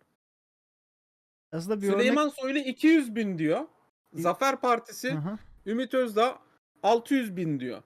[1.51, 3.65] Aslında bir Süleyman Soylu 200 bin diyor.
[4.13, 5.23] Zafer Partisi örnek...
[5.23, 5.37] Hı.
[5.65, 6.39] Ümit Özdağ
[6.83, 7.83] 600 bin diyor.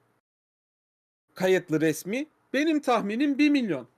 [1.33, 2.27] Kayıtlı resmi.
[2.53, 3.87] Benim tahminim 1 milyon.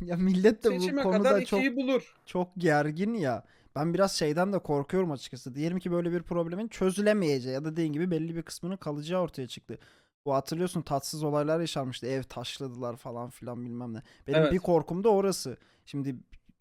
[0.00, 2.16] Ya millet de bu Seçime konuda kadar çok bulur.
[2.26, 3.44] çok gergin ya.
[3.76, 5.54] Ben biraz şeyden de korkuyorum açıkçası.
[5.54, 9.48] Diyelim ki böyle bir problemin çözülemeyeceği ya da dediğin gibi belli bir kısmının kalacağı ortaya
[9.48, 9.78] çıktı.
[10.26, 12.06] Bu hatırlıyorsun tatsız olaylar yaşanmıştı.
[12.06, 14.02] Ev taşladılar falan filan bilmem ne.
[14.26, 14.52] Benim Evet.
[14.52, 15.56] bir korkum da orası.
[15.86, 16.16] Şimdi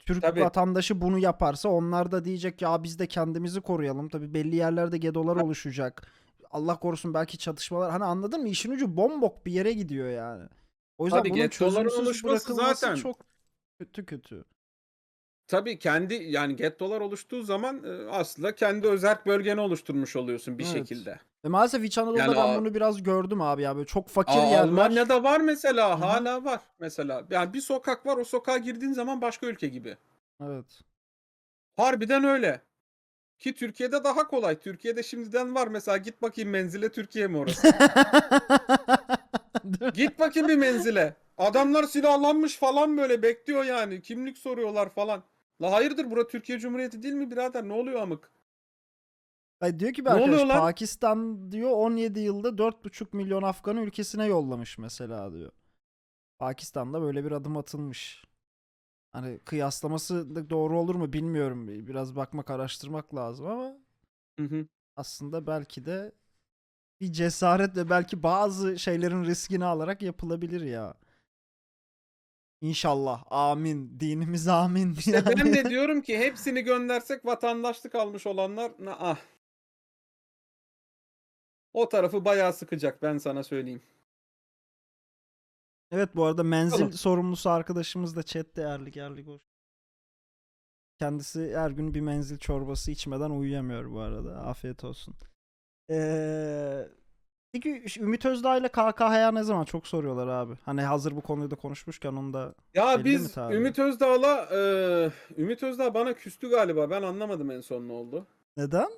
[0.06, 0.42] Türk Tabii.
[0.42, 4.10] vatandaşı bunu yaparsa onlar da diyecek ya biz de kendimizi koruyalım.
[4.10, 6.08] Tabii belli yerlerde gedolar oluşacak.
[6.52, 7.92] Allah korusun belki çatışmalar.
[7.92, 8.50] Hani anladın mı?
[8.50, 10.44] İşin ucu bombok bir yere gidiyor yani.
[10.98, 13.18] O yüzden Tabii bunun çözümsüz oluşması bırakılması zaten- çok
[13.80, 14.46] kötü kötü.
[15.48, 20.74] Tabii kendi yani gettolar oluştuğu zaman e, aslında kendi özerk bölgeni oluşturmuş oluyorsun bir Evet.
[20.74, 21.20] şekilde.
[21.46, 23.76] Ve maalesef İç Anadolu'da Yani ben a- bunu biraz gördüm abi ya.
[23.76, 24.60] Böyle çok fakir Aa, yerler.
[24.64, 26.06] Almanya'da var mesela Hı hı.
[26.08, 27.24] hala var mesela.
[27.30, 29.98] Yani bir sokak var o sokağa girdiğin zaman başka ülke gibi.
[30.44, 30.82] Evet.
[31.78, 32.62] Harbiden öyle.
[33.40, 34.60] Ki Türkiye'de daha kolay.
[34.60, 37.68] Türkiye'de şimdiden var mesela git bakayım menzile Türkiye mi orası?
[39.64, 39.92] Değil mi?
[39.94, 41.16] git bakayım bir menzile.
[41.38, 44.02] Adamlar silahlanmış falan böyle bekliyor yani.
[44.02, 45.24] Kimlik soruyorlar falan.
[45.62, 47.68] La hayırdır bura Türkiye Cumhuriyeti değil mi birader?
[47.68, 48.32] Ne oluyor amık?
[49.62, 50.62] Ay diyor ki bir Ne oluyor arkadaş lan?
[50.62, 55.52] Pakistan diyor 17 yılda 4,5 milyon Afgan'ı ülkesine yollamış mesela diyor.
[56.40, 58.24] Pakistan'da böyle bir adım atılmış.
[59.14, 61.68] Hani kıyaslaması da doğru olur mu bilmiyorum.
[61.68, 63.78] Biraz bakmak araştırmak lazım ama
[64.40, 64.68] Hı hı.
[64.96, 66.12] aslında belki de
[67.02, 70.96] bir cesaret ve belki bazı şeylerin riskini alarak yapılabilir ya.
[72.62, 73.24] İnşallah.
[73.30, 74.00] Amin.
[74.00, 74.94] Dinimiz amin.
[74.94, 75.54] İşte ben Yani.
[75.54, 79.18] de diyorum ki hepsini göndersek vatandaşlık almış olanlar na- ah.
[81.74, 83.82] O tarafı bayağı sıkacak ben sana söyleyeyim.
[85.92, 86.94] Evet bu arada menzil Bakalım.
[86.94, 89.42] sorumlusu arkadaşımız da chatte Erlik Erlik hoş.
[91.00, 94.38] Kendisi her gün bir menzil çorbası içmeden uyuyamıyor bu arada.
[94.42, 95.16] Afiyet olsun.
[95.92, 96.88] Ee,
[97.62, 100.54] peki Ümit Özdağ ile KKH'ya ne zaman çok soruyorlar abi.
[100.66, 103.38] Hani hazır bu konuyu da konuşmuşken onu da Ya biz?
[103.38, 104.62] Ümit Özdağ'la e,
[105.42, 106.90] Ümit Özdağ bana küstü galiba.
[106.90, 108.28] Ben anlamadım en son ne oldu.
[108.58, 108.90] neden?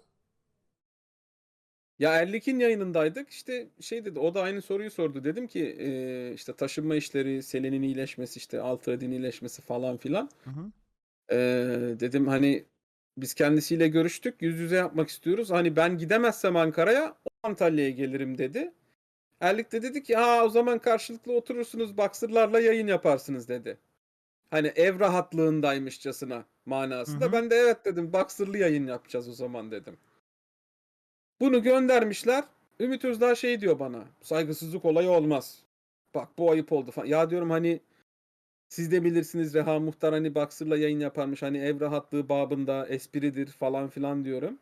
[1.99, 3.29] Ya Erlik'in yayınındaydık.
[3.29, 4.19] İşte şey dedi.
[4.19, 5.23] O da aynı soruyu sordu.
[5.23, 10.29] Dedim ki e, işte taşınma işleri, Selin'in iyileşmesi, işte Alfred'in iyileşmesi falan filan.
[10.43, 10.71] Hı hı.
[11.31, 11.37] E,
[11.99, 12.65] dedim hani
[13.17, 14.41] biz kendisiyle görüştük.
[14.41, 15.51] Yüz yüze yapmak istiyoruz.
[15.51, 18.71] Hani ben gidemezsem Ankara'ya o Antalya'ya gelirim dedi.
[19.39, 23.77] Erlik de dedi ki ha o zaman karşılıklı oturursunuz baksırlarla yayın yaparsınız dedi.
[24.51, 27.25] Hani ev rahatlığındaymışçasına manasında.
[27.25, 27.31] Hı hı.
[27.31, 29.97] Ben de evet dedim baksırlı yayın yapacağız o zaman dedim.
[31.39, 32.43] Bunu göndermişler.
[32.79, 34.03] Ümit Özdağ şey diyor bana.
[34.21, 35.63] Saygısızlık olayı olmaz.
[36.15, 37.07] Bak bu ayıp oldu falan.
[37.07, 37.79] Ya diyorum hani
[38.69, 41.41] siz de bilirsiniz Reha Muhtar hani Baksır'la yayın yaparmış.
[41.41, 44.59] Hani ev rahatlığı babında espridir falan filan diyorum.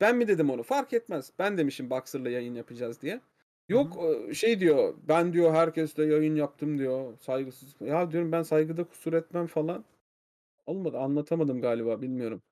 [0.00, 0.62] Ben mi dedim onu?
[0.62, 1.32] Fark etmez.
[1.38, 3.20] Ben demişim Baksır'la yayın yapacağız diye.
[3.68, 4.94] Yok e, şey diyor.
[5.08, 7.18] Ben diyor herkesle yayın yaptım diyor.
[7.18, 7.74] Saygısız.
[7.80, 9.84] Ya diyorum ben saygıda kusur etmem falan.
[10.66, 10.98] Olmadı.
[10.98, 12.02] Anlatamadım galiba.
[12.02, 12.42] Bilmiyorum.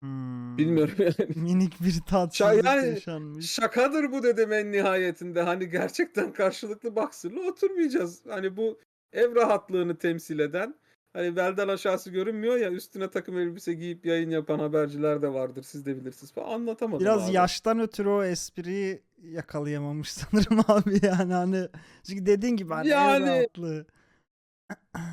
[0.00, 0.58] Hmm.
[0.58, 1.30] Bilmiyorum yani.
[1.36, 3.50] Minik bir tatsızlık yani- yaşanmış.
[3.50, 5.42] Şakadır bu dedim en nihayetinde.
[5.42, 8.22] Hani gerçekten karşılıklı baksırla oturmayacağız.
[8.28, 8.78] Hani bu
[9.14, 10.74] ev rahatlığını temsil eden
[11.12, 15.62] hani belden aşağısı görünmüyor ya üstüne takım elbise giyip yayın yapan haberciler de vardır.
[15.62, 16.52] Siz de bilirsiniz falan.
[16.52, 17.36] Anlatamadım Biraz abi.
[17.36, 21.68] yaştan ötürü o espriyi yakalayamamış sanırım abi yani hani
[22.02, 23.86] çünkü dediğin gibi hani ev Yani- rahatlığı.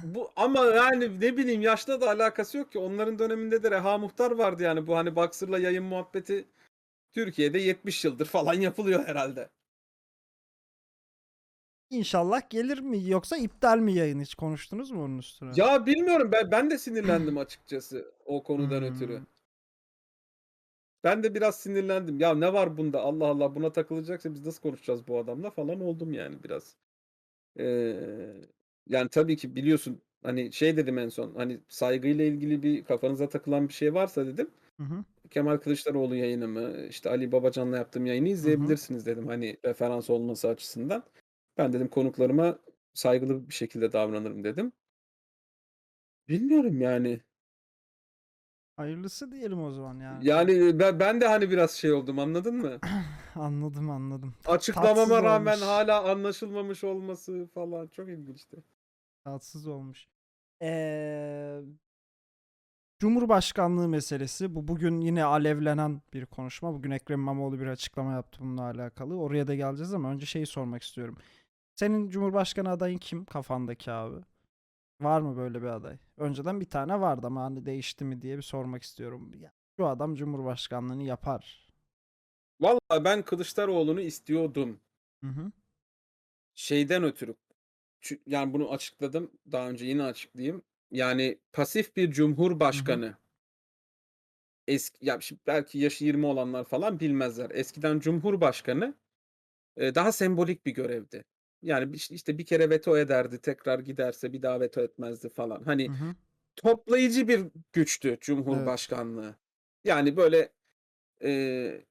[0.04, 2.80] Bu ama yani ne bileyim yaşla da alakası yok ki.
[2.80, 4.88] Onların döneminde de Reha Muhtar vardı yani.
[4.88, 6.46] Bu hani baksırla yayın muhabbeti
[7.14, 9.50] Türkiye'de 70 yıldır falan yapılıyor herhalde.
[11.92, 15.52] İnşallah gelir mi yoksa iptal mi yayın hiç konuştunuz mu onun üstüne?
[15.56, 18.88] Ya bilmiyorum ben ben de sinirlendim açıkçası o konudan Hmm.
[18.96, 19.22] ötürü.
[21.04, 22.20] Ben de biraz sinirlendim.
[22.20, 23.02] Ya ne var bunda?
[23.02, 26.76] Allah Allah buna takılacaksa biz nasıl konuşacağız bu adamla falan oldum yani biraz.
[27.60, 27.96] Ee,
[28.90, 33.68] yani tabii ki biliyorsun hani şey dedim en son hani saygıyla ilgili bir kafanıza takılan
[33.68, 34.50] bir şey varsa dedim.
[34.78, 35.04] Hı hı.
[35.30, 39.28] Kemal Kılıçdaroğlu yayınımı, işte Ali Babacan'la yaptığım yayını izleyebilirsiniz dedim.
[39.28, 41.04] Hani referans olması açısından.
[41.58, 42.60] Ben dedim konuklarıma
[42.94, 44.72] saygılı bir şekilde davranırım dedim.
[46.28, 47.22] Bilmiyorum yani.
[48.76, 50.28] Hayırlısı diyelim o zaman yani.
[50.28, 52.80] Yani ben, ben de hani biraz şey oldum anladın mı?
[53.36, 54.34] Anladım anladım.
[54.46, 55.68] Açıklamama Tatsız rağmen olmuş.
[55.68, 58.64] hala anlaşılmamış olması falan çok ilginçti.
[59.24, 60.08] Tatsız olmuş.
[60.62, 61.62] Ee,
[63.00, 64.56] Cumhurbaşkanlığı meselesi.
[64.56, 66.74] Bu bugün yine alevlenen bir konuşma.
[66.74, 69.20] Bugün Ekrem İmamoğlu bir açıklama yaptı bununla alakalı.
[69.20, 71.18] Oraya da geleceğiz ama önce şeyi sormak istiyorum.
[71.76, 74.22] Senin Cumhurbaşkanı adayın kim kafandaki abi?
[75.02, 75.98] Var mı böyle bir aday?
[76.18, 79.34] Önceden bir tane vardı ama hani değişti mi diye bir sormak istiyorum.
[79.34, 81.68] Ya, şu adam Cumhurbaşkanlığını yapar.
[82.60, 84.80] Vallahi ben Kılıçdaroğlu'nu istiyordum.
[85.24, 85.52] Hı hı.
[86.56, 87.36] Şeyden ötürü.
[88.28, 89.32] Yani bunu açıkladım.
[89.52, 90.62] Daha önce yine açıklayayım.
[90.92, 93.18] Yani pasif bir cumhurbaşkanı.
[94.68, 97.50] Eski, ya şimdi belki yaşı 20 olanlar falan bilmezler.
[97.50, 98.94] Eskiden cumhurbaşkanı
[99.78, 101.24] e, daha sembolik bir görevdi.
[101.62, 105.64] Yani işte bir kere veto ederdi, tekrar giderse bir daha veto etmezdi falan.
[105.64, 106.16] Hani Hı hı.
[106.56, 107.42] toplayıcı bir
[107.74, 109.36] güçtü Cumhurbaşkanlığı.
[109.84, 110.50] Yani böyle
[111.24, 111.30] e,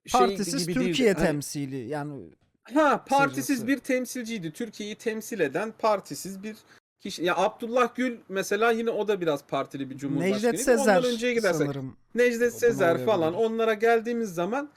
[0.06, 0.88] şey Partisiz gibi değildi.
[0.88, 2.30] Türkiye Hani- temsili yani
[2.62, 3.66] Ha, partisiz Kısacası.
[3.66, 4.52] bir temsilciydi.
[4.52, 6.56] Türkiye'yi temsil eden partisiz bir
[7.00, 7.24] kişi.
[7.24, 10.46] Ya Abdullah Gül mesela yine o da biraz partili bir cumhurbaşkanıydı.
[10.46, 11.96] Necdet Sezer Ondan önceye gidersek sanırım.
[12.14, 14.70] Necdet Sezer falan onlara geldiğimiz zaman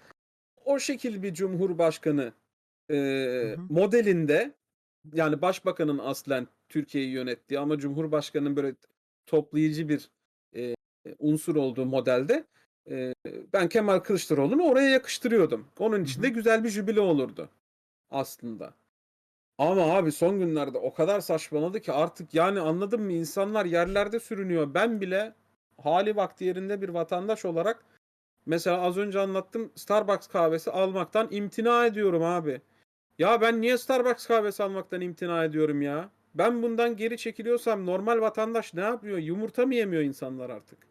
[0.66, 2.34] o şekil bir cumhurbaşkanı
[2.90, 3.56] e, hı.
[3.70, 4.54] modelinde
[5.14, 8.76] yani başbakanın aslen Türkiye'yi yönettiği ama cumhurbaşkanının böyle
[9.26, 10.10] toplayıcı bir
[10.56, 10.76] e,
[11.20, 12.46] unsur olduğu modelde
[12.90, 13.14] e,
[13.54, 15.68] ben Kemal Kılıçdaroğlu'nu oraya yakıştırıyordum.
[15.80, 17.50] Onun için de güzel bir jübile olurdu
[18.12, 18.74] aslında.
[19.58, 24.74] Ama abi son günlerde o kadar saçmaladı ki artık yani anladın mı insanlar yerlerde sürünüyor.
[24.74, 25.34] Ben bile
[25.82, 27.86] hali vakti yerinde bir vatandaş olarak
[28.46, 32.62] mesela az önce anlattım Starbucks kahvesi almaktan imtina ediyorum abi.
[33.18, 36.10] Ya ben niye Starbucks kahvesi almaktan imtina ediyorum ya?
[36.36, 39.18] Ben bundan geri çekiliyorsam normal vatandaş ne yapıyor?
[39.18, 40.88] Yumurta mı yemiyor insanlar artık?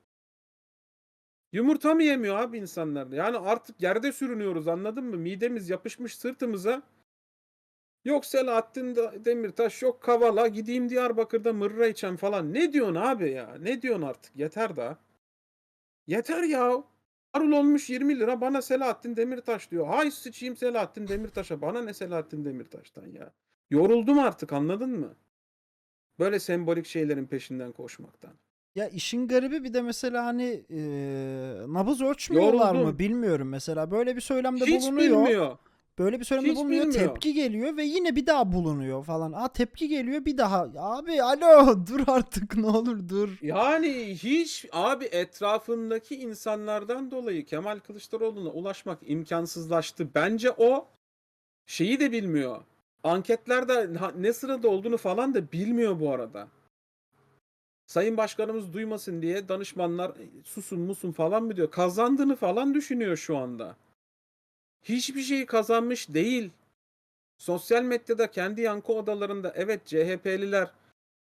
[1.53, 3.07] Yumurta mı yemiyor abi insanlar?
[3.07, 5.17] Yani artık yerde sürünüyoruz anladın mı?
[5.17, 6.83] Midemiz yapışmış sırtımıza.
[8.05, 12.55] Yok Selahattin Da- Demirtaş, yok Kavala, gideyim Diyarbakır'da mırra içen falan.
[12.55, 13.55] Ne diyorsun abi ya?
[13.61, 14.37] Ne diyorsun artık?
[14.37, 14.99] Yeter daha.
[16.07, 16.85] Yeter ya.
[17.35, 19.87] Marul olmuş 20 lira bana Selahattin Demirtaş diyor.
[19.87, 21.63] Hay sıçayım Selahattin Demirtaş'a.
[21.63, 23.33] Bana ne Selahattin Demirtaş'tan ya.
[23.71, 25.15] Yoruldum artık anladın mı?
[26.19, 28.31] Böyle sembolik şeylerin peşinden koşmaktan.
[28.75, 32.99] Ya işin garibi bir de mesela hani eee, nabız ölçmüyorlar mı Yoruldum.
[32.99, 35.23] bilmiyorum mesela böyle bir söylemde Hiç bulunuyor.
[35.27, 35.57] bilmiyor.
[35.99, 37.09] Böyle bir söylemde Hiç bulunuyor, bilmiyor.
[37.09, 39.33] tepki geliyor ve yine bir daha bulunuyor falan.
[39.33, 40.69] Aa tepki geliyor bir daha.
[40.79, 43.39] Abi alo dur artık ne olur dur.
[43.43, 43.89] Yani
[44.23, 50.09] hiç abi etrafındaki insanlardan dolayı Kemal Kılıçdaroğlu'na ulaşmak imkansızlaştı.
[50.15, 50.87] Bence o
[51.67, 52.57] şeyi de bilmiyor.
[53.05, 56.49] Anketlerde ne sırada olduğunu falan da bilmiyor bu arada.
[57.87, 61.71] Sayın Başkanımız duymasın diye danışmanlar "E, susun musun falan mı diyor.
[61.71, 63.77] Kazandığını falan düşünüyor şu anda.
[64.83, 66.51] Hiçbir şeyi kazanmış değil.
[67.39, 70.71] Sosyal medyada kendi yankı odalarında evet CHP'liler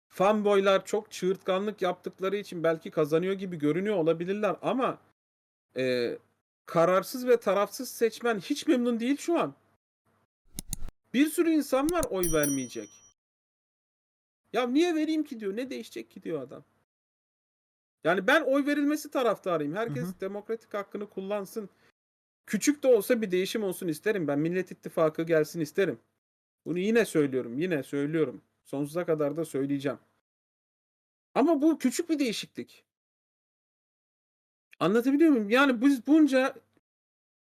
[0.08, 4.98] fanboylar çok çığırtkanlık yaptıkları için belki kazanıyor gibi görünüyor olabilirler ama
[5.76, 6.16] e,
[6.66, 9.54] kararsız ve tarafsız seçmen hiç memnun değil şu an.
[11.14, 12.88] Bir sürü insan var oy vermeyecek.
[14.52, 15.56] Ya niye vereyim ki diyor.
[15.56, 16.64] Ne değişecek ki diyor adam.
[18.04, 19.74] Yani ben oy verilmesi taraftarıyım.
[19.74, 20.20] Herkes Hı hı.
[20.20, 21.70] demokratik hakkını kullansın.
[22.46, 24.28] Küçük de olsa bir değişim olsun isterim.
[24.28, 25.98] Ben Millet İttifakı gelsin isterim.
[26.66, 27.58] Bunu yine söylüyorum.
[27.58, 28.42] Yine söylüyorum.
[28.64, 29.98] Sonsuza kadar da söyleyeceğim.
[31.34, 32.84] Ama bu küçük bir değişiklik.
[34.80, 35.50] Anlatabiliyor muyum?
[35.50, 36.54] Yani biz bunca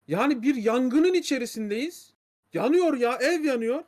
[0.08, 2.14] yani bir yangının içerisindeyiz.
[2.54, 3.84] Yanıyor ya, ev yanıyor.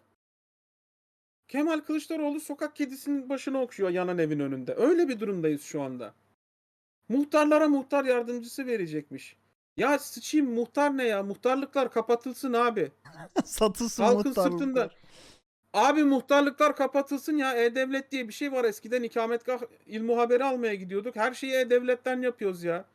[1.47, 4.75] Kemal Kılıçdaroğlu sokak kedisinin başını okşuyor yanan evin önünde.
[4.75, 6.13] Öyle bir durumdayız şu anda.
[7.09, 9.37] Muhtarlara muhtar yardımcısı verecekmiş.
[9.77, 11.23] Ya sıçayım muhtar ne ya?
[11.23, 12.91] Muhtarlıklar kapatılsın abi.
[13.45, 14.89] Satılsın Halkın sırtında.
[15.73, 17.53] Abi muhtarlıklar kapatılsın ya.
[17.53, 18.65] E-Devlet diye bir şey var.
[18.65, 21.15] Eskiden ikametgah il muhaberi almaya gidiyorduk.
[21.15, 22.85] Her şeyi E-Devlet'ten yapıyoruz ya.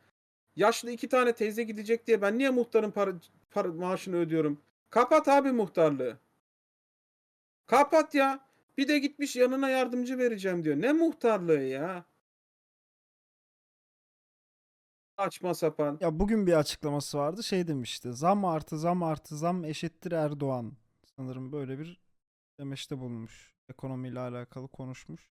[0.56, 3.12] Yaşlı iki tane teyze gidecek diye ben niye muhtarın para,
[3.50, 4.60] para maaşını ödüyorum?
[4.90, 6.18] Kapat abi muhtarlığı.
[7.66, 8.40] Kapat ya.
[8.78, 10.76] Bir de gitmiş yanına yardımcı vereceğim diyor.
[10.76, 12.04] Ne muhtarlığı ya?
[15.20, 15.98] Açma sapan.
[16.00, 18.12] Ya bugün bir açıklaması vardı şey demişti.
[18.12, 20.72] Zam artı zam artı zam eşittir Erdoğan.
[21.16, 22.00] Sanırım böyle bir
[22.58, 23.54] demeçte bulunmuş.
[23.68, 25.30] Ekonomiyle alakalı konuşmuş.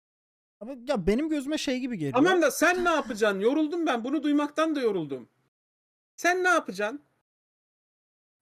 [0.59, 2.13] Ama ya benim gözüme şey gibi geliyor.
[2.23, 3.39] Tamam da sen ne yapacaksın?
[3.39, 4.03] Yoruldum ben.
[4.03, 5.29] Bunu duymaktan da yoruldum.
[6.15, 7.01] Sen ne yapacaksın?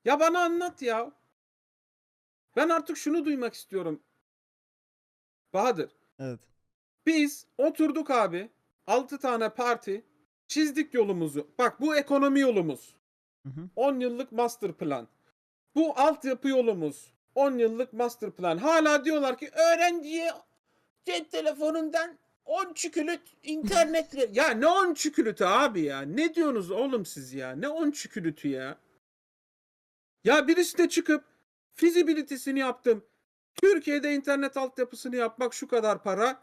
[0.06, 1.12] Ya bana anlat ya.
[2.56, 4.00] Ben artık şunu duymak istiyorum.
[5.54, 5.92] Bahadır.
[6.20, 6.40] Evet.
[7.06, 8.50] Biz oturduk abi.
[8.88, 10.06] 6 tane parti.
[10.48, 11.48] Çizdik yolumuzu.
[11.58, 12.96] Bak bu ekonomi yolumuz.
[13.44, 13.70] Hı hı.
[13.76, 15.08] 10 yıllık master plan.
[15.76, 17.14] Bu altyapı yolumuz.
[17.36, 18.58] 10 yıllık master plan.
[18.58, 20.32] Hala diyorlar ki öğrenciye
[21.06, 24.30] cep telefonundan 10 çükülüt internetle.
[24.34, 26.02] ya ne 10 çükülütü abi ya?
[26.02, 27.56] Ne diyorsunuz oğlum siz ya?
[27.56, 28.78] Ne 10 çükülütü ya?
[30.24, 31.24] Ya birisi de çıkıp
[31.74, 33.04] fizibilitesini yaptım.
[33.56, 36.40] Türkiye'de internet altyapısını yapmak şu kadar para.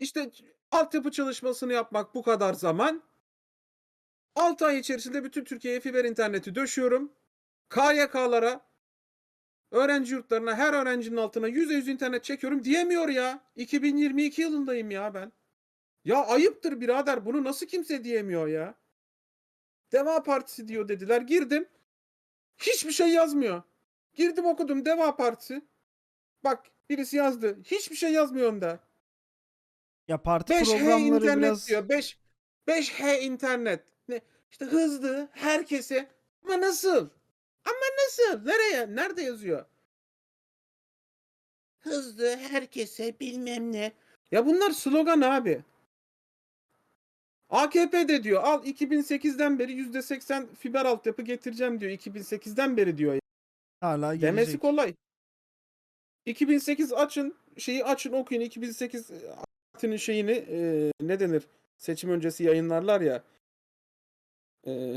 [0.00, 0.30] İşte
[0.70, 3.02] altyapı çalışmasını yapmak bu kadar zaman.
[4.34, 7.12] 6 ay içerisinde bütün Türkiye'ye fiber interneti döşüyorum.
[7.70, 8.60] KYK'lara,
[9.70, 13.40] öğrenci yurtlarına, her öğrencinin altına yüzde yüz internet çekiyorum diyemiyor ya.
[13.56, 15.32] 2022 yılındayım ya ben.
[16.04, 18.74] Ya ayıptır birader bunu nasıl kimse diyemiyor ya.
[19.92, 21.20] Deva Partisi diyor dediler.
[21.20, 21.68] Girdim.
[22.58, 23.62] Hiçbir şey yazmıyor.
[24.14, 25.62] Girdim okudum Deva Partisi.
[26.44, 27.58] Bak birisi yazdı.
[27.64, 28.80] Hiçbir şey yazmıyor onda.
[30.08, 31.88] Ya parti 5H programları internet biraz diyor.
[31.88, 32.18] 5
[32.68, 33.91] 5H internet.
[34.52, 36.08] İşte hızlı herkese.
[36.44, 37.08] Ama nasıl?
[37.64, 38.46] Ama nasıl?
[38.46, 38.96] Nereye?
[38.96, 39.64] Nerede yazıyor?
[41.80, 43.92] Hızlı herkese bilmem ne.
[44.30, 45.62] Ya bunlar slogan abi.
[47.48, 51.92] AKP de diyor al 2008'den beri %80 fiber altyapı getireceğim diyor.
[51.92, 53.18] 2008'den beri diyor.
[53.80, 54.60] hala Demesi gelecek.
[54.60, 54.94] kolay.
[56.26, 59.10] 2008 açın şeyi açın okuyun 2008
[59.72, 61.42] partinin şeyini e, ne denir
[61.78, 63.22] seçim öncesi yayınlarlar ya
[64.66, 64.94] e,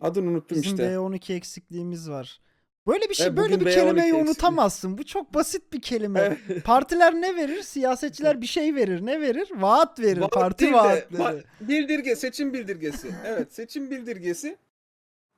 [0.00, 0.84] adını unuttum Bizim işte.
[0.84, 2.40] B12 eksikliğimiz var.
[2.86, 4.98] Böyle bir şey, E, böyle bir B12 kelimeyi unutamazsın.
[4.98, 6.38] Bu çok basit bir kelime.
[6.48, 6.64] Evet.
[6.64, 7.62] Partiler ne verir?
[7.62, 9.06] Siyasetçiler bir şey verir.
[9.06, 9.48] Ne verir?
[9.54, 10.20] Vaat verir.
[10.20, 11.22] Vaat Parti değil de, vaatleri.
[11.22, 13.08] va- bildirge seçim bildirgesi.
[13.26, 14.56] Evet seçim bildirgesi.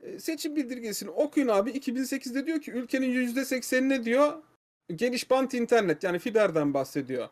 [0.00, 1.70] E, Seçim bildirgesini okuyun abi.
[1.70, 4.32] 2008'de diyor ki ülkenin %80'ine diyor
[4.94, 7.28] geniş bant internet yani fiberden bahsediyor.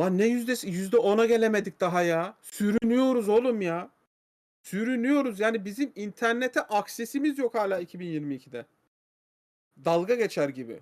[0.00, 0.68] Lan ne yüzdesi?
[0.68, 2.34] Yüzde ona gelemedik daha ya.
[2.42, 3.90] Sürünüyoruz oğlum ya.
[4.66, 5.40] Sürünüyoruz.
[5.40, 8.66] Yani bizim internete aksesimiz yok hala 2022'de.
[9.84, 10.80] Dalga geçer gibi.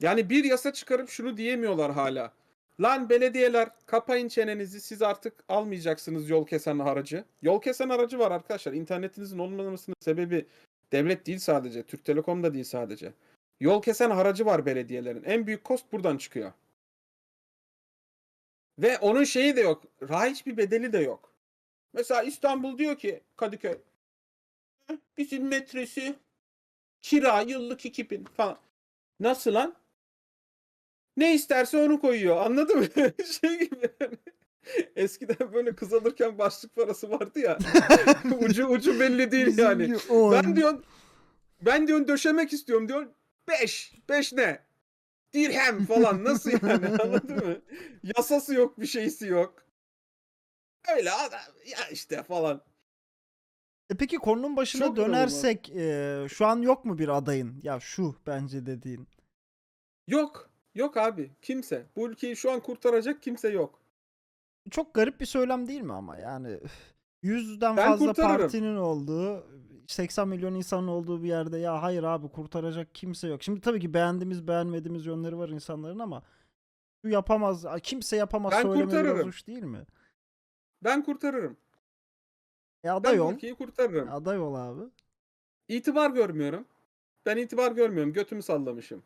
[0.00, 2.32] Yani bir yasa çıkarıp şunu diyemiyorlar hala.
[2.80, 7.24] Lan belediyeler kapayın çenenizi siz artık almayacaksınız yol kesen aracı.
[7.42, 8.72] Yol kesen aracı var arkadaşlar.
[8.72, 10.46] İnternetinizin olmamasının sebebi
[10.92, 11.82] devlet değil sadece.
[11.82, 13.12] Türk Telekom da değil sadece.
[13.60, 15.24] Yol kesen aracı var belediyelerin.
[15.24, 16.52] En büyük kost buradan çıkıyor.
[18.78, 19.82] Ve onun şeyi de yok.
[20.08, 21.35] Rahiç bir bedeli de yok.
[21.96, 23.78] Mesela İstanbul diyor ki Kadıköy
[24.86, 26.14] "Heh, bizim metresi
[27.02, 28.58] kira yıllık 2000 falan.
[29.20, 29.74] Nasıl lan?
[31.16, 32.36] Ne isterse onu koyuyor.
[32.36, 32.86] Anladın mı?
[33.40, 33.88] şey gibi.
[34.00, 34.16] yani.
[34.96, 37.58] Eskiden böyle kız alırken başlık parası vardı ya.
[38.40, 39.82] ucu ucu belli değil yani.
[39.82, 40.32] Bizimki on.
[40.32, 40.84] Ben diyorsun
[41.60, 43.06] ben diyorsun döşemek istiyorum diyor.
[43.48, 43.94] 5.
[44.08, 44.60] 5 ne?
[45.32, 47.56] Dirhem falan nasıl yani anladın mı?
[48.16, 49.65] Yasası yok bir şeysi yok.
[50.96, 52.62] Öyle adam ya işte falan.
[53.90, 57.60] E peki konunun başına Çok dönersek e, şu an yok mu bir adayın?
[57.62, 59.08] Ya şu bence dediğin.
[60.08, 60.50] Yok.
[60.74, 61.30] Yok abi.
[61.42, 61.86] Kimse.
[61.96, 63.80] Bu ülkeyi şu an kurtaracak kimse yok.
[64.70, 66.72] Çok garip bir söylem değil mi ama yani üf,
[67.22, 68.36] yüzden Ben fazla kurtarırım.
[68.40, 69.46] partinin olduğu
[69.86, 73.42] 80 milyon insanın olduğu bir yerde ya hayır abi kurtaracak kimse yok.
[73.42, 76.22] Şimdi tabii ki beğendiğimiz beğenmediğimiz yönleri var insanların ama
[77.04, 79.32] şu yapamaz kimse yapamaz Ben söyleme biraz kurtarırım.
[79.46, 79.86] değil mi?
[80.84, 81.56] Ben kurtarırım.
[82.84, 83.32] E Ben aday bu ol.
[83.34, 84.12] ülkeyi kurtarırım.
[84.12, 84.82] Aday ol abi.
[85.68, 86.64] İtibar görmüyorum.
[87.26, 88.12] Ben itibar görmüyorum.
[88.12, 89.02] Götümü sallamışım.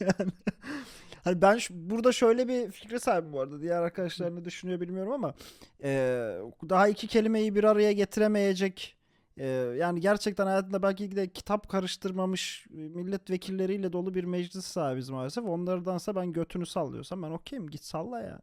[0.00, 0.32] yani,
[1.24, 3.60] hani ben şu- burada şöyle bir fikre sahibim bu arada.
[3.60, 5.34] Diğer arkadaşlar ne düşünüyor bilmiyorum ama
[5.82, 6.38] eee,
[6.68, 8.96] daha iki kelimeyi bir araya getiremeyecek
[9.36, 9.46] eee,
[9.78, 15.44] yani gerçekten hayatında belki de kitap karıştırmamış e, milletvekilleriyle dolu bir meclis sahibiz maalesef.
[15.44, 18.40] Onlardansa ben götünü sallıyorsam ben okeyim git salla yani.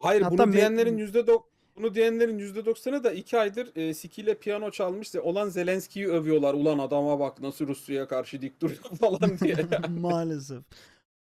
[0.00, 3.94] Hayır Hatta bunu me- diyenlerin yüzde dok bunu diyenlerin yüzde doksanı da iki aydır e,
[3.94, 6.54] sikiyle piyano çalmış olan Zelenski'yi övüyorlar.
[6.54, 9.56] Ulan adama bak nasıl Rusya'ya karşı dik duruyor falan diye.
[10.00, 10.62] Maalesef.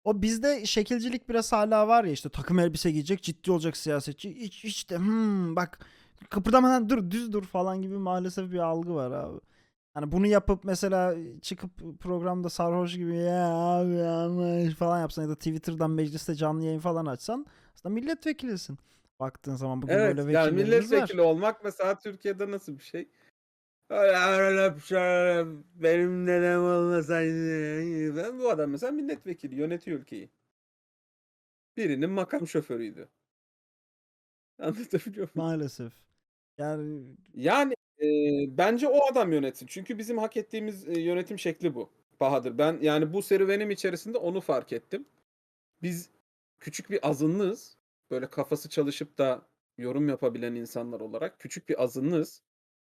[0.05, 4.37] O bizde şekilcilik biraz hala var ya işte takım elbise giyecek ciddi olacak siyasetçi.
[4.37, 5.79] Hiç, hiç de hmm, bak
[6.31, 9.41] kıpırdamadan dur düz dur falan gibi maalesef bir algı var abi.
[9.97, 11.71] Hani bunu yapıp mesela çıkıp
[12.01, 17.07] programda sarhoş gibi ya abi ama falan yapsan ya da Twitter'dan mecliste canlı yayın falan
[17.07, 18.79] açsan aslında milletvekilisin.
[19.21, 20.97] Baktığın zaman bugün evet böyle yani vekillerimiz var.
[20.99, 23.09] milletvekili olmak mesela Türkiye'de nasıl bir şey?
[24.81, 25.45] Şey,
[25.75, 28.17] Benim dedem olmasaydı.
[28.17, 30.31] Ben bu adam mesela milletvekili yönetiyor ülkeyi.
[31.77, 33.09] Birinin makam şoförüydü.
[34.59, 35.31] Anlatabiliyor muyum?
[35.35, 35.93] Maalesef.
[36.59, 37.05] Yani
[37.35, 39.67] Yani Eee, bence o adam yönetsin.
[39.67, 41.91] Çünkü bizim hak ettiğimiz, eee, yönetim şekli bu
[42.21, 42.59] Bahadır.
[42.59, 45.07] Ben, yani, bu serüvenim içerisinde onu fark ettim.
[45.83, 46.11] Biz
[46.61, 47.77] küçük bir azınlığız.
[48.11, 49.43] Böyle kafası çalışıp da
[49.79, 52.43] yorum yapabilen insanlar olarak küçük bir azınlığız.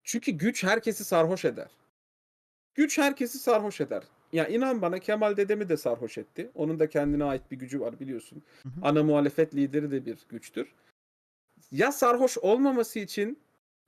[0.05, 1.69] Çünkü güç herkesi sarhoş eder.
[2.75, 4.03] Güç herkesi sarhoş eder.
[4.33, 6.51] Ya, inan bana Kemal dedemi de sarhoş etti.
[6.55, 8.43] Onun da kendine ait bir gücü var biliyorsun.
[8.63, 8.73] Hı hı.
[8.83, 10.75] Ana muhalefet lideri de bir güçtür.
[11.71, 13.39] Ya sarhoş olmaması için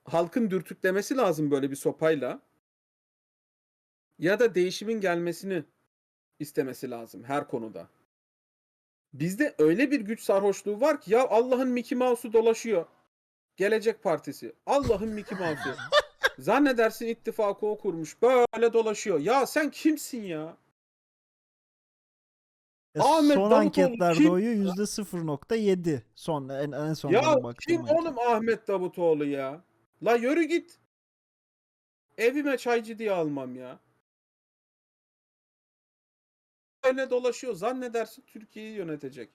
[0.05, 2.41] halkın dürtüklemesi lazım böyle bir sopayla
[4.19, 5.65] ya da değişimin gelmesini
[6.39, 7.89] istemesi lazım her konuda.
[9.13, 12.87] Bizde öyle bir güç sarhoşluğu var ki ya Allah'ın Mickey Mouse'u dolaşıyor.
[13.57, 14.53] Gelecek Partisi.
[14.67, 15.75] Allah'ın Mickey Mouse'u.
[16.39, 18.23] Zannedersin ittifakı o kurmuş.
[18.23, 19.21] Böyle dolaşıyor.
[19.21, 20.57] Ya sen kimsin ya?
[22.95, 26.03] Ya Ahmet son Davutoğlu anketlerde kim oyu %0.7.
[26.15, 27.21] Son en, en son Ya
[27.69, 27.99] kim anket.
[27.99, 29.65] oğlum Ahmet Davutoğlu ya?
[30.05, 30.79] La yürü git.
[32.19, 33.81] Evime çaycı diye almam ya.
[36.83, 37.55] Öyle dolaşıyor.
[37.55, 39.31] Zannedersin Türkiye'yi yönetecek.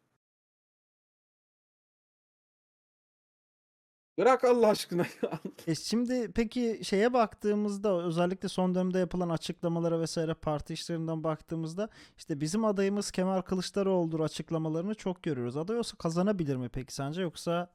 [4.18, 5.06] Bırak Allah aşkına.
[5.68, 12.42] E şimdi peki şeye baktığımızda özellikle son dönemde yapılan açıklamalara vesaire parti işlerinden baktığımızda işte
[12.42, 15.58] bizim adayımız Kemal Kılıçdaroğlu'dur açıklamalarını çok görüyoruz.
[15.58, 17.72] Aday olsa kazanabilir mi peki sence yoksa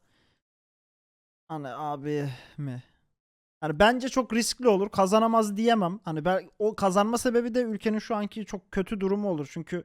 [1.48, 2.82] hani abi mi?
[3.62, 4.88] Yani bence çok riskli olur.
[4.90, 6.00] Kazanamaz diyemem.
[6.04, 9.48] Hani ben o kazanma sebebi de ülkenin şu anki çok kötü durumu olur.
[9.52, 9.84] Çünkü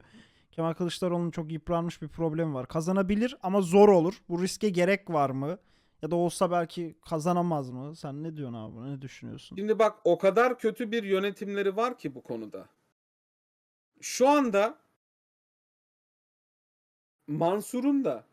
[0.50, 2.68] Kemal Kılıçdaroğlu'nun çok yıpranmış bir problemi var.
[2.68, 4.22] Kazanabilir ama zor olur.
[4.28, 5.58] Bu riske gerek var mı?
[6.02, 7.96] Ya da olsa belki kazanamaz mı?
[7.96, 8.92] Sen ne diyorsun abi?
[8.92, 9.56] Ne düşünüyorsun?
[9.56, 12.68] Şimdi bak o kadar kötü bir yönetimleri var ki bu konuda.
[14.00, 14.78] Şu anda
[17.26, 18.24] Mansur'un da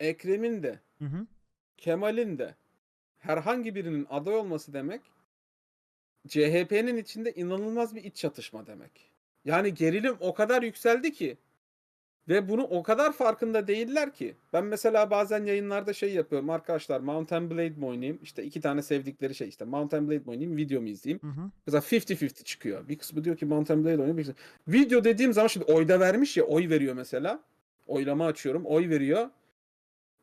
[0.00, 1.26] Ekrem'in de Hı hı.
[1.80, 2.54] Kemal'in de
[3.18, 5.00] herhangi birinin aday olması demek
[6.28, 9.10] CHP'nin içinde inanılmaz bir iç çatışma demek.
[9.44, 11.36] Yani gerilim o kadar yükseldi ki
[12.28, 14.34] ve bunu o kadar farkında değiller ki.
[14.52, 18.18] Ben mesela bazen yayınlarda şey yapıyorum arkadaşlar Mountain Blade mi oynayayım?
[18.22, 21.22] İşte iki tane sevdikleri şey işte Mountain Blade mi oynayayım videomu izleyeyim.
[21.22, 21.50] Hı hı.
[21.66, 22.88] Mesela 50-50 çıkıyor.
[22.88, 24.18] Bir kısmı diyor ki Mountain Blade oynayayım.
[24.18, 24.34] bir kısmı-
[24.68, 27.40] Video dediğim zaman şimdi oyda vermiş ya oy veriyor mesela.
[27.86, 29.30] Oylama açıyorum oy veriyor.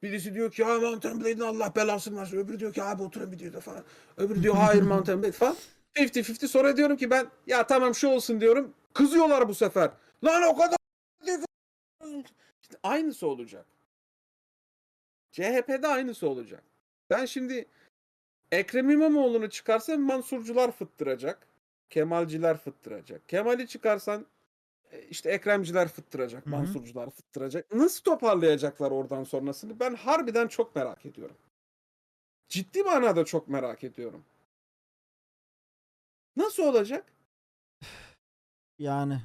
[0.03, 2.37] Birisi diyor ki ya Mountain Blade'in Allah belasını versin.
[2.37, 3.83] Öbürü diyor ki abi oturun videoda falan.
[4.17, 5.55] Öbürü diyor hayır Mountain Blade falan.
[5.95, 8.73] 50-50 sonra diyorum ki ben ya tamam şu olsun diyorum.
[8.93, 9.91] Kızıyorlar bu sefer.
[10.23, 10.77] Lan o kadar
[12.61, 13.65] işte aynısı olacak.
[15.31, 16.63] CHP'de aynısı olacak.
[17.09, 17.65] Ben şimdi
[18.51, 21.47] Ekrem İmamoğlu'nu çıkarsan Mansurcular fıttıracak.
[21.89, 23.29] Kemalciler fıttıracak.
[23.29, 24.25] Kemal'i çıkarsan
[25.09, 26.45] işte Ekremciler fıttıracak.
[26.45, 26.55] Hı hı.
[26.55, 27.73] Mansurcular fıttıracak.
[27.73, 29.79] Nasıl toparlayacaklar oradan sonrasını?
[29.79, 31.37] Ben harbiden çok merak ediyorum.
[32.49, 34.25] Ciddi manada çok merak ediyorum.
[36.35, 37.05] Nasıl olacak?
[38.79, 39.21] Yani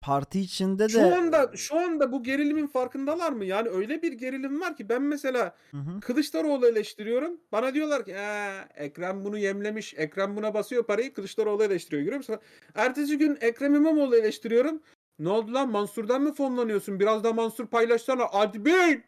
[0.00, 3.44] parti içinde de Şu anda şu anda bu gerilimin farkındalar mı?
[3.44, 6.00] Yani öyle bir gerilim var ki ben mesela Hı hı.
[6.00, 7.40] Kılıçdaroğlu eleştiriyorum.
[7.52, 9.94] Bana diyorlar ki "Ee, Ekrem bunu yemlemiş.
[9.96, 11.14] Ekrem buna basıyor parayı.
[11.14, 12.02] Kılıçdaroğlu eleştiriyor.
[12.02, 12.38] Görüyor musun?
[12.74, 14.82] Ertesi gün Ekrem İmamoğlu eleştiriyorum.
[15.18, 17.00] Ne oldu lan Mansur'dan mı fonlanıyorsun?
[17.00, 18.26] Biraz da Mansur paylaşsana.
[18.32, 19.00] Hadi bey!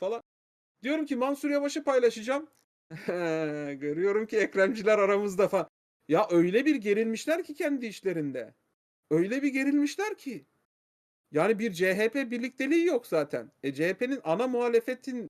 [0.00, 0.22] falan.
[0.82, 2.46] Diyorum ki Mansur Yavaş'ı paylaşacağım.
[3.80, 5.68] Görüyorum ki Ekremciler aramızda falan.
[6.08, 8.54] Ya öyle bir gerilmişler ki kendi işlerinde.
[9.10, 10.46] Öyle bir gerilmişler ki.
[11.32, 13.52] Yani bir CHP birlikteliği yok zaten.
[13.62, 15.28] E CHP'nin ana muhalefetin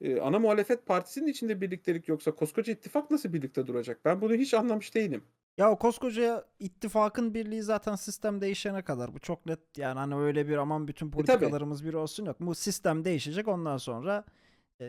[0.00, 4.04] e, ana muhalefet partisinin içinde birliktelik yoksa koskoca ittifak nasıl birlikte duracak?
[4.04, 5.24] Ben bunu hiç anlamış değilim.
[5.58, 10.48] ya o koskoca ittifakın birliği zaten sistem değişene kadar bu çok net yani hani öyle
[10.48, 11.16] bir aman bütün tabii.
[11.16, 12.36] politikalarımız bir olsun yok.
[12.40, 14.24] Bu sistem değişecek ondan sonra
[14.80, 14.84] e,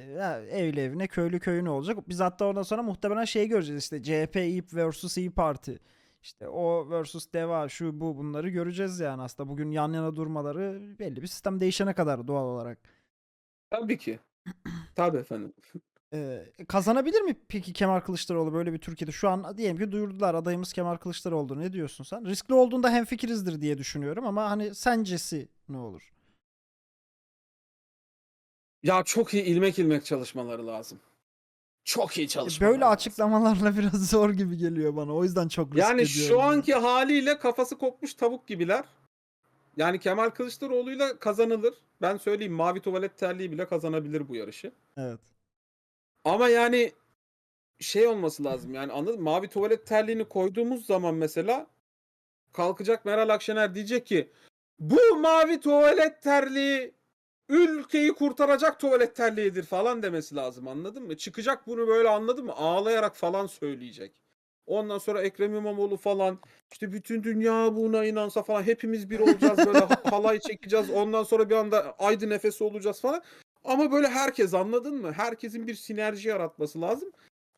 [0.52, 1.98] evli evine köylü köyüne olacak.
[2.10, 5.80] Biz hatta ondan sonra muhtemelen şey göreceğiz işte CHP İYİ versus İYİ Parti.
[6.26, 11.22] İşte o versus Deva şu bu bunları göreceğiz yani aslında bugün yan yana durmaları belli
[11.22, 12.80] bir sistem değişene kadar doğal olarak.
[13.69, 14.19] Tabii ki.
[14.95, 15.53] Tabii efendim.
[16.14, 19.11] Ee, kazanabilir mi peki Kemal Kılıçdaroğlu böyle bir Türkiye'de?
[19.11, 21.60] Şu an diyelim ki duyurdular adayımız Kemal Kılıçdaroğlu.
[21.60, 22.26] Ne diyorsun sen?
[22.26, 26.14] Riskli olduğunda hemfikirizdir diye düşünüyorum ama hani sencesi ne olur?
[28.84, 30.99] Ya çok iyi ilmek ilmek çalışmaları lazım.
[31.86, 32.94] Çok iyi E, çalışmaları Böyle lazım.
[32.94, 35.16] açıklamalarla biraz zor gibi geliyor bana.
[35.16, 36.28] O yüzden çok risk Yani ediyorum.
[36.28, 36.44] şu ya.
[36.45, 38.84] anki haliyle kafası kopmuş tavuk gibiler.
[39.78, 41.74] Yani Kemal Kılıçdaroğlu'yla kazanılır.
[42.02, 44.72] Ben söyleyeyim mavi tuvalet terliği bile kazanabilir bu yarışı.
[44.98, 45.20] Evet.
[46.24, 46.91] Ama yani
[47.80, 49.24] şey olması lazım yani anladın mı?
[49.24, 51.68] Mavi tuvalet terliğini koyduğumuz zaman mesela
[52.53, 54.32] kalkacak Meral Akşener diyecek ki
[54.80, 56.94] bu mavi tuvalet terliği
[57.50, 61.18] ülkeyi kurtaracak tuvalet terliğidir falan demesi lazım anladın mı?
[61.18, 62.54] Çıkacak bunu böyle anladın mı?
[62.56, 64.22] Ağlayarak falan söyleyecek.
[64.66, 66.40] Ondan sonra Ekrem İmamoğlu falan.
[66.72, 70.90] İşte bütün dünya buna inansa falan hepimiz bir olacağız böyle ha- halay çekeceğiz.
[70.90, 73.24] Ondan sonra bir anda aydın nefesi olacağız falan.
[73.64, 75.12] Ama böyle herkes anladın mı?
[75.12, 77.12] Herkesin bir sinerji yaratması lazım.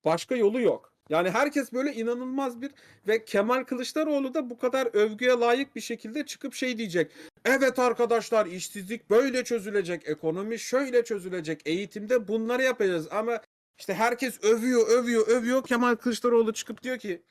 [0.06, 0.94] Başka yolu yok.
[1.10, 2.72] Yani herkes böyle inanılmaz bir
[3.08, 7.12] ve Kemal Kılıçdaroğlu da bu kadar övgüye layık bir şekilde çıkıp şey diyecek.
[7.46, 13.42] Evet arkadaşlar işsizlik böyle çözülecek, ekonomi şöyle çözülecek, eğitimde bunları yapacağız ama
[13.80, 15.64] işte herkes övüyor, övüyor, övüyor.
[15.64, 17.22] Kemal Kılıçdaroğlu çıkıp diyor ki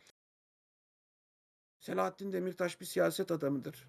[1.80, 3.88] Selahattin Demirtaş bir siyaset adamıdır.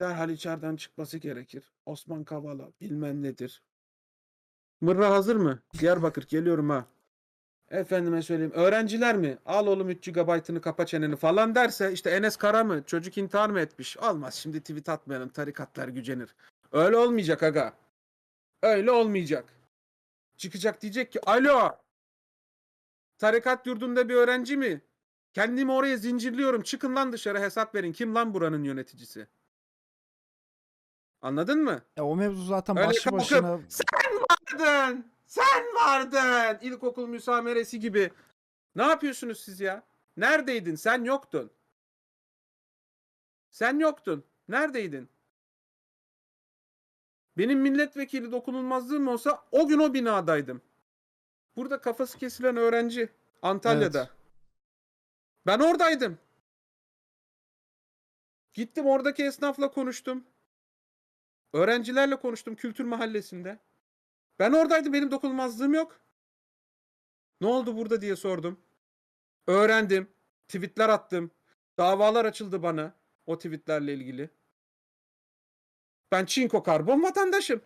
[0.00, 1.72] Derhal içeriden çıkması gerekir.
[1.86, 3.62] Osman Kavala bilmem nedir.
[4.80, 5.62] Mırra hazır mı?
[5.78, 6.86] Diyarbakır geliyorum ha.
[7.72, 8.52] Efendime söyleyeyim.
[8.54, 9.38] Öğrenciler mi?
[9.46, 12.82] Al oğlum 3 GB'ını kapa çeneni falan derse işte Enes Kara mı?
[12.86, 13.96] Çocuk intihar mı etmiş?
[13.96, 15.28] Olmaz şimdi tweet atmayalım.
[15.28, 16.34] Tarikatlar gücenir.
[16.72, 17.72] Öyle olmayacak aga.
[18.62, 19.44] Öyle olmayacak.
[20.36, 21.78] Çıkacak diyecek ki alo.
[23.18, 24.80] Tarikat yurdunda bir öğrenci mi?
[25.32, 26.62] Kendimi oraya zincirliyorum.
[26.62, 27.92] Çıkın lan dışarı hesap verin.
[27.92, 29.26] Kim lan buranın yöneticisi?
[31.22, 31.82] Anladın mı?
[31.96, 33.84] Ya o mevzu zaten Öyle başlı kalkıp, başına Sen
[34.60, 35.12] vardın.
[35.32, 36.58] Sen vardın.
[36.66, 38.12] İlkokul müsameresi gibi.
[38.74, 39.82] Ne yapıyorsunuz siz ya?
[40.16, 40.74] Neredeydin?
[40.74, 41.50] Sen yoktun.
[43.50, 44.24] Sen yoktun.
[44.48, 45.08] Neredeydin?
[47.38, 50.62] Benim milletvekili dokunulmazlığım olsa o gün o binadaydım.
[51.56, 53.08] Burada kafası kesilen öğrenci
[53.42, 53.98] Antalya'da.
[53.98, 54.10] Evet.
[55.46, 56.18] Ben oradaydım.
[58.52, 60.24] Gittim oradaki esnafla konuştum.
[61.52, 63.58] Öğrencilerle konuştum kültür mahallesinde.
[64.38, 66.00] Ben oradaydım benim dokunulmazlığım yok.
[67.40, 68.60] Ne oldu burada diye sordum.
[69.46, 70.08] Öğrendim.
[70.48, 71.30] Tweetler attım.
[71.78, 72.94] Davalar açıldı bana
[73.26, 74.30] o tweetlerle ilgili.
[76.12, 77.62] Ben çinko karbon vatandaşım.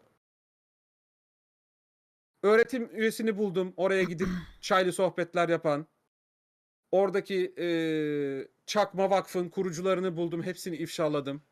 [2.42, 3.74] Öğretim üyesini buldum.
[3.76, 4.28] Oraya gidip
[4.60, 5.86] çaylı sohbetler yapan.
[6.90, 10.42] Oradaki eee, Çakma Vakfı'nın kurucularını buldum.
[10.42, 11.42] Hepsini ifşaladım.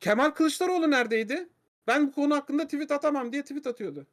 [0.00, 1.48] Kemal Kılıçdaroğlu neredeydi?
[1.86, 4.06] Ben bu konu hakkında tweet atamam diye tweet atıyordu.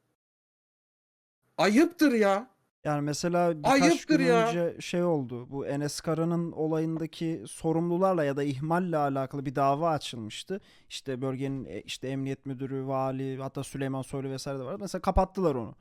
[1.58, 2.48] Ayıptır ya.
[2.84, 4.48] Yani mesela birkaç Ayıptır gün ya.
[4.48, 5.50] önce şey oldu.
[5.52, 10.62] Bu Enes Kara'nın olayındaki sorumlularla ya da ihmalle alakalı bir dava açılmıştı.
[10.90, 14.76] İşte bölgenin e, işte emniyet müdürü, vali, hatta Süleyman Soylu vesaire de var.
[14.80, 15.76] Mesela kapattılar onu.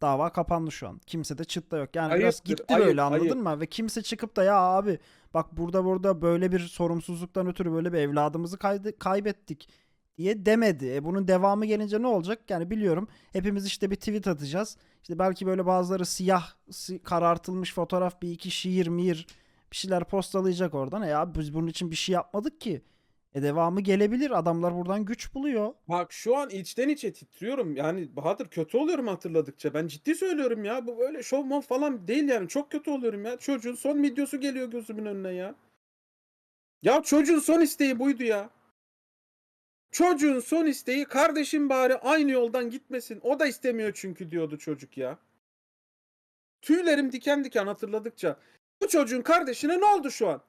[0.00, 0.98] Dava kapandı şu an.
[1.06, 1.96] Kimse de çıt da yok.
[1.96, 3.36] Yani biraz Ayıptır, gitti ayıp, böyle anladın ayıp.
[3.36, 3.60] mı?
[3.60, 4.98] Ve kimse çıkıp da ya abi
[5.34, 9.68] bak burada burada böyle bir sorumsuzluktan ötürü böyle bir evladımızı kaydı- kaybettik
[10.18, 10.92] diye demedi.
[10.94, 12.50] E bunun devamı gelince ne olacak?
[12.50, 14.76] Yani biliyorum hepimiz işte bir tweet atacağız.
[15.02, 19.26] İşte belki böyle bazıları siyah si- karartılmış fotoğraf bir iki şiir miyir
[19.72, 21.02] bir şeyler postalayacak oradan.
[21.02, 22.82] E abi biz bunun için bir şey yapmadık ki.
[23.34, 24.38] E devamı gelebilir.
[24.38, 25.74] Adamlar buradan güç buluyor.
[25.88, 27.76] Bak şu an içten içe titriyorum.
[27.76, 29.74] Yani Bahadır kötü oluyorum hatırladıkça.
[29.74, 30.86] Ben ciddi söylüyorum ya.
[30.86, 32.48] Bu böyle şov mov falan değil yani.
[32.48, 33.36] Çok kötü oluyorum ya.
[33.38, 35.54] Çocuğun son videosu geliyor gözümün önüne ya.
[36.82, 38.50] Ya çocuğun son isteği buydu ya.
[39.90, 43.20] Çocuğun son isteği kardeşim bari aynı yoldan gitmesin.
[43.22, 45.18] O da istemiyor çünkü diyordu çocuk ya.
[46.62, 48.36] Tüylerim diken diken hatırladıkça.
[48.82, 50.42] Bu çocuğun kardeşine ne oldu şu an?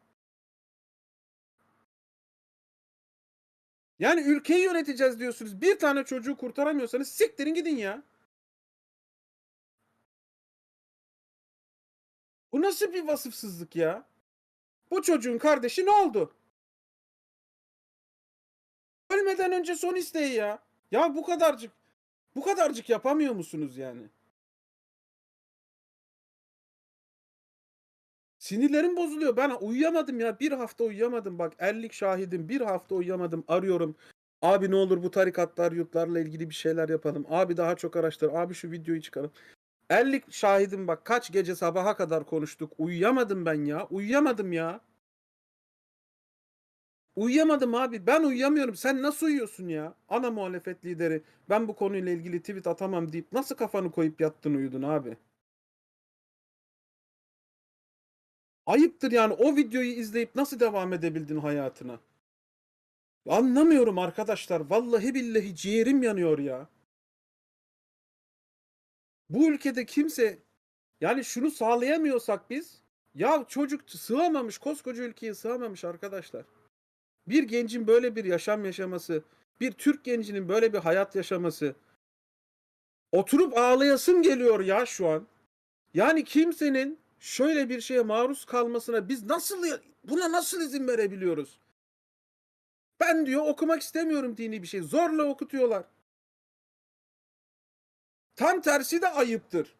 [3.99, 5.61] Yani ülkeyi yöneteceğiz diyorsunuz.
[5.61, 8.03] Bir tane çocuğu kurtaramıyorsanız siktirin gidin ya.
[12.51, 14.05] Bu nasıl bir vasıfsızlık ya?
[14.91, 16.33] Bu çocuğun kardeşi ne oldu?
[19.19, 20.59] Ölmeden önce son isteği ya.
[20.91, 21.71] Ya bu kadarcık
[22.35, 24.01] bu kadarcık yapamıyor musunuz yani?
[28.39, 29.37] Sinirlerim bozuluyor.
[29.37, 30.39] Ben uyuyamadım ya.
[30.39, 31.39] Bir hafta uyuyamadım.
[31.39, 32.49] Bak erlik şahidim.
[32.49, 33.43] Bir hafta uyuyamadım.
[33.47, 33.95] Arıyorum.
[34.41, 37.25] Abi ne olur bu tarikatlar, yurtlarla ilgili bir şeyler yapalım.
[37.29, 38.33] Abi daha çok araştır.
[38.33, 39.33] Abi şu videoyu çıkaralım.
[39.89, 42.73] Erlik şahidim bak kaç gece sabaha kadar konuştuk.
[42.77, 43.87] Uyuyamadım ben ya.
[43.87, 44.81] Uyuyamadım ya.
[47.19, 48.07] Uyuyamadım abi.
[48.07, 48.75] Ben uyuyamıyorum.
[48.75, 49.93] Sen nasıl uyuyorsun ya?
[50.09, 51.23] Ana muhalefet lideri.
[51.49, 55.17] Ben bu konuyla ilgili tweet atamam deyip nasıl kafanı koyup yattın uyudun abi?
[58.65, 61.99] Ayıptır yani o videoyu izleyip nasıl devam edebildin hayatına?
[63.29, 64.61] Anlamıyorum arkadaşlar.
[64.69, 66.67] Vallahi billahi ciğerim yanıyor ya.
[69.29, 70.39] Bu ülkede kimse
[71.01, 72.81] yani şunu sağlayamıyorsak biz
[73.15, 76.45] ya çocuk sığamamış koskoca ülkeye sığamamış arkadaşlar.
[77.29, 79.23] Bir gencin böyle bir yaşam yaşaması,
[79.59, 81.75] bir Türk gencinin böyle bir hayat yaşaması
[83.11, 85.27] oturup ağlayasım geliyor ya şu an.
[85.93, 89.65] Yani kimsenin şöyle bir şeye maruz kalmasına biz nasıl
[90.03, 91.59] buna nasıl izin verebiliyoruz?
[92.99, 94.81] Ben diyor okumak istemiyorum dini bir şey.
[94.81, 95.83] Zorla okutuyorlar.
[98.35, 99.75] Tam tersi de ayıptır.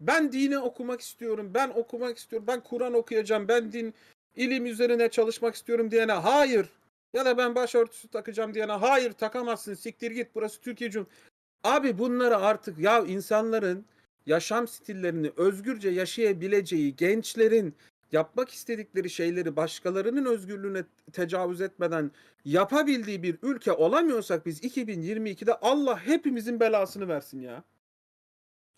[0.00, 1.50] Ben dini okumak istiyorum.
[1.54, 2.46] Ben okumak istiyorum.
[2.46, 3.48] Ben Kur'an okuyacağım.
[3.48, 3.94] Ben din
[4.36, 6.68] ilim üzerine çalışmak istiyorum diyene hayır.
[7.12, 9.74] Ya da ben başörtüsü takacağım diyene hayır takamazsın.
[9.74, 10.28] Siktir git.
[10.34, 11.32] Burası Türkiye Cumhuriyeti.
[11.64, 13.86] Abi bunları artık ya insanların
[14.26, 17.74] yaşam stillerini özgürce yaşayabileceği gençlerin
[18.12, 22.10] yapmak istedikleri şeyleri başkalarının özgürlüğüne tecavüz etmeden
[22.44, 27.64] yapabildiği bir ülke olamıyorsak biz 2022'de Allah hepimizin belasını versin ya.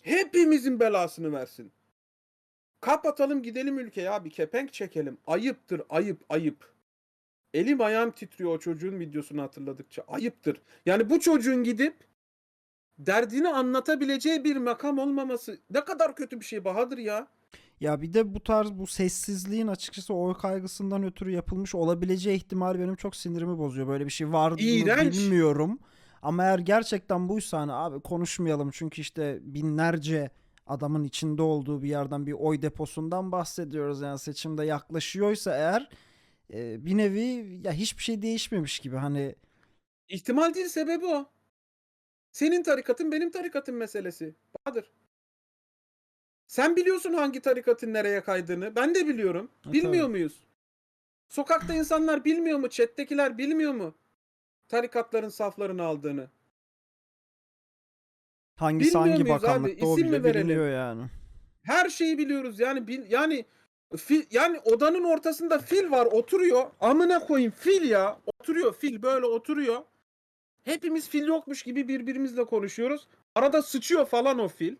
[0.02, 1.72] Hepimizin belasını versin.
[2.80, 5.18] Kapatalım gidelim ülkeye abi kepenk çekelim.
[5.26, 6.73] Ayıptır ayıp ayıp.
[7.54, 10.04] Elim ayağım titriyor o çocuğun videosunu hatırladıkça.
[10.08, 10.60] Ayıptır.
[10.86, 11.94] Yani bu çocuğun gidip
[12.98, 17.28] derdini anlatabileceği bir makam olmaması ne kadar kötü bir şey Bahadır ya.
[17.80, 22.96] Ya bir de bu tarz bu sessizliğin açıkçası oy kaygısından ötürü yapılmış olabileceği ihtimal benim
[22.96, 23.88] çok sinirimi bozuyor.
[23.88, 25.78] Böyle bir şey var mı bilmiyorum.
[26.22, 30.30] Ama eğer gerçekten buysa hani abi konuşmayalım çünkü işte binlerce
[30.66, 34.00] adamın içinde olduğu bir yerden bir oy deposundan bahsediyoruz.
[34.00, 35.88] Yani seçimde yaklaşıyorsa eğer
[36.52, 39.34] e, bir nevi ya hiçbir şey değişmemiş gibi hani
[40.08, 41.26] İhtimal değil sebebi o.
[42.32, 44.34] Senin tarikatın benim tarikatım meselesi.
[44.54, 44.90] Bahadır.
[46.46, 48.76] Sen biliyorsun hangi tarikatın nereye kaydığını.
[48.76, 49.50] Ben de biliyorum.
[49.68, 50.10] E, Bilmiyor tabii.
[50.10, 50.40] muyuz?
[51.28, 52.68] Sokakta insanlar bilmiyor mu?
[52.68, 53.94] Chat'tekiler bilmiyor mu?
[54.68, 56.30] Tarikatların saflarını aldığını.
[58.56, 59.48] hangisi Bilmiyor hangi muyuz abi?
[59.48, 60.48] bakanlıkta o İsim bile verelim?
[60.48, 61.10] biliniyor yani.
[61.62, 62.60] Her şeyi biliyoruz.
[62.60, 63.44] Yani bil, yani
[63.96, 66.70] fil, yani odanın ortasında fil var oturuyor.
[66.80, 68.20] Amına koyayım fil ya.
[68.26, 69.82] Oturuyor fil böyle oturuyor.
[70.64, 73.08] Hepimiz fil yokmuş gibi birbirimizle konuşuyoruz.
[73.34, 74.76] Arada sıçıyor falan o fil.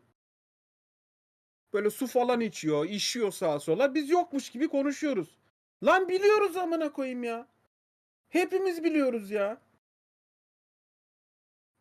[1.73, 3.95] Böyle su falan içiyor, işiyor sağa sola.
[3.95, 5.39] Biz yokmuş gibi konuşuyoruz.
[5.85, 7.47] Lan biliyoruz amına koyayım ya.
[8.29, 9.61] Hepimiz biliyoruz ya.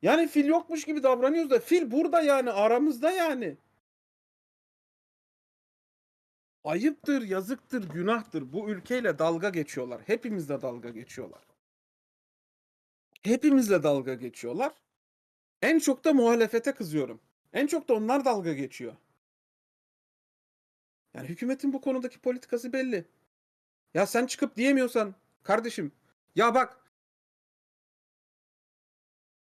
[0.01, 3.57] Yani fil yokmuş gibi davranıyoruz da fil burada yani aramızda yani.
[6.63, 8.53] Ayıptır, yazıktır, günahtır.
[8.53, 10.01] Bu ülkeyle dalga geçiyorlar.
[10.05, 11.41] Hepimizle dalga geçiyorlar.
[13.23, 14.73] Hepimizle dalga geçiyorlar.
[15.61, 17.21] En çok da muhalefete kızıyorum.
[17.53, 18.95] En çok da onlar dalga geçiyor.
[21.13, 23.05] Yani hükümetin bu konudaki politikası belli.
[23.93, 25.91] Ya sen çıkıp diyemiyorsan kardeşim
[26.35, 26.77] ya bak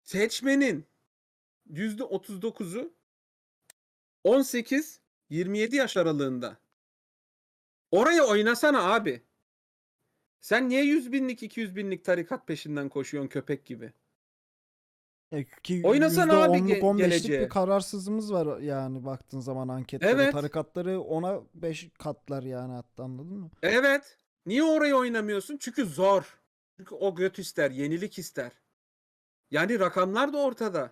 [0.04, 0.86] seçmenin
[1.70, 2.94] %39'u
[4.26, 6.63] 18-27 yaş aralığında.
[7.94, 9.22] Oraya oynasana abi.
[10.42, 13.94] Sen niye 100 binlik 200 binlik tarikat peşinden koşuyorsun köpek gibi?
[15.32, 17.42] E, ki Oynasana abi %10'luk ge- 15'lik geleceğe.
[17.42, 20.12] bir kararsızımız var yani baktığın zaman anketlere.
[20.12, 20.34] Evet.
[20.34, 23.50] Tarikatları ona 5 katlar yani hatta anladın mı?
[23.64, 24.18] Evet.
[24.46, 25.58] Niye oraya oynamıyorsun?
[25.60, 26.40] Çünkü zor.
[26.78, 28.52] Çünkü o göt ister, yenilik ister.
[29.52, 30.92] Yani rakamlar da ortada.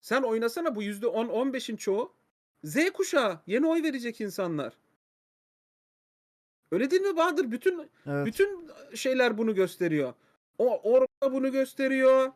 [0.00, 2.12] Sen oynasana bu %10-15'in çoğu
[2.64, 3.40] Z kuşağı.
[3.46, 4.72] Yeni oy verecek insanlar.
[6.72, 7.50] Öyle değil mi Bahadır?
[7.50, 8.26] Bütün Evet.
[8.26, 10.12] bütün şeyler bunu gösteriyor.
[10.58, 12.32] O orada bunu gösteriyor.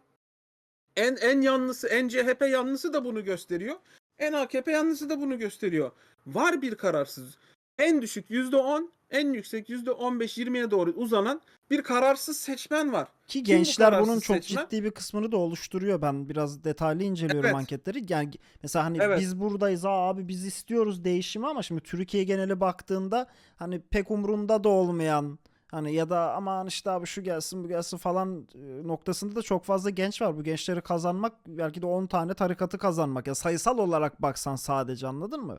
[0.97, 3.77] En en yanlısı, en CHP yanlısı da bunu gösteriyor.
[4.19, 5.91] En AKP yanlısı da bunu gösteriyor.
[6.27, 7.39] Var bir kararsız.
[7.81, 11.41] En düşük %10, en yüksek %15-20'ye doğru uzanan
[11.71, 13.09] bir kararsız seçmen var.
[13.27, 14.65] Ki Kim bu gençler bunun kararsız çok seçmen?
[14.65, 16.03] ciddi bir kısmını da oluşturuyor.
[16.03, 17.57] Ben biraz detaylı inceliyorum Evet.
[17.57, 18.13] anketleri.
[18.13, 18.31] Yani
[18.63, 19.21] mesela hani Evet.
[19.21, 23.27] biz buradayız "Aa abi biz istiyoruz değişimi ama şimdi Türkiye geneli baktığında
[23.57, 25.39] hani pek umrunda da olmayan
[25.71, 29.65] hani ya da aman işte abi şu gelsin bu gelsin falan e, noktasında da çok
[29.65, 30.37] fazla genç var.
[30.37, 33.27] Bu gençleri kazanmak belki de 10 tane tarikatı kazanmak.
[33.27, 35.59] Ya sayısal olarak baksan sadece anladın mı?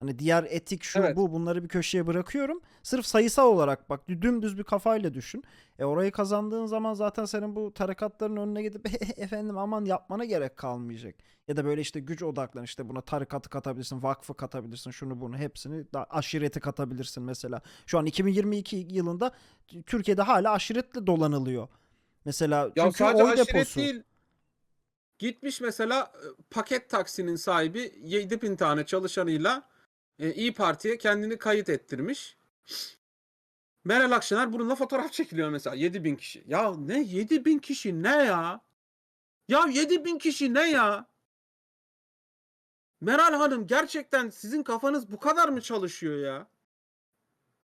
[0.00, 1.16] Hani diğer etik şu Evet.
[1.16, 2.60] bu bunları bir köşeye bırakıyorum.
[2.82, 5.44] Sırf sayısal olarak bak dümdüz bir kafayla düşün.
[5.78, 8.86] E orayı kazandığın zaman zaten senin bu tarikatların önüne gidip
[9.18, 11.14] efendim aman yapmana gerek kalmayacak.
[11.48, 15.92] Ya da böyle işte güç odaklan işte buna tarikatı katabilirsin, vakfı katabilirsin, şunu bunu hepsini
[15.92, 17.62] da aşireti katabilirsin mesela.
[17.86, 19.32] Şu an 2022 yılında
[19.86, 21.68] Türkiye'de hala aşiretle dolanılıyor.
[22.24, 23.80] Mesela Ya çünkü sadece oy aşiret deposu.
[23.80, 24.02] değil.
[25.18, 29.62] Gitmiş mesela e, paket taksinin sahibi 7000 tane çalışanıyla
[30.18, 32.36] e, İyi Parti'ye kendini kayıt ettirmiş.
[33.84, 36.44] Meral Akşener bununla fotoğraf çekiliyor mesela 7000 kişi.
[36.46, 38.60] Ya ne 7000 kişi ne ya?
[39.48, 41.06] Ya 7000 kişi ne ya?
[43.00, 46.48] Meral Hanım gerçekten sizin kafanız bu kadar mı çalışıyor ya?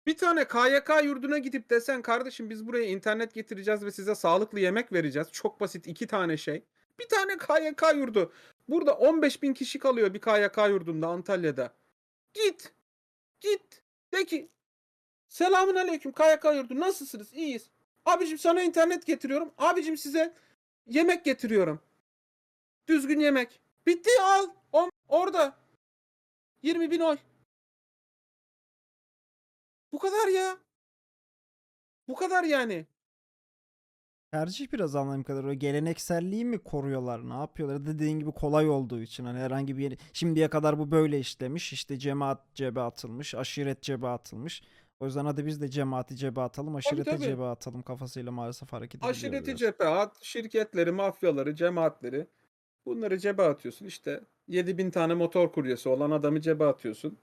[0.07, 4.93] Bir tane KYK yurduna gidip desen kardeşim biz buraya internet getireceğiz ve size sağlıklı yemek
[4.93, 5.27] vereceğiz.
[5.31, 6.63] Çok basit iki tane şey.
[6.99, 8.33] Bir tane KYK yurdu.
[8.69, 11.73] Burada 15 bin kişi kalıyor bir KYK yurdunda Antalya'da.
[12.43, 12.73] Git.
[13.41, 13.83] Git.
[14.13, 14.49] De ki
[15.27, 17.33] selamun aleyküm KYK yurdu nasılsınız?
[17.33, 17.69] İyiyiz.
[18.05, 19.53] Abicim sana internet getiriyorum.
[19.57, 20.33] Abicim size
[20.87, 21.81] yemek getiriyorum.
[22.87, 23.59] Düzgün yemek.
[23.87, 24.47] Bitti al.
[24.73, 25.55] O- orada.
[26.63, 27.17] 20 bin oy.
[29.91, 30.57] Bu kadar ya.
[32.07, 32.85] Bu kadar yani.
[34.31, 35.51] Tercih biraz anladığım kadarıyla.
[35.51, 37.30] O gelenekselliği mi koruyorlar?
[37.30, 37.85] Ne yapıyorlar?
[37.85, 39.97] Dediğin gibi kolay olduğu için hani herhangi bir yeri...
[40.14, 41.73] Şimdiye kadar bu böyle işlemiş.
[41.73, 43.35] İşte cemaat cebe atılmış.
[43.35, 44.61] Aşiret cebe atılmış.
[44.99, 46.76] O yüzden hadi biz de cemaati cebe atalım.
[46.76, 47.23] Aşirete tabii.
[47.23, 49.60] cebe atalım kafasıyla maalesef hareket ediliyor Aşireti biraz.
[49.60, 52.27] cephe at, şirketleri, mafyaları, cemaatleri.
[52.85, 53.85] Bunları cebe atıyorsun.
[53.85, 57.18] İşte 7000 tane motor kuryesi olan adamı cebe atıyorsun.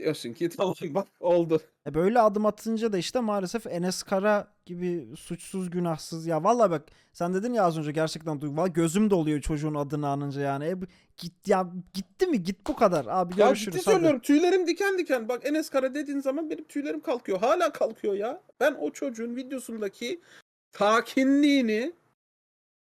[0.00, 1.60] Diyorsun ki tamam bak oldu.
[1.86, 6.82] E böyle adım atınca da işte maalesef Enes Kara gibi suçsuz günahsız ya valla bak
[7.12, 10.74] sen dedin ya az önce gerçekten duygu gözüm doluyor çocuğun adını anınca yani e,
[11.16, 13.84] git ya gitti mi git bu kadar abi Ya görüşürüz hadi.
[13.84, 15.28] söylüyorum tüylerim diken diken.
[15.28, 17.38] Bak Enes Kara dediğin zaman benim tüylerim kalkıyor.
[17.38, 18.42] Hala kalkıyor ya.
[18.60, 20.20] Ben o çocuğun videosundaki
[20.78, 21.92] sakinliğini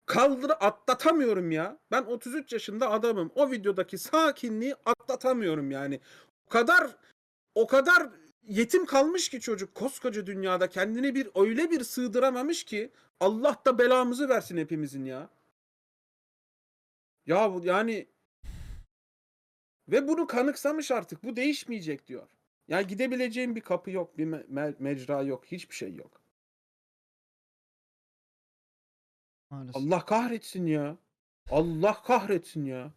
[0.06, 1.78] kaldır atlatamıyorum ya.
[1.90, 3.30] Ben 33 yaşında adamım.
[3.34, 6.00] O videodaki sakinliği atlatamıyorum yani.
[6.46, 6.96] O kadar
[7.54, 8.10] o kadar
[8.42, 14.28] yetim kalmış ki çocuk koskoca dünyada kendini bir öyle bir sığdıramamış ki Allah da belamızı
[14.28, 15.28] versin hepimizin ya.
[17.26, 18.08] Ya yani
[19.88, 21.24] ve bunu kanıksamış artık.
[21.24, 22.28] Bu değişmeyecek diyor.
[22.68, 26.20] Ya gidebileceğim bir kapı yok, bir me- mecra yok, hiçbir şey yok.
[29.50, 29.76] Maalesef.
[29.76, 30.96] Allah kahretsin ya.
[31.50, 32.92] Allah kahretsin ya.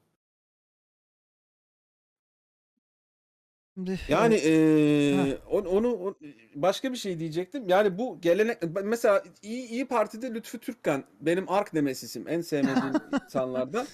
[3.78, 6.16] Şimdi, Yani evet, eee, onu,
[6.56, 7.70] başka bir şey diyecektim.
[7.70, 12.94] Yani bu gelenek mesela İyi, İyi Parti'de Lütfü Türkkan benim ark nemesisim en sevmediğim
[13.26, 13.88] insanlardan.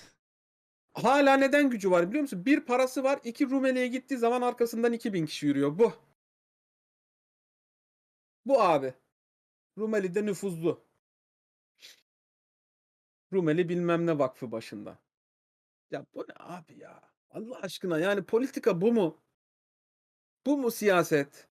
[0.94, 2.46] Hala neden gücü var biliyor musun?
[2.46, 5.80] Bir parası var, iki Rumeli'ye gittiği zaman arkasından 2000 kişi yürüyor.
[5.80, 5.94] Bu.
[8.46, 8.94] Bu abi.
[9.78, 10.84] Rumeli'de nüfuzlu.
[13.34, 14.98] Rumeli bilmem ne vakfı başında.
[15.92, 17.02] Ya bu ne abi ya?
[17.32, 19.23] Allah aşkına yani politika bu mu?
[20.46, 21.48] Bu mu siyaset?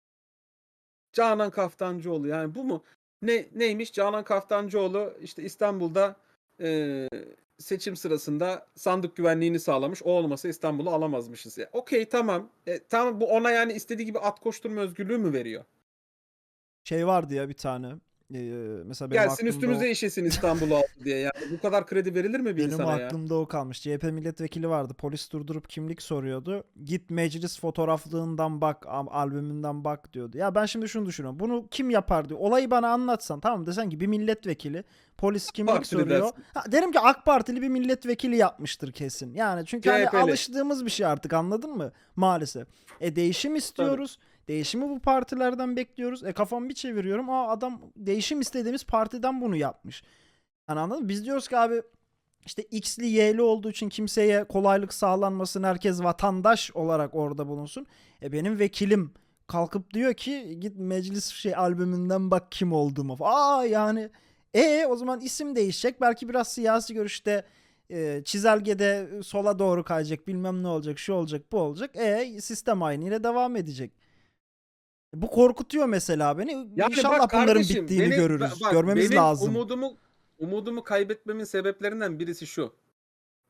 [1.12, 2.84] Canan Kaftancıoğlu yani bu mu?
[3.22, 3.92] Ne neymiş?
[3.92, 6.16] Canan Kaftancıoğlu işte İstanbul'da
[6.60, 7.08] eee,
[7.58, 10.02] seçim sırasında sandık güvenliğini sağlamış.
[10.02, 11.58] O olmasa İstanbul'u alamazmışız.
[11.58, 12.50] Ya, Okey tamam.
[12.66, 15.64] E, tamam bu ona yani istediği gibi at koşturma özgürlüğü mü veriyor?
[16.84, 17.94] şey vardı ya bir tane
[18.34, 18.38] e,
[18.84, 21.18] mesela benim Gelsin aklımda üstümüze o, işesin İstanbul'u aldı diye.
[21.18, 23.06] Yani bu kadar kredi verilir mi bir benim insana ya?
[23.06, 23.80] aklımda o kalmış.
[23.80, 24.94] CHP milletvekili vardı.
[24.94, 26.64] Polis durdurup kimlik soruyordu.
[26.84, 30.38] Git meclis fotoğraflığından bak, albümünden bak diyordu.
[30.38, 31.40] Ya ben şimdi şunu düşünüyorum.
[31.40, 32.40] Bunu kim yapar diyor.
[32.40, 33.66] Olayı bana anlatsan tamam mı?
[33.66, 34.84] Desen ki bir milletvekili
[35.18, 36.30] polis kimlik Partili soruyor.
[36.54, 39.34] Ha, derim ki AK Partili bir milletvekili yapmıştır kesin.
[39.34, 40.18] Yani çünkü hani CHP'li.
[40.18, 41.92] alıştığımız bir şey artık anladın mı?
[42.16, 42.68] Maalesef.
[43.00, 44.18] E değişim istiyoruz.
[44.48, 46.24] Değişimi bu partilerden bekliyoruz.
[46.24, 47.30] E kafamı bir çeviriyorum.
[47.30, 50.02] Aa adam değişim istediğimiz partiden bunu yapmış.
[50.66, 51.08] Hani anladın mı?
[51.08, 51.82] Biz diyoruz ki abi
[52.46, 55.62] işte X'li Y'li olduğu için kimseye kolaylık sağlanmasın.
[55.62, 57.86] Herkes vatandaş olarak orada bulunsun.
[58.22, 59.12] E benim vekilim
[59.46, 63.16] kalkıp diyor ki git meclis şey albümünden bak kim olduğumu.
[63.20, 64.10] Aa yani
[64.54, 66.00] e o zaman isim değişecek.
[66.00, 67.44] Belki biraz siyasi görüşte
[67.90, 70.26] e, çizelgede sola doğru kayacak.
[70.28, 70.98] Bilmem ne olacak.
[70.98, 71.96] Şu olacak, bu olacak.
[71.96, 73.92] E sistem aynı yine devam edecek.
[75.22, 76.52] Bu korkutuyor mesela beni.
[76.76, 78.60] Yani İnşallah bak bunların kardeşim, bittiğini benim- görürüz.
[78.64, 79.48] bak, Görmemiz benim lazım.
[79.48, 79.96] Umudumu
[80.38, 82.74] umudumu kaybetmemin sebeplerinden birisi şu.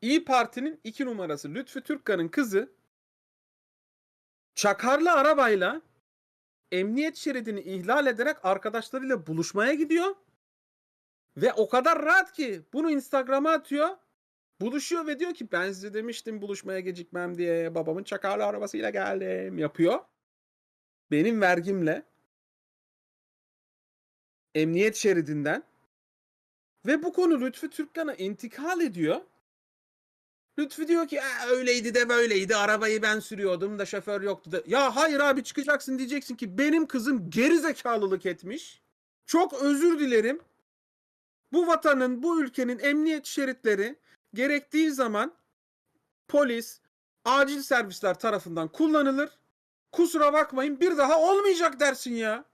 [0.01, 2.73] İyi Parti'nin iki numarası Lütfü Türkkan'ın kızı
[4.55, 5.83] çakarlı arabayla
[6.73, 10.15] emniyet şeridini ihlal ederek arkadaşlarıyla buluşmaya gidiyor.
[11.37, 13.89] Ve o kadar rahat ki bunu Instagram'a atıyor.
[14.61, 19.99] Buluşuyor ve diyor ki ben size demiştim buluşmaya gecikmem diye babamın çakarlı arabasıyla geldim yapıyor.
[21.11, 22.03] Benim vergimle
[24.55, 25.63] emniyet şeridinden
[26.87, 29.21] ve bu konu Lütfü Türkkan'a intikal ediyor.
[30.59, 34.63] Lütfü diyor ki "Aa, öyleydi de böyleydi arabayı ben sürüyordum da şoför yoktu da.
[34.67, 38.83] Ya hayır abi çıkacaksın diyeceksin ki benim kızım geri zekalılık etmiş.
[39.27, 40.41] Çok özür dilerim.
[41.53, 43.97] Bu vatanın, bu ülkenin emniyet şeritleri
[44.35, 45.35] gerektiği zaman
[46.29, 46.81] polis,
[47.25, 49.31] acil servisler tarafından kullanılır.
[49.97, 52.45] Kusura bakmayın bir daha olmayacak dersin ya.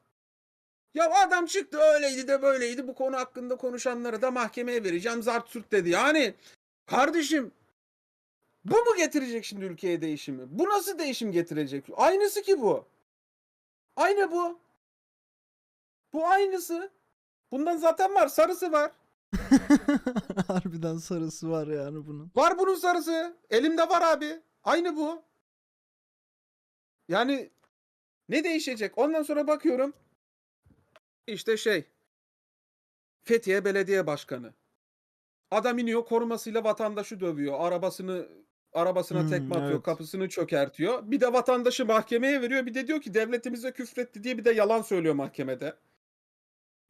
[0.95, 5.73] Ya adam çıktı öyleydi de böyleydi bu konu hakkında konuşanları da mahkemeye vereceğim zart sürt
[5.73, 5.91] dedi.
[5.91, 6.35] Yani
[6.87, 7.53] kardeşim
[8.65, 10.43] bu mu getirecek şimdi ülkeye değişimi?
[10.51, 11.85] Bu nasıl değişim getirecek?
[11.97, 12.85] Aynısı ki bu.
[13.97, 14.59] Aynı bu.
[16.13, 16.91] Bu aynısı.
[17.51, 18.29] Bundan zaten var.
[18.29, 18.93] Sarısı var.
[20.49, 22.31] Harbiden sarısı var yani bunun.
[22.37, 23.37] Var bunun sarısı.
[23.51, 24.41] Elimde var abi.
[24.65, 25.23] Aynı bu.
[27.13, 27.51] Yani
[28.29, 28.99] ne değişecek?
[28.99, 29.93] Ondan sonra bakıyorum.
[31.27, 31.85] İşte şey.
[33.25, 34.55] Fethiye Belediye Başkanı.
[35.51, 37.61] Adam iniyor korumasıyla vatandaşı dövüyor.
[37.61, 38.29] Arabasını
[38.73, 39.83] arabasına Hmm, tekme atıyor, evet.
[39.83, 41.11] kapısını çökertiyor.
[41.11, 42.67] Bir de vatandaşı mahkemeye veriyor.
[42.67, 45.77] Bir de diyor ki devletimize küfretti diye bir de yalan söylüyor mahkemede.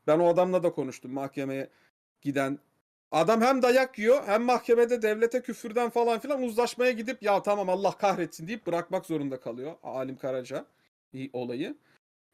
[0.07, 1.71] Ben o adamla da konuştum mahkemeye
[2.21, 2.59] giden.
[3.13, 7.93] Adam hem dayak yiyor hem mahkemede devlete küfürden falan filan uzlaşmaya gidip ya tamam Allah
[7.93, 9.73] kahretsin deyip bırakmak zorunda kalıyor.
[9.83, 10.65] Alim Karaca
[11.33, 11.77] olayı.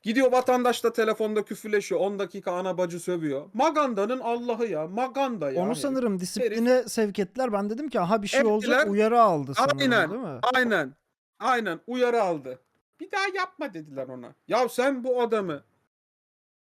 [0.02, 2.00] Gidiyor vatandaş da telefonda küfürleşiyor.
[2.00, 3.50] 10 dakika ana bacı sövüyor.
[3.54, 4.86] Maganda'nın Allah'ı ya.
[4.86, 5.62] Maganda ya.
[5.62, 5.78] Onu herif.
[5.78, 7.52] sanırım disipline sevk ettiler.
[7.52, 8.92] Ben dedim ki aha bir şey olacak Ettiler.
[8.92, 10.10] uyarı aldı sanırım Aynen.
[10.10, 10.40] değil mi?
[10.54, 10.94] Aynen.
[11.38, 11.80] Aynen.
[11.86, 12.58] Uyarı aldı.
[13.00, 14.34] Bir daha yapma dediler ona.
[14.48, 15.62] Ya sen bu adamı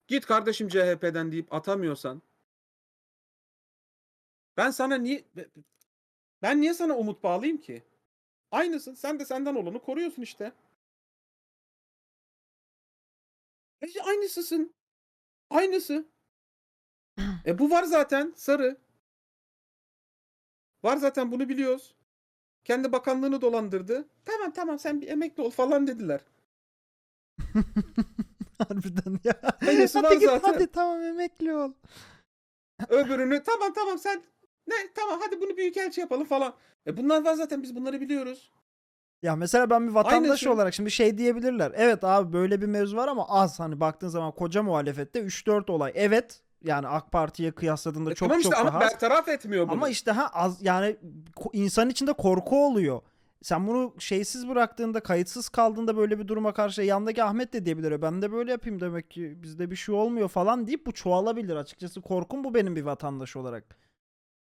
[0.07, 2.21] git kardeşim CHP'den deyip atamıyorsan
[4.57, 5.23] ben sana niye
[6.41, 7.83] ben niye sana umut bağlayayım ki?
[8.51, 8.93] Aynısın.
[8.93, 10.51] Sen de senden olanı koruyorsun işte.
[13.81, 14.75] E, aynısısın.
[15.49, 16.05] Aynısı.
[17.45, 18.77] E bu var zaten sarı.
[20.83, 21.95] Var zaten bunu biliyoruz.
[22.63, 24.07] Kendi bakanlığını dolandırdı.
[24.25, 26.21] Tamam tamam sen bir emekli ol falan dediler.
[28.57, 29.41] Harbiden ya.
[29.67, 30.53] Aynısı var hadi git zaten.
[30.53, 31.73] hadi tamam emekli ol.
[32.89, 34.23] Öbürünü tamam tamam sen
[34.67, 36.53] ne tamam hadi bunu büyükelçi yapalım falan.
[36.87, 38.51] E bunlar var zaten biz bunları biliyoruz.
[39.23, 40.51] Ya mesela ben bir vatandaş Aynısı.
[40.51, 41.71] olarak şimdi şey diyebilirler.
[41.75, 45.91] Evet abi böyle bir mevzu var ama az hani baktığın zaman koca muhalefette 3-4 olay.
[45.95, 48.91] Evet yani AK Parti'ye kıyasladığında E çok tamam çok işte daha ama az.
[48.91, 49.73] bertaraf etmiyor bunu.
[49.73, 50.97] Ama işte ha az yani
[51.53, 53.01] insan içinde korku oluyor.
[53.41, 58.01] Sen bunu şeysiz bıraktığında, kayıtsız kaldığında böyle bir duruma karşı yandaki Ahmet de diyebilir.
[58.01, 62.01] Ben de böyle yapayım demek ki bizde bir şey olmuyor falan deyip bu çoğalabilir açıkçası.
[62.01, 63.63] Korkum bu benim bir vatandaş olarak.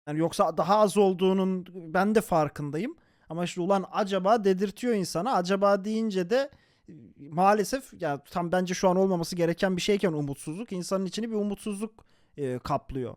[0.08, 2.96] Yani yoksa daha az olduğunun ben de farkındayım.
[3.30, 5.34] Ama işte ulan acaba dedirtiyor insana.
[5.34, 6.52] Acaba deyince de
[6.90, 11.36] e, maalesef ya tam bence şu an olmaması gereken bir şeyken umutsuzluk insanın içini bir
[11.36, 12.06] umutsuzluk
[12.38, 13.16] e, kaplıyor.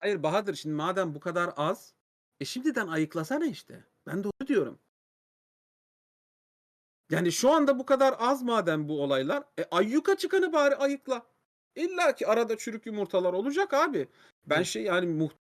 [0.00, 1.94] Hayır Bahadır şimdi madem bu kadar az
[2.40, 3.84] e şimdiden ayıklasana işte.
[4.06, 4.78] Ben de onu diyorum.
[7.10, 11.26] Yani şu anda bu kadar az madem bu olaylar e ayyuka çıkanı bari ayıkla.
[11.76, 14.08] İlla ki arada çürük yumurtalar olacak abi.
[14.46, 15.06] Ben şey yani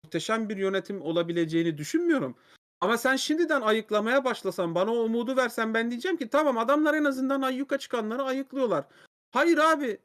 [0.03, 2.35] muhteşem bir yönetim olabileceğini düşünmüyorum.
[2.81, 7.03] Ama sen şimdiden ayıklamaya başlasan bana o umudu versen ben diyeceğim ki tamam adamlar en
[7.03, 8.85] azından ayyuka çıkanları ayıklıyorlar.
[9.31, 9.97] Hayır abi.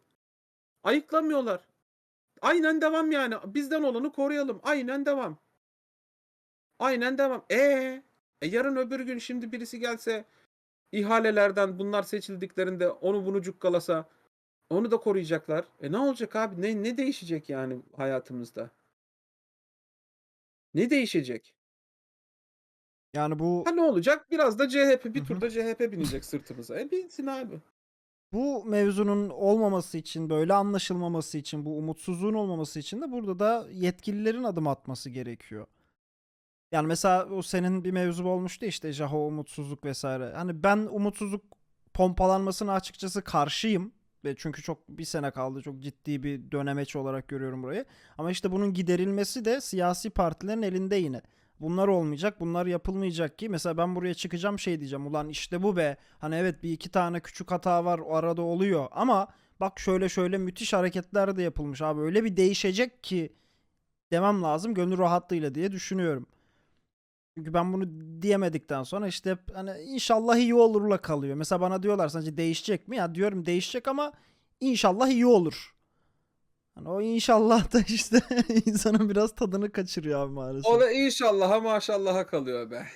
[0.83, 1.61] Ayıklamıyorlar.
[2.43, 3.35] Aynen devam yani.
[3.45, 4.61] Bizden olanı koruyalım.
[4.63, 5.39] Aynen devam.
[6.79, 7.45] Aynen devam.
[7.51, 7.57] E,
[8.43, 10.25] e yarın öbür gün şimdi birisi gelse
[10.93, 14.09] ihalelerden bunlar seçildiklerinde onu bunu cukkalasa
[14.71, 15.65] onu da koruyacaklar.
[15.83, 16.63] E ne olacak abi?
[16.63, 18.71] Ne ne değişecek yani hayatımızda?
[20.75, 21.55] Ne değişecek?
[23.15, 24.31] Yani bu Ha ne olacak?
[24.31, 25.27] Biraz da CHP bir Hı hı.
[25.29, 26.81] turda CHP binecek sırtımıza.
[26.81, 27.61] E binsin abi.
[28.33, 34.45] Bu mevzunun olmaması için, böyle anlaşılmaması için, bu umutsuzluğun olmaması için de burada da yetkililerin
[34.45, 35.67] adım atması gerekiyor.
[36.73, 40.33] Yani mesela o senin bir mevzu olmuştu işte Jaho umutsuzluk vesaire.
[40.35, 41.45] Hani ben umutsuzluk
[41.95, 43.93] pompalanmasına açıkçası karşıyım.
[44.25, 45.63] Ve çünkü çok bir sene kaldı.
[45.63, 47.85] Çok ciddi bir dönemeç olarak görüyorum burayı.
[48.19, 51.23] Ama işte bunun giderilmesi de siyasi partilerin elinde yine.
[51.61, 53.49] Bunlar olmayacak, bunlar yapılmayacak ki.
[53.49, 55.07] Mesela ben buraya çıkacağım şey diyeceğim.
[55.07, 55.97] Ulan işte bu be.
[56.19, 58.89] Hani evet bir iki tane küçük hata var o arada oluyor.
[58.91, 59.29] Ama
[59.61, 62.01] bak şöyle şöyle müthiş hareketler de yapılmış abi.
[62.01, 63.33] Öyle bir değişecek ki
[64.13, 66.27] demem lazım gönül rahatlığıyla diye düşünüyorum.
[67.39, 67.89] Çünkü ben bunu
[68.23, 71.37] diyemedikten sonra işte hep hani inşallah iyi olurla kalıyor.
[71.37, 72.97] Mesela bana diyorlar sence değişecek mi?
[72.97, 74.13] Ya diyorum değişecek ama
[74.61, 75.75] inşallah iyi olur.
[76.75, 78.21] Hani o inşallah da işte
[78.67, 80.73] insanın biraz tadını kaçırıyor abi maalesef.
[80.73, 82.87] O da inşallaha maşallaha kalıyor be.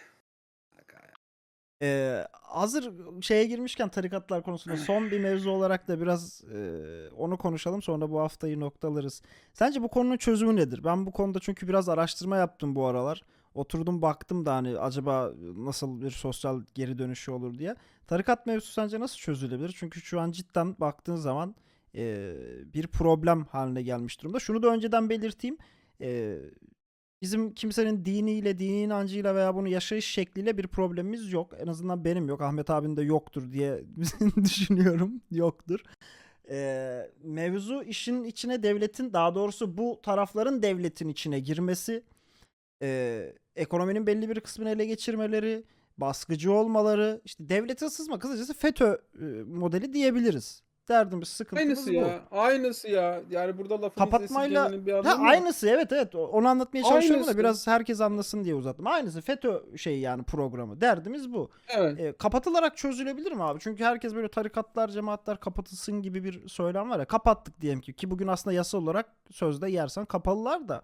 [1.82, 2.92] Ee, hazır
[3.22, 6.80] şeye girmişken tarikatlar konusunda son bir mevzu olarak da biraz e,
[7.16, 9.22] onu konuşalım sonra bu haftayı noktalarız.
[9.52, 10.84] Sence bu konunun çözümü nedir?
[10.84, 13.22] Ben bu konuda çünkü biraz araştırma yaptım bu aralar.
[13.54, 17.76] Oturdum baktım da hani acaba nasıl bir sosyal geri dönüşü olur diye.
[18.06, 19.74] Tarikat mevzusu sence nasıl çözülebilir?
[19.76, 21.54] Çünkü şu an cidden baktığın zaman
[21.94, 22.34] e,
[22.74, 24.38] bir problem haline gelmiş durumda.
[24.40, 25.58] Şunu da önceden belirteyim.
[26.00, 26.38] E,
[27.22, 31.54] bizim kimsenin diniyle, dini inancıyla veya bunu yaşayış şekliyle bir problemimiz yok.
[31.58, 32.40] En azından benim yok.
[32.40, 33.82] Ahmet abinin de yoktur diye
[34.44, 35.20] düşünüyorum.
[35.30, 35.80] Yoktur.
[36.50, 42.02] Ee, mevzu işin içine devletin daha doğrusu bu tarafların devletin içine girmesi,
[42.82, 45.64] e, ekonominin belli bir kısmını ele geçirmeleri,
[45.98, 50.62] baskıcı olmaları, işte devlete sızma kısacası FETÖ e, modeli diyebiliriz.
[50.88, 51.94] Derdimiz, sıkıntımız Aynısı bu.
[51.94, 52.20] ya.
[52.30, 53.22] Aynısı ya.
[53.30, 57.38] Yani burada lafın Kapatmayla bir ha, aynısı evet evet onu anlatmaya çalışıyorum da Aynısı.
[57.38, 58.86] biraz herkes anlasın diye uzattım.
[58.86, 60.80] Aynısı FETÖ şey yani programı.
[60.80, 61.50] Derdimiz bu.
[61.68, 62.00] Evet.
[62.00, 63.60] E, kapatılarak çözülebilir mi abi?
[63.60, 67.04] Çünkü herkes böyle tarikatlar, cemaatler kapatılsın gibi bir söylem var ya.
[67.04, 70.82] Kapattık diyelim ki ki bugün aslında yasal olarak sözde yersen kapalılar da.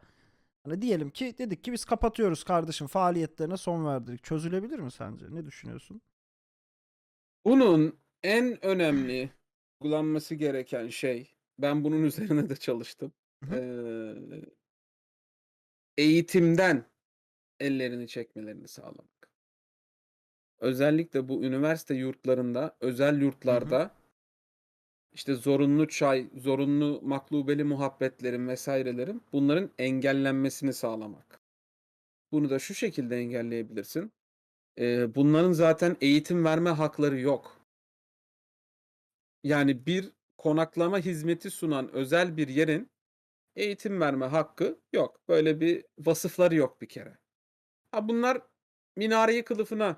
[0.71, 4.25] Hani diyelim ki dedik ki biz kapatıyoruz kardeşim faaliyetlerine son verdik.
[4.25, 5.27] Çözülebilir mi sence?
[5.31, 6.01] Ne düşünüyorsun?
[7.45, 9.31] Bunun en önemli
[9.81, 13.13] uygulanması gereken şey, ben bunun üzerine de çalıştım.
[13.53, 14.15] Eee,
[15.99, 16.85] eğitimden
[17.61, 19.31] ellerini çekmelerini sağlamak.
[20.59, 23.91] Özellikle bu üniversite yurtlarında, özel yurtlarda
[25.13, 31.41] işte zorunlu çay, zorunlu maklubeli muhabbetlerin vesairelerin bunların engellenmesini sağlamak.
[32.33, 34.13] Bunu da şu şekilde engelleyebilirsin.
[34.77, 37.61] Eee, bunların zaten eğitim verme hakları yok.
[39.45, 42.91] Yani bir konaklama hizmeti sunan özel bir yerin
[43.57, 45.21] eğitim verme hakkı yok.
[45.29, 47.19] Böyle bir vasıfları yok bir kere.
[47.93, 48.43] Ha bunlar
[48.97, 49.97] minareyi kılıfına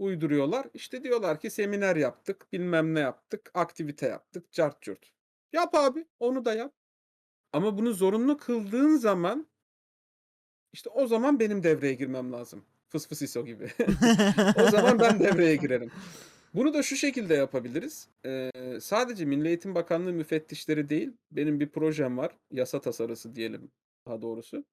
[0.00, 0.66] uyduruyorlar.
[0.74, 5.12] İşte diyorlar ki seminer yaptık, bilmem ne yaptık, aktivite yaptık, cart curt.
[5.52, 6.72] Yap abi, onu da yap.
[7.52, 9.46] Ama bunu zorunlu kıldığın zaman
[10.72, 12.64] işte o zaman benim devreye girmem lazım.
[12.88, 13.70] Fıs fıs ISO gibi.
[14.56, 15.90] o zaman ben devreye girerim.
[16.54, 18.08] Bunu da şu şekilde yapabiliriz.
[18.24, 18.50] Eee,
[18.80, 22.36] sadece Milli Eğitim Bakanlığı müfettişleri değil, benim bir projem var.
[22.50, 23.70] Yasa tasarısı diyelim
[24.06, 24.64] daha doğrusu.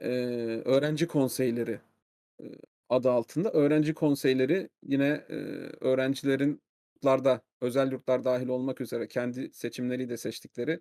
[0.00, 1.80] Eee, öğrenci konseyleri
[2.90, 3.52] adı altında.
[3.52, 5.36] Öğrenci konseyleri yine eee,
[5.80, 6.62] öğrencilerin
[6.96, 10.80] yurtlarda, özel yurtlar dahil olmak üzere kendi seçimleriyle seçtikleri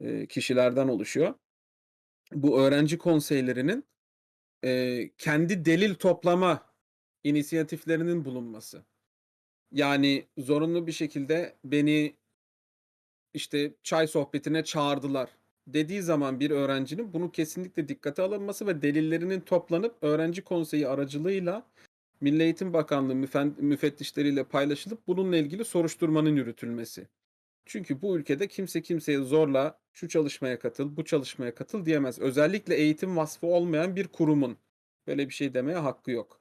[0.00, 1.34] eee, kişilerden oluşuyor.
[2.32, 3.84] Bu öğrenci konseylerinin
[4.64, 6.74] eee, kendi delil toplama
[7.24, 8.86] inisiyatiflerinin bulunması.
[9.72, 12.16] Yani zorunlu bir şekilde beni
[13.34, 15.37] işte çay sohbetine çağırdılar
[15.74, 21.66] dediği zaman bir öğrencinin bunu kesinlikle dikkate alınması ve delillerinin toplanıp öğrenci konseyi aracılığıyla
[22.20, 23.14] Milli Eğitim Bakanlığı
[23.58, 27.08] müfettişleriyle paylaşılıp bununla ilgili soruşturmanın yürütülmesi.
[27.66, 32.18] Çünkü bu ülkede kimse kimseye zorla şu çalışmaya katıl, bu çalışmaya katıl diyemez.
[32.18, 34.56] Özellikle eğitim vasfı olmayan bir kurumun
[35.06, 36.40] böyle bir şey demeye hakkı yok.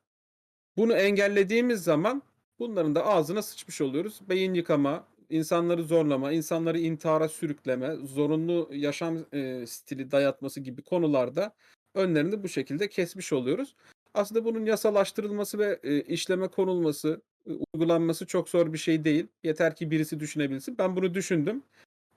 [0.77, 2.21] Bunu engellediğimiz zaman
[2.59, 4.21] bunların da ağzına sıçmış oluyoruz.
[4.29, 11.53] Beyin yıkama, insanları zorlama, insanları intihara sürükleme, zorunlu yaşam e, stili dayatması gibi konularda
[11.95, 13.75] önlerini bu şekilde kesmiş oluyoruz.
[14.13, 19.27] Aslında bunun yasalaştırılması ve e, işleme konulması, e, uygulanması çok zor bir şey değil.
[19.43, 20.77] Yeter ki birisi düşünebilsin.
[20.77, 21.63] Ben bunu düşündüm.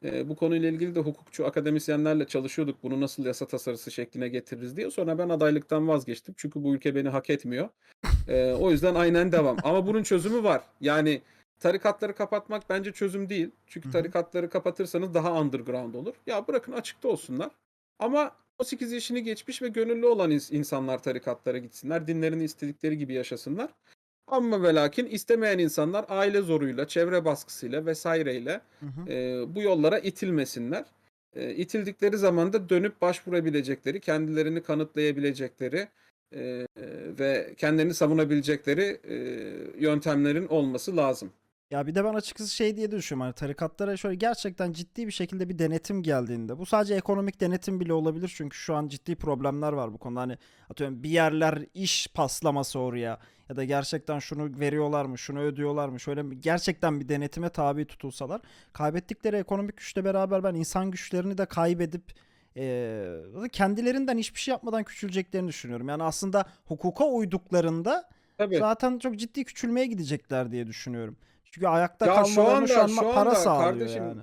[0.05, 2.82] E, bu konuyla ilgili de hukukçu akademisyenlerle çalışıyorduk.
[2.82, 4.91] Bunu nasıl yasa tasarısı şekline getiririz diye.
[4.91, 6.35] Sonra ben adaylıktan vazgeçtim.
[6.39, 7.69] Çünkü bu ülke beni hak etmiyor.
[8.28, 9.57] E, o yüzden aynen devam.
[9.62, 10.62] Ama bunun çözümü var.
[10.81, 11.23] Yani
[11.61, 13.51] tarikatları kapatmak bence çözüm değil.
[13.66, 16.15] Çünkü tarikatları kapatırsanız daha underground olur.
[16.27, 17.51] Ya bırakın açıkta olsunlar.
[17.99, 22.07] Ama 18 yaşını geçmiş ve gönüllü olan ins- insanlar tarikatlara gitsinler.
[22.07, 23.70] Dinlerini istedikleri gibi yaşasınlar.
[24.27, 29.12] Ama ve lakin istemeyen insanlar aile zoruyla, çevre baskısıyla vesaireyle Hı hı.
[29.12, 30.85] e, bu yollara itilmesinler.
[31.35, 35.89] E, itildikleri zaman da dönüp başvurabilecekleri, kendilerini kanıtlayabilecekleri
[36.35, 36.66] e,
[37.19, 39.16] ve kendilerini savunabilecekleri e,
[39.78, 41.32] yöntemlerin olması lazım.
[41.70, 43.20] Ya bir de ben açıkçası şey diye düşünüyorum.
[43.26, 46.59] Hani tarikatlara şöyle gerçekten ciddi bir şekilde bir denetim geldiğinde.
[46.59, 48.32] Bu sadece ekonomik denetim bile olabilir.
[48.36, 50.20] Çünkü şu an ciddi problemler var bu konuda.
[50.20, 50.38] Hani
[50.70, 53.18] atıyorum bir yerler iş paslaması oraya.
[53.48, 56.01] Ya da gerçekten şunu veriyorlar mı, şunu ödüyorlar mı?
[56.01, 58.40] Şöyle gerçekten bir denetime tabi tutulsalar.
[58.72, 62.02] Kaybettikleri ekonomik güçle beraber ben insan güçlerini de kaybedip
[62.56, 63.22] eee,
[63.52, 65.88] kendilerinden hiçbir şey yapmadan küçüleceklerini düşünüyorum.
[65.88, 68.56] Yani aslında hukuka uyduklarında Tabii.
[68.59, 71.16] zaten çok ciddi küçülmeye gidecekler diye düşünüyorum.
[71.51, 74.20] Çünkü ayakta Ya şu kalmalarını şu anda- an şu para anda sağlıyor kardeşim, yani.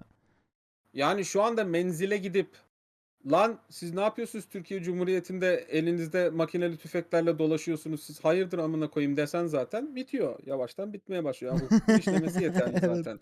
[0.94, 2.49] Yani şu anda menzile gidip
[3.32, 9.45] lan siz ne yapıyorsunuz Türkiye Cumhuriyeti'nde elinizde makineli tüfeklerle dolaşıyorsunuz siz hayırdır amına koyayım desen
[9.48, 10.40] zaten bitiyor.
[10.45, 11.54] Yavaştan bitmeye başlıyor.
[11.54, 12.95] Yani hukukun işlemesi yeterli Evet.
[12.98, 13.20] zaten.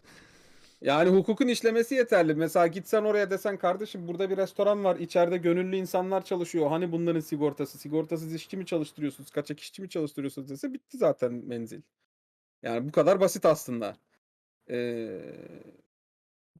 [0.82, 2.36] Yani hukukun işlemesi yeterli.
[2.36, 4.96] Mesela gitsen oraya desen kardeşim burada bir restoran var.
[4.96, 6.70] içeride gönüllü insanlar çalışıyor.
[6.70, 7.78] Hani bunların sigortası?
[7.78, 9.32] Sigortasız işçi mi çalıştırıyorsunuz?
[9.32, 11.82] Kaçak işçi mi çalıştırıyorsunuz dese bitti zaten menzil.
[12.64, 13.98] Yani bu kadar basit aslında.
[14.70, 15.22] Ee,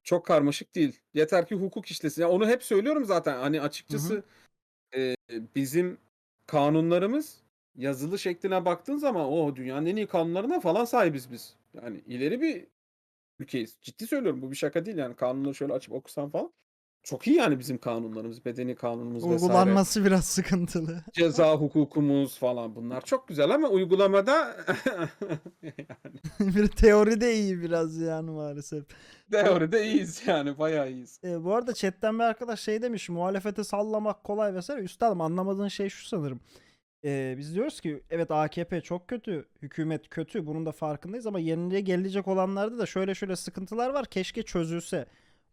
[0.02, 1.00] çok karmaşık değil.
[1.14, 2.22] Yeter ki hukuk işlesin.
[2.22, 3.36] Ya onu hep söylüyorum zaten.
[3.36, 4.24] Hani açıkçası
[4.96, 5.16] e,
[5.54, 5.98] bizim
[6.46, 7.42] kanunlarımız
[7.76, 11.56] yazılı şekline baktığın zaman o dünyanın en iyi kanunlarına falan sahibiz biz.
[11.74, 12.66] Yani ileri bir
[13.38, 13.78] ülkeyiz.
[13.82, 16.52] Ciddi söylüyorum bu bir şaka değil yani kanunları şöyle açıp okusan falan.
[17.06, 19.42] Çok iyi yani bizim kanunlarımız, bedeni kanunumuz vesaire.
[19.42, 21.04] Uygulanması biraz sıkıntılı.
[21.12, 24.56] Ceza hukukumuz falan bunlar çok güzel ama uygulamada
[25.62, 28.84] yani bir teoride iyi biraz yani maalesef.
[29.30, 31.20] teoride iyiyiz yani bayağı iyiyiz.
[31.24, 34.82] E, bu arada chatten bir arkadaş şey demiş muhalefete sallamak kolay vesaire.
[34.82, 36.40] Üstadım anlamadığın şey şu sanırım.
[37.04, 41.80] E, biz diyoruz ki evet AKP çok kötü, hükümet kötü bunun da farkındayız ama yerine
[41.80, 45.06] gelecek olanlarda da şöyle şöyle sıkıntılar var keşke çözülse.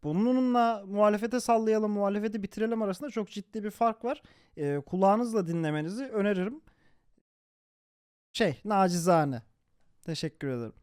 [0.03, 4.21] Bununla muhalefete sallayalım, muhalefeti bitirelim arasında çok ciddi bir fark var.
[4.57, 6.61] Ee, kulağınızla dinlemenizi öneririm.
[8.33, 9.41] Şey, nacizane.
[10.05, 10.73] Teşekkür ederim.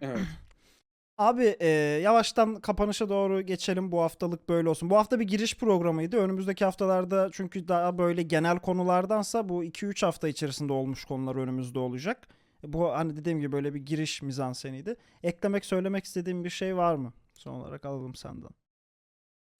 [0.00, 0.18] Evet.
[1.18, 1.68] Abi e,
[2.02, 3.92] yavaştan kapanışa doğru geçelim.
[3.92, 4.90] Bu haftalık böyle olsun.
[4.90, 6.16] Bu hafta bir giriş programıydı.
[6.16, 12.28] Önümüzdeki haftalarda çünkü daha böyle genel konulardansa bu 2-3 hafta içerisinde olmuş konular önümüzde olacak.
[12.64, 14.96] E, Bu hani dediğim gibi böyle bir giriş mizanseniydi.
[15.22, 17.12] Eklemek, söylemek istediğim bir şey var mı?
[17.38, 18.50] Son olarak alalım senden.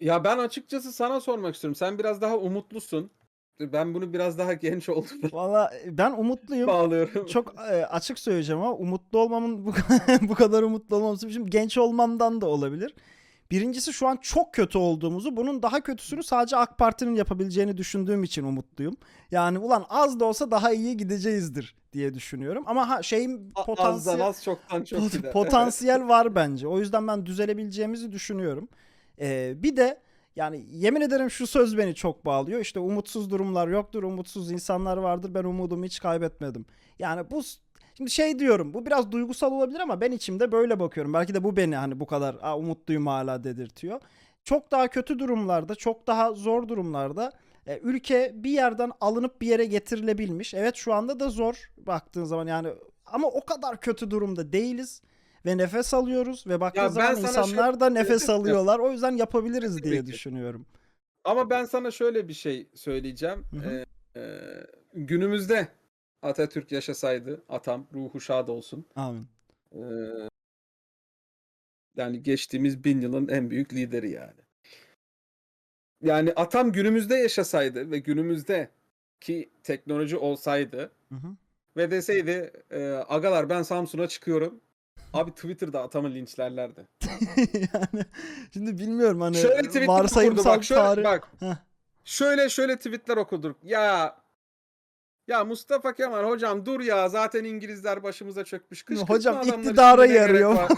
[0.01, 1.75] Ya ben açıkçası sana sormak istiyorum.
[1.75, 3.11] Sen biraz daha umutlusun.
[3.61, 6.67] Ben bunu biraz daha genç olduğuna Valla e, ben umutluyum.
[6.67, 7.27] bağlıyorum.
[7.27, 9.73] Çok e, açık söyleyeceğim ama umutlu olmamın bu,
[10.29, 12.95] bu kadar umutlu olmaması şimdi genç olmamdan da olabilir.
[13.51, 18.45] Birincisi şu an çok kötü olduğumuzu, bunun daha kötüsünü sadece AK Parti'nin yapabileceğini düşündüğüm için
[18.45, 18.97] umutluyum.
[19.31, 22.65] Yani ulan az da olsa daha iyi gideceğizdir diye düşünüyorum.
[22.67, 25.33] Ama ha, şeyin potansiyel az çoktan çok Pot- gider.
[25.33, 26.69] potansiyel var bence.
[26.69, 28.69] O yüzden ben düzelebileceğimizi düşünüyorum.
[29.21, 30.01] Ee, bir de
[30.37, 32.61] yani yemin ederim şu söz beni çok bağlıyor.
[32.61, 35.35] İşte umutsuz durumlar yoktur, umutsuz insanlar vardır.
[35.35, 36.67] Ben umudumu hiç kaybetmedim.
[36.99, 37.43] Yani bu
[37.97, 38.75] şimdi şey diyorum.
[38.75, 41.15] Bu biraz duygusal olabilir ama ben içimde böyle bakıyorum.
[41.15, 44.01] Belki de bu beni hani bu kadar "Aa, umutluyum hala dedirtiyor.
[44.45, 47.33] Çok daha kötü durumlarda, çok daha zor durumlarda
[47.67, 50.55] e, ülke bir yerden alınıp bir yere getirilebilmiş.
[50.55, 52.69] Evet şu anda da zor baktığın zaman yani
[53.07, 55.03] ama o kadar kötü durumda değiliz
[55.47, 58.79] ve nefes alıyoruz ve baktığın Ya zaman insanlar da nefes Ya- alıyorlar.
[58.79, 60.67] O yüzden yapabiliriz diye düşünüyorum.
[61.25, 63.45] Ama ben sana şöyle bir şey söyleyeceğim.
[63.51, 63.71] Hı hı.
[64.17, 64.23] Ee, e,
[64.95, 65.69] günümüzde
[66.23, 68.87] Atatürk yaşasaydı, atam ruhu şad olsun.
[68.97, 69.27] Amin.
[69.73, 69.79] Ee,
[71.97, 74.41] yani geçtiğimiz bin yılın en büyük lideri yani.
[76.03, 78.71] Yani atam günümüzde yaşasaydı ve günümüzde
[79.21, 81.37] ki teknoloji olsaydı Hı hı.
[81.77, 84.61] ve deseydi e, agalar ben Samsun'a çıkıyorum.
[85.13, 86.89] Abi Twitter'da atamı linçlerlerdi.
[87.75, 88.05] yani
[88.53, 91.05] şimdi bilmiyorum hani şöyle varsayımsal bak şöyle tarih.
[91.05, 91.29] bak.
[91.41, 91.57] Heh.
[92.05, 93.57] Şöyle şöyle tweetler okuduk.
[93.65, 94.17] Ya
[95.29, 98.83] ya Mustafa Kemal hocam dur ya zaten İngilizler başımıza çökmüş.
[98.83, 100.57] Kışkırtma Hocam iktidara yarıyor.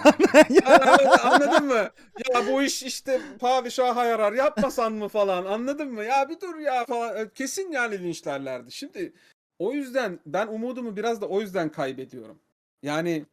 [0.51, 0.81] Ya,
[1.25, 1.91] anladın mı?
[2.35, 6.05] Ya bu iş işte padişaha yarar yapmasan mı falan anladın mı?
[6.05, 7.17] Ya bir dur ya falan.
[7.17, 8.73] E, Kesin yani linçlerlerdi.
[8.73, 9.13] Şimdi
[9.59, 12.39] o yüzden ben umudumu biraz da o yüzden kaybediyorum.
[12.83, 13.27] Yani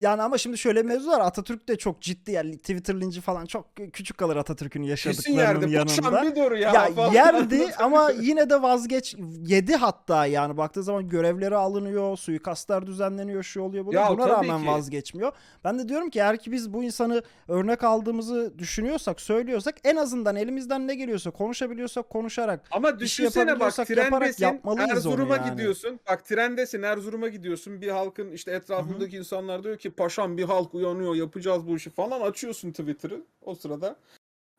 [0.00, 1.20] Yani ama şimdi şöyle mevzu var.
[1.20, 5.84] Atatürk de çok ciddi yani Twitter linci falan çok küçük kalır Atatürk'ün kesin yaşadıklarının yerde.
[5.84, 6.30] Paşam yanında.
[6.30, 6.72] bir dur ya.
[6.72, 7.12] Ya falan.
[7.12, 9.16] yerdi ama yine de vazgeç
[9.46, 14.02] yedi hatta yani baktığı zaman görevleri alınıyor, suikastlar düzenleniyor, şu oluyor bu oluyor.
[14.02, 14.66] Ya Buna rağmen ki.
[14.66, 15.32] vazgeçmiyor.
[15.64, 20.36] Ben de diyorum ki eğer ki biz bu insanı örnek aldığımızı düşünüyorsak, söylüyorsak en azından
[20.36, 25.50] elimizden ne geliyorsa konuşabiliyorsak konuşarak Ama düşünsene bak trendesin Erzurum'a yani.
[25.50, 26.00] gidiyorsun.
[26.08, 27.80] Bak trendesin Erzurum'a gidiyorsun.
[27.80, 32.20] Bir halkın işte etrafındaki insanlar diyor ki paşam bir halk uyanıyor yapacağız bu işi falan
[32.20, 33.96] açıyorsun Twitter'ı o sırada.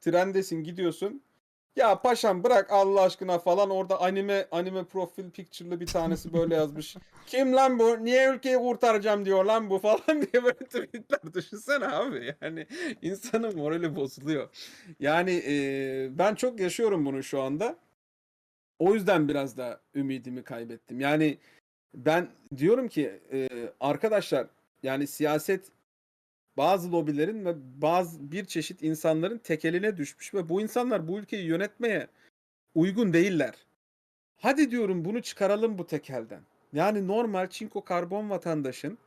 [0.01, 1.21] Trendesin gidiyorsun.
[1.75, 6.95] Ya paşam bırak Allah aşkına falan orada anime anime profil picture'lı bir tanesi böyle yazmış.
[7.27, 8.05] Kim lan bu?
[8.05, 12.35] Niye ülkeyi kurtaracağım diyor lan bu falan diye böyle tweetler düşünsene abi.
[12.41, 12.67] Yani
[13.01, 14.49] insanın morali bozuluyor.
[14.99, 15.53] Yani e,
[16.17, 17.75] ben çok yaşıyorum bunu şu anda.
[18.79, 20.99] O yüzden biraz da ümidimi kaybettim.
[20.99, 21.37] Yani
[21.95, 22.27] ben
[22.57, 23.49] diyorum ki e,
[23.79, 24.47] arkadaşlar
[24.83, 25.71] yani siyaset
[26.57, 32.07] bazı lobilerin ve bazı bir çeşit insanların tekeline düşmüş ve bu insanlar bu ülkeyi yönetmeye
[32.75, 33.55] uygun değiller.
[34.37, 36.41] Hadi diyorum bunu çıkaralım bu tekelden.
[36.73, 38.97] Yani normal çinko karbon vatandaşın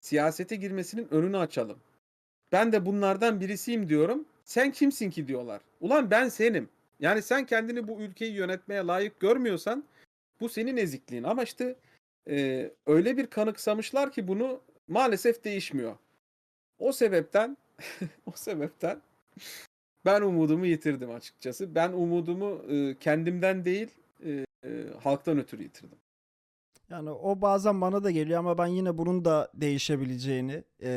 [0.00, 1.78] siyasete girmesinin önünü açalım.
[2.52, 4.24] Ben de bunlardan birisiyim diyorum.
[4.44, 5.60] Sen kimsin ki diyorlar.
[5.80, 6.68] Ulan ben senim.
[7.00, 9.84] Yani sen kendini bu ülkeyi yönetmeye layık görmüyorsan
[10.40, 11.22] bu senin ezikliğin.
[11.22, 11.76] Ama işte
[12.28, 15.96] e, öyle bir kanıksamışlar ki bunu maalesef değişmiyor.
[16.78, 17.56] O sebepten
[18.26, 19.00] o sebepten
[20.04, 21.74] ben umudumu yitirdim açıkçası.
[21.74, 23.88] Ben umudumu e, kendimden değil
[24.24, 24.70] e, e,
[25.02, 25.98] halktan ötürü yitirdim.
[26.90, 30.88] Yani o bazen bana da geliyor ama ben yine bunun da değişebileceğini, e,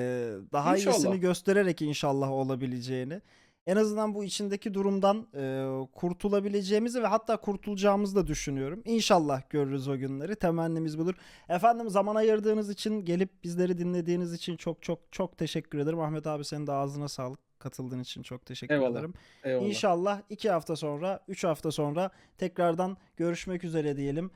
[0.51, 0.95] daha İnşallah.
[0.95, 3.21] iyisini göstererek inşallah olabileceğini,
[3.67, 8.81] en azından bu içindeki durumdan e, kurtulabileceğimizi ve hatta kurtulacağımızı da düşünüyorum.
[8.85, 10.35] İnşallah görürüz o günleri.
[10.35, 11.13] Temennimiz budur.
[11.49, 15.99] Efendim zaman ayırdığınız için, gelip bizleri dinlediğiniz için çok çok çok teşekkür ederim.
[15.99, 17.39] Ahmet abi senin de ağzına sağlık.
[17.59, 18.91] Katıldığın için çok teşekkür Eyvallah.
[18.91, 19.13] ederim.
[19.43, 19.65] Eyvallah.
[19.67, 24.27] İnşallah iki hafta sonra, üç hafta sonra tekrardan görüşmek üzere diyelim.